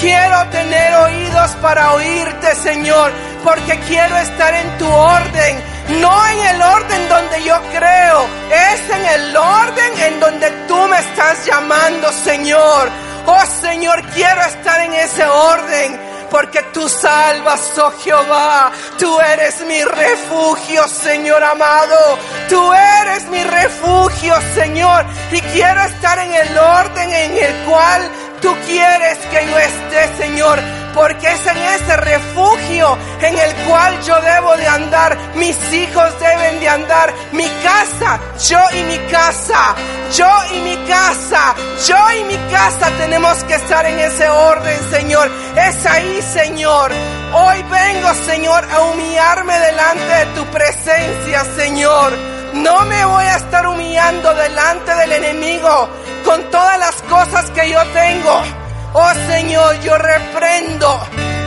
Quiero 0.00 0.46
tener 0.50 0.94
oídos 0.94 1.50
para 1.62 1.92
oírte, 1.92 2.54
Señor. 2.56 3.12
Porque 3.44 3.78
quiero 3.88 4.16
estar 4.18 4.54
en 4.54 4.78
tu 4.78 4.88
orden. 4.88 5.62
No 6.00 6.26
en 6.26 6.38
el 6.54 6.62
orden 6.62 7.08
donde 7.08 7.44
yo 7.44 7.60
creo. 7.72 8.26
Es 8.50 8.90
en 8.90 9.04
el 9.06 9.36
orden 9.36 10.00
en 10.00 10.20
donde 10.20 10.50
tú 10.68 10.76
me 10.88 10.98
estás 10.98 11.46
llamando, 11.46 12.12
Señor. 12.12 12.90
Oh 13.30 13.44
Señor, 13.60 14.02
quiero 14.14 14.40
estar 14.40 14.80
en 14.80 14.94
ese 14.94 15.22
orden. 15.26 16.00
Porque 16.30 16.62
tú 16.72 16.88
salvas, 16.88 17.78
oh 17.78 17.92
Jehová. 18.02 18.72
Tú 18.98 19.20
eres 19.20 19.60
mi 19.66 19.84
refugio, 19.84 20.88
Señor 20.88 21.42
amado. 21.42 22.18
Tú 22.48 22.72
eres 22.72 23.28
mi 23.28 23.44
refugio, 23.44 24.34
Señor. 24.54 25.04
Y 25.30 25.40
quiero 25.40 25.82
estar 25.82 26.18
en 26.18 26.32
el 26.32 26.58
orden 26.58 27.10
en 27.10 27.32
el 27.36 27.54
cual 27.66 28.10
tú 28.40 28.54
quieres 28.66 29.18
que 29.18 29.46
yo 29.46 29.58
esté, 29.58 30.16
Señor. 30.24 30.58
Porque 30.98 31.32
es 31.32 31.46
en 31.46 31.56
ese 31.56 31.96
refugio 31.96 32.98
en 33.20 33.38
el 33.38 33.54
cual 33.68 34.02
yo 34.02 34.20
debo 34.20 34.56
de 34.56 34.66
andar. 34.66 35.16
Mis 35.36 35.56
hijos 35.72 36.18
deben 36.18 36.58
de 36.58 36.68
andar. 36.68 37.14
Mi 37.30 37.48
casa, 37.62 38.18
yo 38.48 38.58
y 38.76 38.82
mi 38.82 38.98
casa. 39.08 39.76
Yo 40.12 40.28
y 40.52 40.60
mi 40.60 40.76
casa. 40.88 41.54
Yo 41.86 41.96
y 42.18 42.24
mi 42.24 42.36
casa 42.50 42.90
tenemos 42.98 43.44
que 43.44 43.54
estar 43.54 43.86
en 43.86 43.96
ese 43.96 44.28
orden, 44.28 44.90
Señor. 44.90 45.30
Es 45.56 45.86
ahí, 45.86 46.20
Señor. 46.20 46.90
Hoy 47.32 47.62
vengo, 47.70 48.14
Señor, 48.26 48.66
a 48.68 48.80
humillarme 48.80 49.56
delante 49.56 50.02
de 50.02 50.26
tu 50.34 50.44
presencia, 50.46 51.44
Señor. 51.56 52.12
No 52.54 52.84
me 52.86 53.04
voy 53.04 53.24
a 53.24 53.36
estar 53.36 53.68
humillando 53.68 54.34
delante 54.34 54.94
del 54.96 55.12
enemigo 55.12 55.88
con 56.24 56.42
todas 56.50 56.78
las 56.80 57.02
cosas 57.02 57.48
que 57.50 57.70
yo 57.70 57.80
tengo. 57.92 58.67
Oh 58.94 59.12
Señor, 59.28 59.80
yo 59.80 59.98
reprendo. 59.98 61.00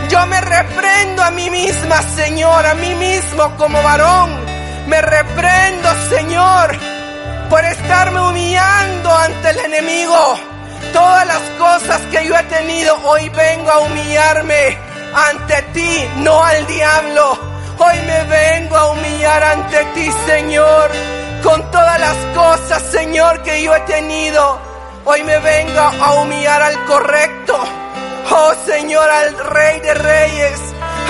Yo 0.10 0.26
me 0.28 0.40
reprendo 0.42 1.24
a 1.24 1.32
mí 1.32 1.50
misma, 1.50 2.02
Señor, 2.04 2.66
a 2.66 2.76
mí 2.76 2.94
mismo 2.96 3.56
como 3.58 3.82
varón. 3.82 4.30
Me 4.88 5.02
reprendo, 5.02 5.90
Señor, 6.10 6.78
por 7.50 7.64
estarme 7.64 8.22
humillando 8.22 9.16
ante 9.16 9.50
el 9.50 9.60
enemigo. 9.60 10.38
Todas 10.94 11.26
las 11.26 11.42
cosas 11.58 12.02
que 12.12 12.28
yo 12.28 12.36
he 12.38 12.44
tenido, 12.44 12.96
hoy 13.06 13.30
vengo 13.30 13.72
a 13.72 13.80
humillarme 13.80 14.78
ante 15.14 15.62
ti, 15.74 16.10
no 16.18 16.44
al 16.44 16.68
diablo. 16.68 17.40
Hoy 17.80 18.00
me 18.06 18.24
vengo 18.26 18.78
a 18.78 18.92
humillar 18.92 19.44
ante 19.44 19.84
ti, 19.96 20.12
Señor, 20.28 20.92
con 21.42 21.72
todas 21.72 22.00
las 22.00 22.18
cosas, 22.36 22.84
Señor, 22.92 23.42
que 23.42 23.64
yo 23.64 23.74
he 23.74 23.80
tenido. 23.82 24.71
Hoy 25.04 25.24
me 25.24 25.40
vengo 25.40 25.80
a 25.80 26.22
humillar 26.22 26.62
al 26.62 26.86
correcto. 26.86 27.58
Oh 28.30 28.54
Señor, 28.66 29.10
al 29.10 29.38
Rey 29.40 29.80
de 29.80 29.94
Reyes, 29.96 30.60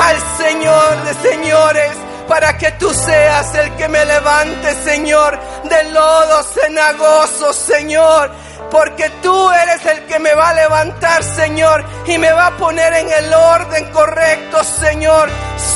al 0.02 0.18
Señor 0.38 1.04
de 1.04 1.14
Señores, 1.30 1.92
para 2.28 2.58
que 2.58 2.72
tú 2.74 2.94
seas 2.94 3.54
el 3.56 3.76
que 3.76 3.90
me 3.90 4.06
levante, 4.06 4.76
Señor, 4.84 5.38
del 5.66 5.94
lodo 5.94 6.42
cenagoso, 6.44 7.52
Señor. 7.52 8.32
Porque 8.72 9.10
tú 9.22 9.52
eres 9.52 9.86
el 9.86 10.06
que 10.06 10.20
me 10.20 10.34
va 10.36 10.50
a 10.50 10.54
levantar, 10.54 11.22
Señor, 11.24 11.84
y 12.06 12.18
me 12.18 12.32
va 12.32 12.48
a 12.48 12.58
poner 12.58 12.94
en 12.94 13.12
el 13.12 13.34
orden 13.34 13.92
correcto, 13.92 14.64
Señor. 14.64 15.30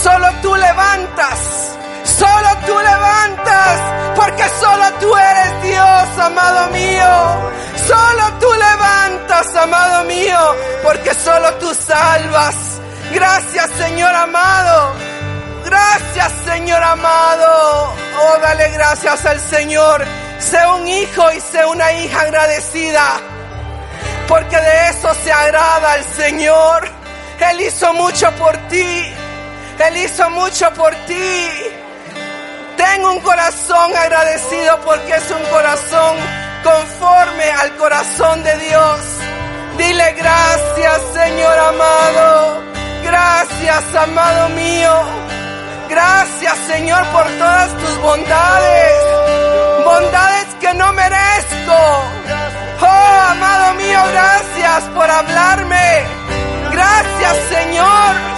Solo 0.03 0.27
tú 0.41 0.55
levantas. 0.55 1.75
Solo 2.05 2.49
tú 2.65 2.77
levantas, 2.79 3.79
porque 4.15 4.43
solo 4.59 4.85
tú 4.99 5.15
eres 5.15 5.63
Dios, 5.63 6.19
amado 6.19 6.67
mío. 6.71 7.51
Solo 7.87 8.33
tú 8.39 8.47
levantas, 8.53 9.55
amado 9.55 10.03
mío, 10.05 10.55
porque 10.83 11.13
solo 11.13 11.53
tú 11.55 11.73
salvas. 11.73 12.55
Gracias, 13.11 13.69
Señor 13.77 14.13
amado. 14.15 14.93
Gracias, 15.65 16.31
Señor 16.45 16.81
amado. 16.83 17.93
Oh, 18.21 18.37
dale 18.41 18.69
gracias 18.71 19.25
al 19.25 19.39
Señor. 19.39 20.05
Sé 20.39 20.59
un 20.67 20.87
hijo 20.87 21.31
y 21.31 21.39
sé 21.41 21.65
una 21.65 21.91
hija 21.93 22.21
agradecida. 22.21 23.19
porque 24.27 24.55
de 24.57 24.89
eso 24.89 25.13
se 25.23 25.31
agrada 25.31 25.95
el 25.95 26.03
Señor. 26.03 26.89
Él 27.39 27.61
hizo 27.61 27.93
mucho 27.93 28.31
por 28.33 28.55
ti, 28.69 29.13
Él 29.79 29.97
hizo 29.97 30.29
mucho 30.29 30.73
por 30.73 30.93
ti. 31.05 31.49
Tengo 32.77 33.11
un 33.13 33.19
corazón 33.21 33.95
agradecido 33.95 34.79
porque 34.81 35.15
es 35.15 35.31
un 35.31 35.43
corazón 35.45 36.17
conforme 36.63 37.51
al 37.51 37.75
corazón 37.77 38.43
de 38.43 38.57
Dios. 38.57 38.99
Dile 39.77 40.13
gracias, 40.13 41.01
Señor 41.13 41.57
amado. 41.59 42.63
Gracias, 43.03 43.95
amado 43.95 44.49
mío. 44.49 44.93
Gracias, 45.89 46.57
Señor, 46.67 47.05
por 47.07 47.25
todas 47.25 47.69
tus 47.77 48.01
bondades. 48.01 48.93
Bondades 49.85 50.47
que 50.59 50.73
no 50.73 50.91
merezco. 50.93 51.77
Oh, 52.81 53.31
amado 53.31 53.73
mío, 53.75 53.99
gracias 54.11 54.83
por 54.95 55.09
hablarme. 55.09 56.03
Gracias, 56.71 57.37
Señor. 57.49 58.35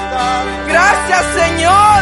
Gracias, 0.67 1.23
Señor, 1.35 1.96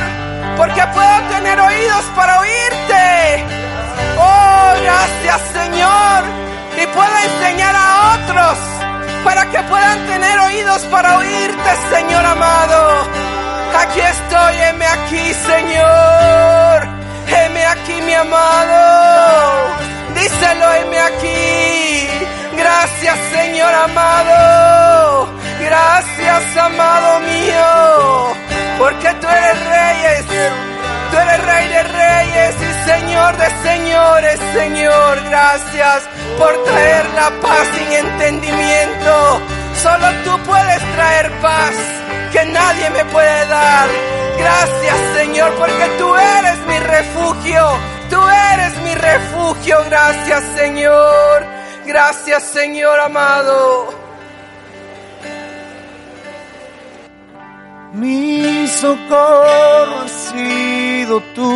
porque 0.75 0.91
puedo 0.93 1.21
tener 1.29 1.59
oídos 1.59 2.05
para 2.15 2.39
oírte. 2.41 3.45
Oh, 4.17 4.73
gracias, 4.83 5.41
Señor. 5.53 6.23
Y 6.81 6.87
puedo 6.87 7.17
enseñar 7.17 7.75
a 7.75 8.15
otros 8.15 8.57
para 9.23 9.49
que 9.51 9.59
puedan 9.63 10.05
tener 10.05 10.37
oídos 10.39 10.81
para 10.91 11.17
oírte, 11.17 11.69
Señor 11.95 12.25
amado. 12.25 13.07
Aquí 13.79 14.01
estoy, 14.01 14.55
heme 14.67 14.85
aquí, 14.85 15.33
Señor. 15.33 16.87
Heme 17.27 17.65
aquí, 17.65 18.01
mi 18.01 18.13
amado. 18.13 19.77
Díselo, 20.13 20.73
heme 20.73 20.99
aquí. 20.99 22.09
Gracias, 22.57 23.17
Señor 23.33 23.73
amado. 23.73 25.29
Gracias, 25.61 26.57
amado 26.57 27.19
mío. 27.21 28.44
Porque 28.77 29.13
tú 29.21 29.27
eres 29.27 29.59
reyes. 29.67 30.25
Tú 31.11 31.17
eres 31.17 31.45
rey 31.45 31.67
de 31.69 31.83
reyes 31.83 32.55
y 32.59 32.89
señor 32.89 33.37
de 33.37 33.49
señores, 33.63 34.39
Señor. 34.53 35.23
Gracias 35.29 36.03
por 36.37 36.63
traer 36.63 37.05
la 37.15 37.29
paz 37.41 37.67
sin 37.75 37.91
entendimiento. 37.93 39.41
Solo 39.81 40.07
tú 40.23 40.43
puedes 40.43 40.81
traer 40.95 41.31
paz 41.41 41.73
que 42.31 42.45
nadie 42.45 42.89
me 42.89 43.05
puede 43.05 43.45
dar. 43.47 43.87
Gracias, 44.37 44.97
Señor, 45.15 45.53
porque 45.55 45.87
tú 45.97 46.15
eres 46.15 46.59
mi 46.67 46.79
refugio. 46.79 47.79
Tú 48.09 48.21
eres 48.53 48.77
mi 48.81 48.95
refugio. 48.95 49.77
Gracias, 49.85 50.43
Señor. 50.55 51.45
Gracias, 51.85 52.43
Señor 52.43 52.99
amado. 52.99 54.04
Mi 57.95 58.67
socorro 58.67 60.01
has 60.03 60.11
sido 60.11 61.21
tú. 61.33 61.55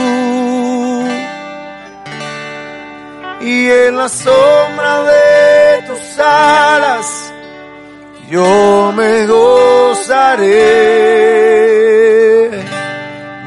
Y 3.42 3.70
en 3.70 3.98
la 3.98 4.08
sombra 4.08 5.04
de 5.04 5.82
tus 5.88 6.20
alas 6.20 7.34
yo 8.30 8.94
me 8.96 9.26
gozaré. 9.26 10.46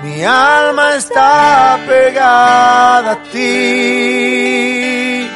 Mi 0.03 0.25
alma 0.25 0.97
está 0.97 1.79
pegada 1.87 3.13
a 3.13 3.23
ti, 3.31 5.31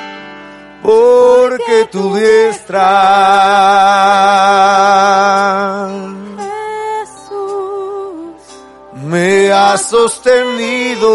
porque 0.82 1.86
tu 1.92 2.16
diestra 2.16 2.82
me 9.16 9.50
ha 9.50 9.78
sostenido, 9.78 11.08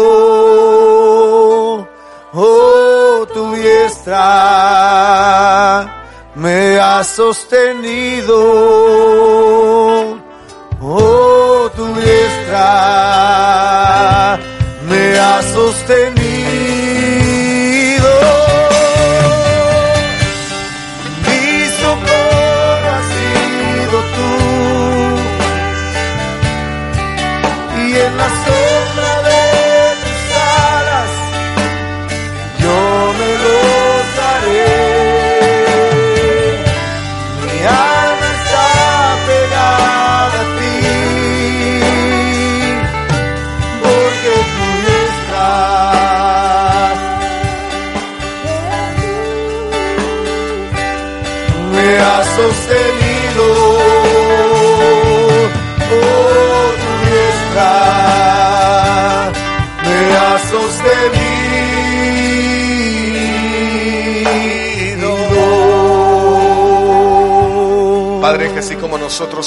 oh 2.34 3.26
tu 3.32 3.54
diestra 3.54 4.18
me 6.34 6.80
ha 6.80 7.04
sostenido, 7.04 8.38
oh 10.80 11.70
tu 11.76 11.86
diestra 11.94 12.70
me 14.88 15.18
ha 15.20 15.40
sostenido. 15.54 16.21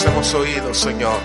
Hemos 0.04 0.34
oído, 0.34 0.74
Señor, 0.74 1.18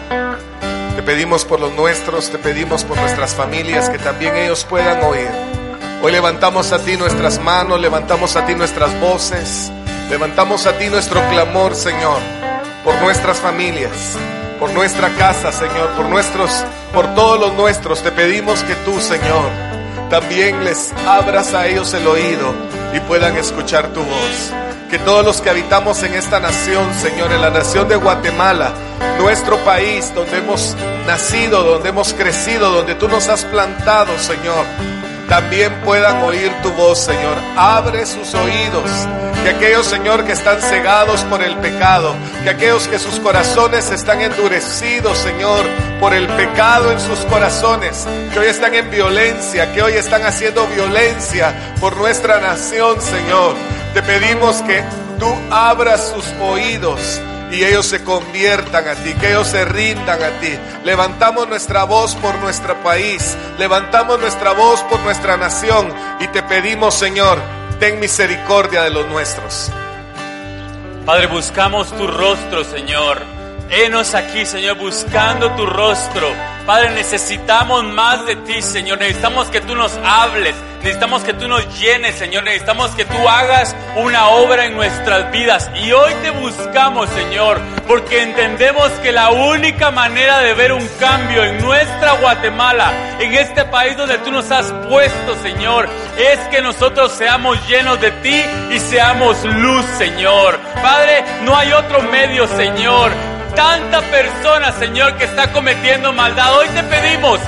te 0.95 1.03
pedimos 1.03 1.45
por 1.45 1.59
los 1.59 1.73
nuestros, 1.73 2.31
te 2.31 2.39
pedimos 2.39 2.85
por 2.85 2.97
nuestras 2.99 3.35
familias, 3.35 3.91
que 3.91 3.99
también 3.99 4.37
ellos 4.37 4.65
puedan 4.65 5.03
oír. 5.03 5.29
Hoy 6.03 6.13
levantamos 6.13 6.71
a 6.73 6.79
ti 6.79 6.97
nuestras 6.97 7.41
manos, 7.41 7.81
levantamos 7.81 8.37
a 8.37 8.47
ti 8.47 8.55
nuestras 8.55 8.99
voces, 9.01 9.73
levantamos 10.09 10.67
a 10.67 10.79
ti 10.79 10.89
nuestro 10.89 11.21
clamor, 11.31 11.75
Señor, 11.75 12.19
por 12.85 12.95
nuestras 13.03 13.39
familias, 13.39 14.17
por 14.61 14.73
nuestra 14.73 15.09
casa, 15.17 15.51
Señor, 15.51 15.91
por 15.97 16.07
nuestros, 16.07 16.65
por 16.95 17.13
todos 17.15 17.41
los 17.41 17.55
nuestros. 17.55 18.03
Te 18.03 18.13
pedimos 18.13 18.63
que 18.63 18.75
tú, 18.77 19.01
Señor, 19.01 19.49
también 20.11 20.65
les 20.65 20.93
abras 21.07 21.55
a 21.55 21.67
ellos 21.67 21.93
el 21.95 22.07
oído 22.07 22.55
y 22.95 23.01
puedan 23.01 23.37
escuchar 23.37 23.89
tu 23.89 24.01
voz. 24.01 24.53
Que 24.91 24.99
todos 24.99 25.25
los 25.25 25.41
que 25.41 25.51
habitamos 25.51 26.03
en 26.03 26.15
esta 26.15 26.41
nación, 26.41 26.93
Señor, 26.95 27.31
en 27.33 27.41
la 27.41 27.51
nación 27.51 27.89
de 27.89 27.95
Guatemala, 27.95 28.73
nuestro 29.21 29.57
país, 29.59 30.13
donde 30.15 30.39
hemos 30.39 30.77
nacido, 31.07 31.63
donde 31.63 31.91
hemos 31.91 32.13
crecido, 32.13 32.73
donde 32.73 32.97
tú 32.97 33.07
nos 33.07 33.29
has 33.29 33.45
plantado, 33.45 34.19
Señor, 34.19 34.67
también 35.29 35.73
puedan 35.85 36.21
oír 36.25 36.51
tu 36.65 36.73
voz, 36.73 36.99
Señor. 36.99 37.37
Abre 37.57 38.05
sus 38.05 38.35
oídos. 38.35 38.91
Que 39.45 39.51
aquellos, 39.51 39.87
Señor, 39.87 40.25
que 40.25 40.33
están 40.33 40.61
cegados 40.61 41.23
por 41.23 41.41
el 41.41 41.57
pecado, 41.59 42.15
que 42.43 42.51
aquellos 42.51 42.89
que 42.89 42.99
sus 42.99 43.21
corazones 43.21 43.91
están 43.91 44.21
endurecidos, 44.21 45.17
Señor, 45.17 45.65
por 45.99 46.13
el 46.13 46.27
pecado 46.27 46.91
en 46.91 47.01
sus 47.01 47.21
corazones, 47.21 48.07
que 48.33 48.39
hoy 48.41 48.49
están 48.49 48.75
en 48.75 48.91
violencia, 48.91 49.73
que 49.73 49.83
hoy 49.83 49.93
están 49.95 50.27
haciendo 50.27 50.67
violencia 50.67 51.55
por 51.81 51.97
nuestra 51.97 52.39
nación, 52.41 53.01
Señor. 53.01 53.55
Te 53.95 54.03
pedimos 54.03 54.57
que 54.63 54.83
tú 55.19 55.27
abras 55.51 56.13
sus 56.15 56.25
oídos 56.41 57.21
y 57.51 57.65
ellos 57.65 57.87
se 57.87 58.05
conviertan 58.05 58.87
a 58.89 58.95
ti, 58.95 59.13
que 59.15 59.31
ellos 59.31 59.49
se 59.49 59.65
rindan 59.65 60.23
a 60.23 60.31
ti. 60.41 60.57
Levantamos 60.85 61.49
nuestra 61.49 61.85
voz 61.85 62.15
por 62.17 62.37
nuestro 62.37 62.77
país, 62.83 63.37
levantamos 63.59 64.21
nuestra 64.21 64.53
voz 64.53 64.81
por 64.85 65.01
nuestra 65.01 65.37
nación 65.37 65.93
y 66.21 66.29
te 66.29 66.43
pedimos, 66.43 66.95
Señor, 66.95 67.39
ten 67.81 67.99
misericordia 67.99 68.83
de 68.83 68.91
los 68.91 69.07
nuestros. 69.09 69.71
Padre, 71.05 71.27
buscamos 71.27 71.91
tu 71.97 72.07
rostro, 72.07 72.63
Señor. 72.63 73.40
Henos 73.73 74.17
aquí, 74.17 74.45
Señor, 74.45 74.79
buscando 74.79 75.53
tu 75.53 75.65
rostro. 75.65 76.29
Padre, 76.67 76.91
necesitamos 76.91 77.85
más 77.85 78.27
de 78.27 78.35
ti, 78.35 78.61
Señor. 78.63 78.99
Necesitamos 78.99 79.49
que 79.49 79.61
tú 79.61 79.77
nos 79.77 79.97
hables. 80.05 80.57
Necesitamos 80.83 81.23
que 81.23 81.35
tú 81.35 81.47
nos 81.47 81.79
llenes, 81.79 82.17
Señor. 82.17 82.43
Necesitamos 82.43 82.91
que 82.97 83.05
tú 83.05 83.29
hagas 83.29 83.77
una 83.95 84.29
obra 84.31 84.67
en 84.67 84.75
nuestras 84.75 85.31
vidas. 85.31 85.71
Y 85.85 85.93
hoy 85.93 86.13
te 86.21 86.31
buscamos, 86.31 87.09
Señor, 87.11 87.61
porque 87.87 88.23
entendemos 88.23 88.91
que 89.03 89.13
la 89.13 89.31
única 89.31 89.93
manera 89.93 90.41
de 90.41 90.53
ver 90.55 90.73
un 90.73 90.89
cambio 90.99 91.45
en 91.45 91.63
nuestra 91.63 92.15
Guatemala, 92.15 92.93
en 93.21 93.35
este 93.35 93.65
país 93.67 93.97
donde 93.97 94.19
tú 94.19 94.33
nos 94.33 94.51
has 94.51 94.73
puesto, 94.89 95.41
Señor, 95.43 95.89
es 96.19 96.41
que 96.49 96.61
nosotros 96.61 97.13
seamos 97.13 97.57
llenos 97.69 98.01
de 98.01 98.11
ti 98.11 98.45
y 98.73 98.81
seamos 98.81 99.45
luz, 99.45 99.85
Señor. 99.97 100.59
Padre, 100.83 101.23
no 101.45 101.57
hay 101.57 101.73
otro 101.73 102.03
medio, 102.03 102.49
Señor. 102.49 103.13
Tanta 103.55 104.01
persona, 104.03 104.73
Señor, 104.73 105.17
que 105.17 105.25
está 105.25 105.53
cometiendo 105.53 106.13
maldad. 106.13 106.57
Hoy 106.59 106.69
te 106.69 106.83
pedimos 106.85 107.41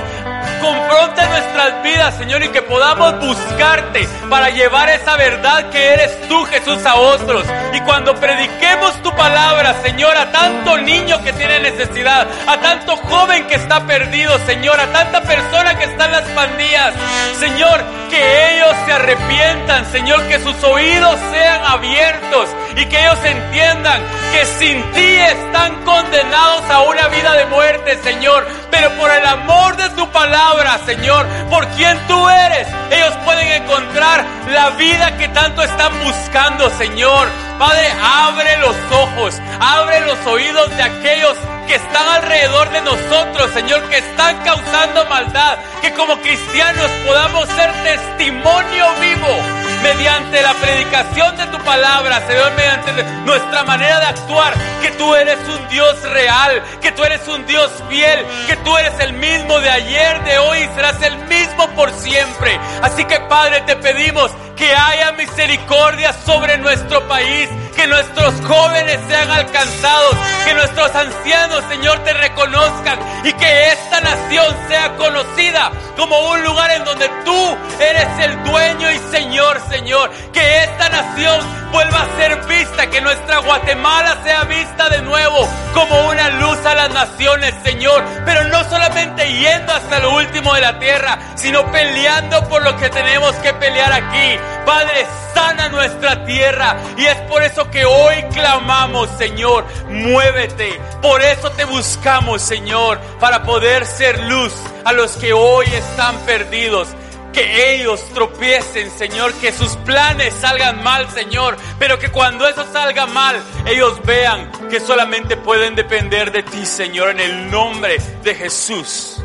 confronta 0.63 1.27
nuestras 1.27 1.83
vidas, 1.83 2.15
Señor, 2.17 2.41
y 2.41 2.47
que 2.47 2.61
podamos 2.61 3.19
buscarte 3.19 4.07
para 4.29 4.49
llevar 4.49 4.89
esa 4.89 5.17
verdad 5.17 5.69
que 5.69 5.93
eres 5.93 6.27
tú, 6.29 6.45
Jesús, 6.45 6.85
a 6.85 6.95
otros. 6.95 7.45
Y 7.73 7.81
cuando 7.81 8.15
prediquemos 8.15 8.93
tu 9.03 9.13
palabra, 9.13 9.75
Señor, 9.83 10.15
a 10.15 10.31
tanto 10.31 10.77
niño 10.77 11.21
que 11.21 11.33
tiene 11.33 11.59
necesidad, 11.59 12.27
a 12.47 12.57
tanto 12.61 12.95
joven 12.95 13.45
que 13.47 13.55
está 13.55 13.85
perdido, 13.85 14.37
Señor, 14.45 14.79
a 14.79 14.87
tanta 14.87 15.21
persona 15.21 15.77
que 15.77 15.83
está 15.83 16.05
en 16.05 16.11
las 16.13 16.29
pandillas, 16.29 16.93
Señor, 17.39 17.83
que 18.09 18.55
ellos 18.55 18.75
se 18.85 18.93
arrepientan, 18.93 19.91
Señor, 19.91 20.27
que 20.27 20.39
sus 20.39 20.63
oídos 20.63 21.19
sean 21.31 21.61
abiertos 21.65 22.49
y 22.77 22.85
que 22.85 22.99
ellos 22.99 23.19
entiendan 23.23 24.01
que 24.31 24.45
sin 24.45 24.91
ti 24.93 25.15
están 25.15 25.83
condenados 25.83 26.69
a 26.69 26.81
una 26.83 27.07
vida 27.09 27.33
de 27.35 27.45
muerte, 27.47 27.99
Señor, 28.03 28.47
pero 28.71 28.91
por 28.91 29.11
el 29.11 29.25
amor 29.25 29.75
de 29.77 29.89
tu 29.89 30.09
palabra, 30.11 30.52
Señor, 30.85 31.25
por 31.49 31.67
quien 31.69 31.97
tú 32.07 32.29
eres, 32.29 32.67
ellos 32.91 33.13
pueden 33.25 33.63
encontrar 33.63 34.25
la 34.51 34.71
vida 34.71 35.17
que 35.17 35.27
tanto 35.29 35.63
están 35.63 35.91
buscando, 36.03 36.69
Señor. 36.71 37.27
Padre, 37.57 37.87
abre 38.01 38.57
los 38.57 38.75
ojos, 38.91 39.41
abre 39.59 40.01
los 40.01 40.17
oídos 40.25 40.69
de 40.75 40.83
aquellos 40.83 41.37
que 41.67 41.75
están 41.75 42.07
alrededor 42.07 42.69
de 42.71 42.81
nosotros, 42.81 43.51
Señor, 43.53 43.83
que 43.89 43.97
están 43.97 44.43
causando 44.43 45.05
maldad, 45.05 45.57
que 45.81 45.93
como 45.93 46.17
cristianos 46.21 46.89
podamos 47.05 47.47
ser 47.49 47.71
testimonio 47.83 48.85
vivo 48.99 49.63
mediante 49.83 50.41
la 50.41 50.53
predicación 50.53 51.35
de 51.37 51.45
tu 51.47 51.57
palabra, 51.63 52.25
Señor, 52.27 52.53
mediante 52.53 53.03
nuestra 53.25 53.63
manera 53.63 53.99
de 53.99 54.05
actuar, 54.05 54.53
que 54.81 54.91
tú 54.91 55.13
eres 55.15 55.37
un 55.47 55.67
Dios 55.69 56.01
real, 56.03 56.63
que 56.81 56.91
tú 56.91 57.03
eres 57.03 57.27
un 57.27 57.45
Dios 57.45 57.71
fiel, 57.89 58.25
que 58.47 58.55
tú 58.57 58.77
eres 58.77 58.97
el 58.99 59.13
mismo 59.13 59.59
de 59.59 59.69
ayer, 59.69 60.23
de 60.23 60.37
hoy 60.37 60.59
y 60.59 60.75
serás 60.75 61.01
el 61.01 61.17
mismo 61.25 61.67
por 61.75 61.91
siempre. 61.91 62.57
Así 62.81 63.03
que 63.05 63.19
Padre, 63.21 63.61
te 63.61 63.75
pedimos 63.75 64.31
que 64.55 64.73
haya 64.73 65.11
misericordia 65.13 66.13
sobre 66.13 66.57
nuestro 66.57 67.05
país, 67.07 67.49
que 67.75 67.87
nuestros 67.87 68.33
jóvenes 68.45 68.99
sean 69.07 69.29
alcanzados, 69.29 70.15
que 70.45 70.53
nuestros 70.53 70.93
ancianos, 70.95 71.63
Señor, 71.69 71.99
te 72.03 72.13
reconozcan 72.13 72.99
y 73.23 73.33
que 73.33 73.71
esta 73.71 74.01
nación 74.01 74.55
sea 74.67 74.95
conocida 74.95 75.71
como 75.97 76.17
un 76.29 76.43
lugar 76.43 76.71
en 76.71 76.83
donde 76.83 77.09
tú 77.25 77.57
eres 77.79 78.07
el 78.19 78.43
dueño 78.43 78.91
y 78.91 78.99
Señor, 79.11 79.61
Señor, 79.69 80.11
que 80.31 80.63
esta 80.63 80.89
nación 80.89 81.39
vuelva 81.71 82.03
a 82.03 82.17
ser 82.17 82.45
vista, 82.45 82.89
que 82.89 83.01
nuestra 83.01 83.39
Guatemala 83.39 84.17
sea 84.23 84.43
vista 84.43 84.89
de 84.89 85.01
nuevo 85.01 85.47
como 85.73 86.09
una 86.09 86.29
luz 86.29 86.57
a 86.65 86.75
las 86.75 86.89
naciones, 86.91 87.53
Señor, 87.63 88.03
pero 88.25 88.43
no 88.45 88.63
solamente 88.69 89.31
yendo 89.33 89.73
hasta 89.73 89.99
lo 89.99 90.15
último 90.15 90.53
de 90.53 90.61
la 90.61 90.79
tierra, 90.79 91.19
sino 91.35 91.65
peleando 91.71 92.47
por 92.47 92.63
lo 92.63 92.75
que 92.77 92.89
tenemos 92.89 93.33
que 93.37 93.53
pelear 93.53 93.91
aquí. 93.91 94.39
Padre, 94.65 95.05
sana 95.33 95.69
nuestra 95.69 96.23
tierra. 96.25 96.77
Y 96.97 97.05
es 97.05 97.17
por 97.21 97.43
eso 97.43 97.62
que 97.71 97.85
hoy 97.85 98.23
clamamos, 98.33 99.09
Señor, 99.17 99.65
muévete. 99.89 100.79
Por 101.01 101.21
eso 101.21 101.51
te 101.51 101.65
buscamos, 101.65 102.41
Señor, 102.41 102.99
para 103.19 103.43
poder 103.43 103.85
ser 103.85 104.19
luz 104.23 104.53
a 104.85 104.93
los 104.93 105.13
que 105.13 105.33
hoy 105.33 105.65
están 105.67 106.17
perdidos. 106.25 106.89
Que 107.33 107.75
ellos 107.75 108.03
tropiecen, 108.13 108.91
Señor, 108.91 109.33
que 109.33 109.51
sus 109.51 109.75
planes 109.77 110.35
salgan 110.35 110.83
mal, 110.83 111.09
Señor, 111.09 111.57
pero 111.79 111.97
que 111.97 112.11
cuando 112.11 112.47
eso 112.47 112.63
salga 112.71 113.07
mal, 113.07 113.41
ellos 113.65 113.99
vean 114.05 114.51
que 114.69 114.79
solamente 114.79 115.35
pueden 115.35 115.73
depender 115.73 116.31
de 116.31 116.43
ti, 116.43 116.63
Señor, 116.65 117.09
en 117.09 117.19
el 117.19 117.49
nombre 117.49 117.97
de 118.23 118.35
Jesús. 118.35 119.19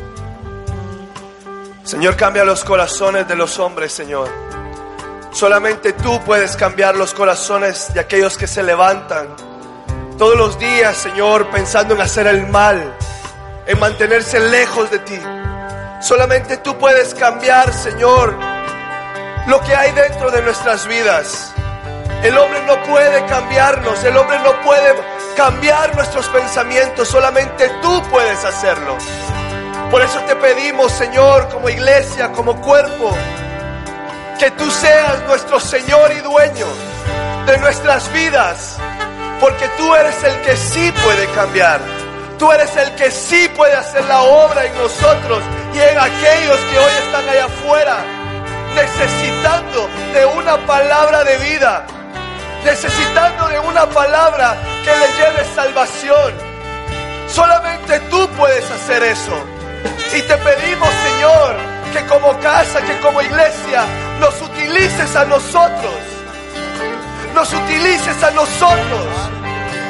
Señor, 1.83 2.15
cambia 2.15 2.43
los 2.43 2.63
corazones 2.63 3.27
de 3.27 3.35
los 3.35 3.59
hombres, 3.59 3.91
Señor. 3.93 4.29
Solamente 5.39 5.93
tú 5.93 6.19
puedes 6.25 6.57
cambiar 6.57 6.97
los 6.97 7.13
corazones 7.13 7.93
de 7.93 8.01
aquellos 8.01 8.37
que 8.37 8.45
se 8.45 8.61
levantan 8.61 9.37
todos 10.17 10.35
los 10.35 10.59
días, 10.59 10.97
Señor, 10.97 11.49
pensando 11.49 11.95
en 11.95 12.01
hacer 12.01 12.27
el 12.27 12.45
mal, 12.47 12.93
en 13.65 13.79
mantenerse 13.79 14.37
lejos 14.37 14.91
de 14.91 14.99
ti. 14.99 15.17
Solamente 16.01 16.57
tú 16.57 16.77
puedes 16.77 17.13
cambiar, 17.13 17.71
Señor, 17.71 18.37
lo 19.47 19.61
que 19.61 19.73
hay 19.73 19.93
dentro 19.93 20.29
de 20.29 20.41
nuestras 20.41 20.85
vidas. 20.87 21.53
El 22.21 22.37
hombre 22.37 22.61
no 22.67 22.83
puede 22.83 23.25
cambiarnos, 23.27 24.03
el 24.03 24.17
hombre 24.17 24.39
no 24.39 24.61
puede 24.61 24.93
cambiar 25.37 25.95
nuestros 25.95 26.27
pensamientos, 26.27 27.07
solamente 27.07 27.71
tú 27.81 28.03
puedes 28.11 28.43
hacerlo. 28.43 28.97
Por 29.89 30.01
eso 30.01 30.19
te 30.27 30.35
pedimos, 30.35 30.91
Señor, 30.91 31.47
como 31.47 31.69
iglesia, 31.69 32.29
como 32.33 32.59
cuerpo, 32.59 33.15
que 34.39 34.51
tú 34.51 34.71
seas 34.71 35.21
nuestro 35.27 35.59
Señor 35.59 36.13
y 36.17 36.21
dueño 36.21 36.65
de 37.45 37.57
nuestras 37.57 38.11
vidas, 38.13 38.77
porque 39.41 39.67
tú 39.77 39.93
eres 39.93 40.23
el 40.23 40.41
que 40.41 40.55
sí 40.55 40.93
puede 41.03 41.27
cambiar. 41.31 41.81
Tú 42.37 42.49
eres 42.49 42.73
el 42.77 42.95
que 42.95 43.11
sí 43.11 43.49
puede 43.57 43.73
hacer 43.73 44.05
la 44.05 44.21
obra 44.21 44.65
en 44.65 44.73
nosotros 44.77 45.43
y 45.73 45.79
en 45.79 45.99
aquellos 45.99 46.57
que 46.57 46.79
hoy 46.79 46.91
están 47.05 47.27
allá 47.27 47.45
afuera, 47.45 47.97
necesitando 48.75 49.89
de 50.13 50.25
una 50.25 50.57
palabra 50.65 51.25
de 51.25 51.37
vida, 51.39 51.85
necesitando 52.63 53.49
de 53.49 53.59
una 53.59 53.89
palabra 53.89 54.57
que 54.85 54.95
les 54.95 55.17
lleve 55.17 55.53
salvación. 55.53 56.33
Solamente 57.27 57.99
tú 58.09 58.25
puedes 58.37 58.71
hacer 58.71 59.03
eso. 59.03 59.37
Y 60.15 60.21
te 60.21 60.37
pedimos, 60.37 60.89
Señor, 61.03 61.78
que 61.91 62.05
como 62.05 62.37
casa, 62.39 62.81
que 62.81 62.97
como 62.99 63.21
iglesia, 63.21 63.83
nos 64.19 64.41
utilices 64.41 65.15
a 65.15 65.25
nosotros. 65.25 65.93
Nos 67.33 67.53
utilices 67.53 68.23
a 68.23 68.31
nosotros, 68.31 69.07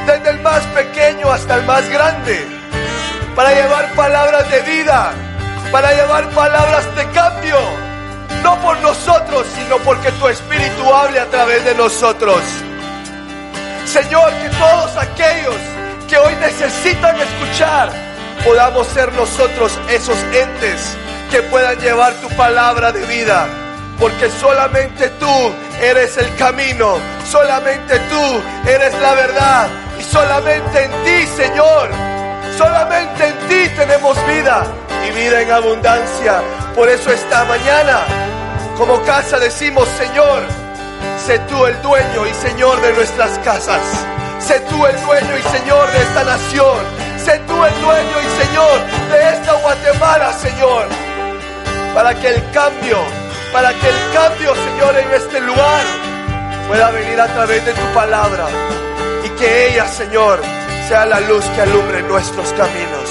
desde 0.06 0.30
el 0.30 0.40
más 0.42 0.64
pequeño 0.68 1.32
hasta 1.32 1.56
el 1.56 1.66
más 1.66 1.88
grande, 1.90 2.46
para 3.36 3.54
llevar 3.54 3.94
palabras 3.96 4.50
de 4.52 4.62
vida, 4.62 5.14
para 5.72 5.94
llevar 5.94 6.30
palabras 6.32 6.96
de 6.96 7.06
cambio. 7.10 7.58
No 8.44 8.58
por 8.62 8.78
nosotros, 8.80 9.46
sino 9.56 9.78
porque 9.80 10.12
tu 10.14 10.28
Espíritu 10.28 10.94
hable 10.94 11.20
a 11.20 11.26
través 11.26 11.64
de 11.66 11.76
nosotros. 11.76 12.42
Señor, 13.86 14.32
que 14.34 14.50
todos 14.50 14.96
aquellos 14.96 15.56
que 16.08 16.18
hoy 16.18 16.36
necesitan 16.36 17.16
escuchar, 17.20 17.92
podamos 18.46 18.88
ser 18.88 19.12
nosotros 19.14 19.78
esos 19.90 20.18
entes 20.32 20.96
que 21.30 21.44
puedan 21.44 21.78
llevar 21.80 22.14
tu 22.16 22.30
palabra 22.36 22.92
de 22.92 23.06
vida. 23.06 23.48
Porque 24.00 24.30
solamente 24.30 25.10
tú 25.20 25.54
eres 25.82 26.18
el 26.18 26.34
camino, 26.36 26.98
solamente 27.30 28.00
tú 28.00 28.42
eres 28.70 28.94
la 29.00 29.14
verdad 29.14 29.68
y 30.00 30.04
solamente 30.04 30.86
en 30.86 30.92
ti, 31.04 31.28
Señor, 31.28 31.90
solamente 32.58 33.28
en 33.28 33.38
ti 33.50 33.70
tenemos 33.76 34.18
vida 34.26 34.66
y 35.06 35.12
vida 35.12 35.42
en 35.42 35.52
abundancia. 35.52 36.42
Por 36.76 36.88
eso 36.88 37.12
esta 37.12 37.44
mañana, 37.44 38.00
como 38.78 39.02
casa, 39.04 39.38
decimos, 39.38 39.88
Señor, 39.98 40.44
sé 41.26 41.38
tú 41.40 41.66
el 41.66 41.82
dueño 41.82 42.26
y 42.26 42.34
Señor 42.36 42.82
de 42.82 42.94
nuestras 42.94 43.38
casas. 43.40 43.82
Sé 44.40 44.62
tú 44.62 44.86
el 44.86 44.96
dueño 45.02 45.38
y 45.38 45.58
Señor 45.58 45.92
de 45.92 46.02
esta 46.02 46.24
nación. 46.24 46.78
Sé 47.18 47.38
tú 47.40 47.66
el 47.66 47.82
dueño 47.82 48.22
y 48.22 48.46
Señor 48.46 48.80
de 49.12 49.30
esta 49.30 49.54
Guatemala, 49.56 50.32
Señor 50.34 51.09
para 51.94 52.14
que 52.16 52.28
el 52.30 52.52
cambio, 52.52 52.98
para 53.52 53.70
que 53.74 53.90
el 53.90 54.14
cambio, 54.14 54.54
Señor, 54.56 54.98
en 54.98 55.12
este 55.14 55.40
lugar 55.42 55.82
pueda 56.68 56.92
venir 56.92 57.20
a 57.20 57.28
través 57.28 57.66
de 57.66 57.74
tu 57.74 57.94
palabra 57.94 58.48
y 59.24 59.30
que 59.30 59.70
ella, 59.70 59.88
Señor, 59.88 60.42
sea 60.88 61.06
la 61.06 61.20
luz 61.22 61.46
que 61.56 61.62
alumbre 61.62 62.02
nuestros 62.04 62.52
caminos. 62.54 63.10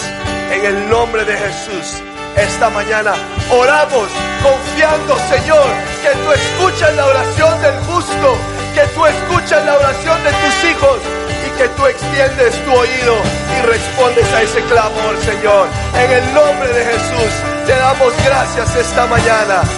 En 0.53 0.65
el 0.65 0.89
nombre 0.89 1.25
de 1.25 1.37
Jesús, 1.37 2.03
esta 2.37 2.71
mañana 2.71 3.15
oramos 3.51 4.09
confiando, 4.43 5.17
Señor, 5.29 5.67
que 6.03 6.11
tú 6.11 6.33
escuchas 6.33 6.95
la 6.95 7.07
oración 7.07 7.63
del 7.63 7.79
justo, 7.81 8.37
que 8.75 8.87
tú 8.95 9.07
escuchas 9.07 9.65
la 9.65 9.75
oración 9.75 10.25
de 10.25 10.31
tus 10.31 10.71
hijos 10.71 10.99
y 11.47 11.59
que 11.59 11.69
tú 11.69 11.87
extiendes 11.87 12.65
tu 12.65 12.73
oído 12.73 13.17
y 13.59 13.67
respondes 13.67 14.33
a 14.33 14.43
ese 14.43 14.63
clamor, 14.63 15.17
Señor. 15.25 15.67
En 15.95 16.11
el 16.13 16.35
nombre 16.35 16.73
de 16.73 16.85
Jesús 16.85 17.58
te 17.69 17.75
damos 17.77 18.15
gracias 18.25 18.77
esta 18.77 19.07
mañana. 19.07 19.78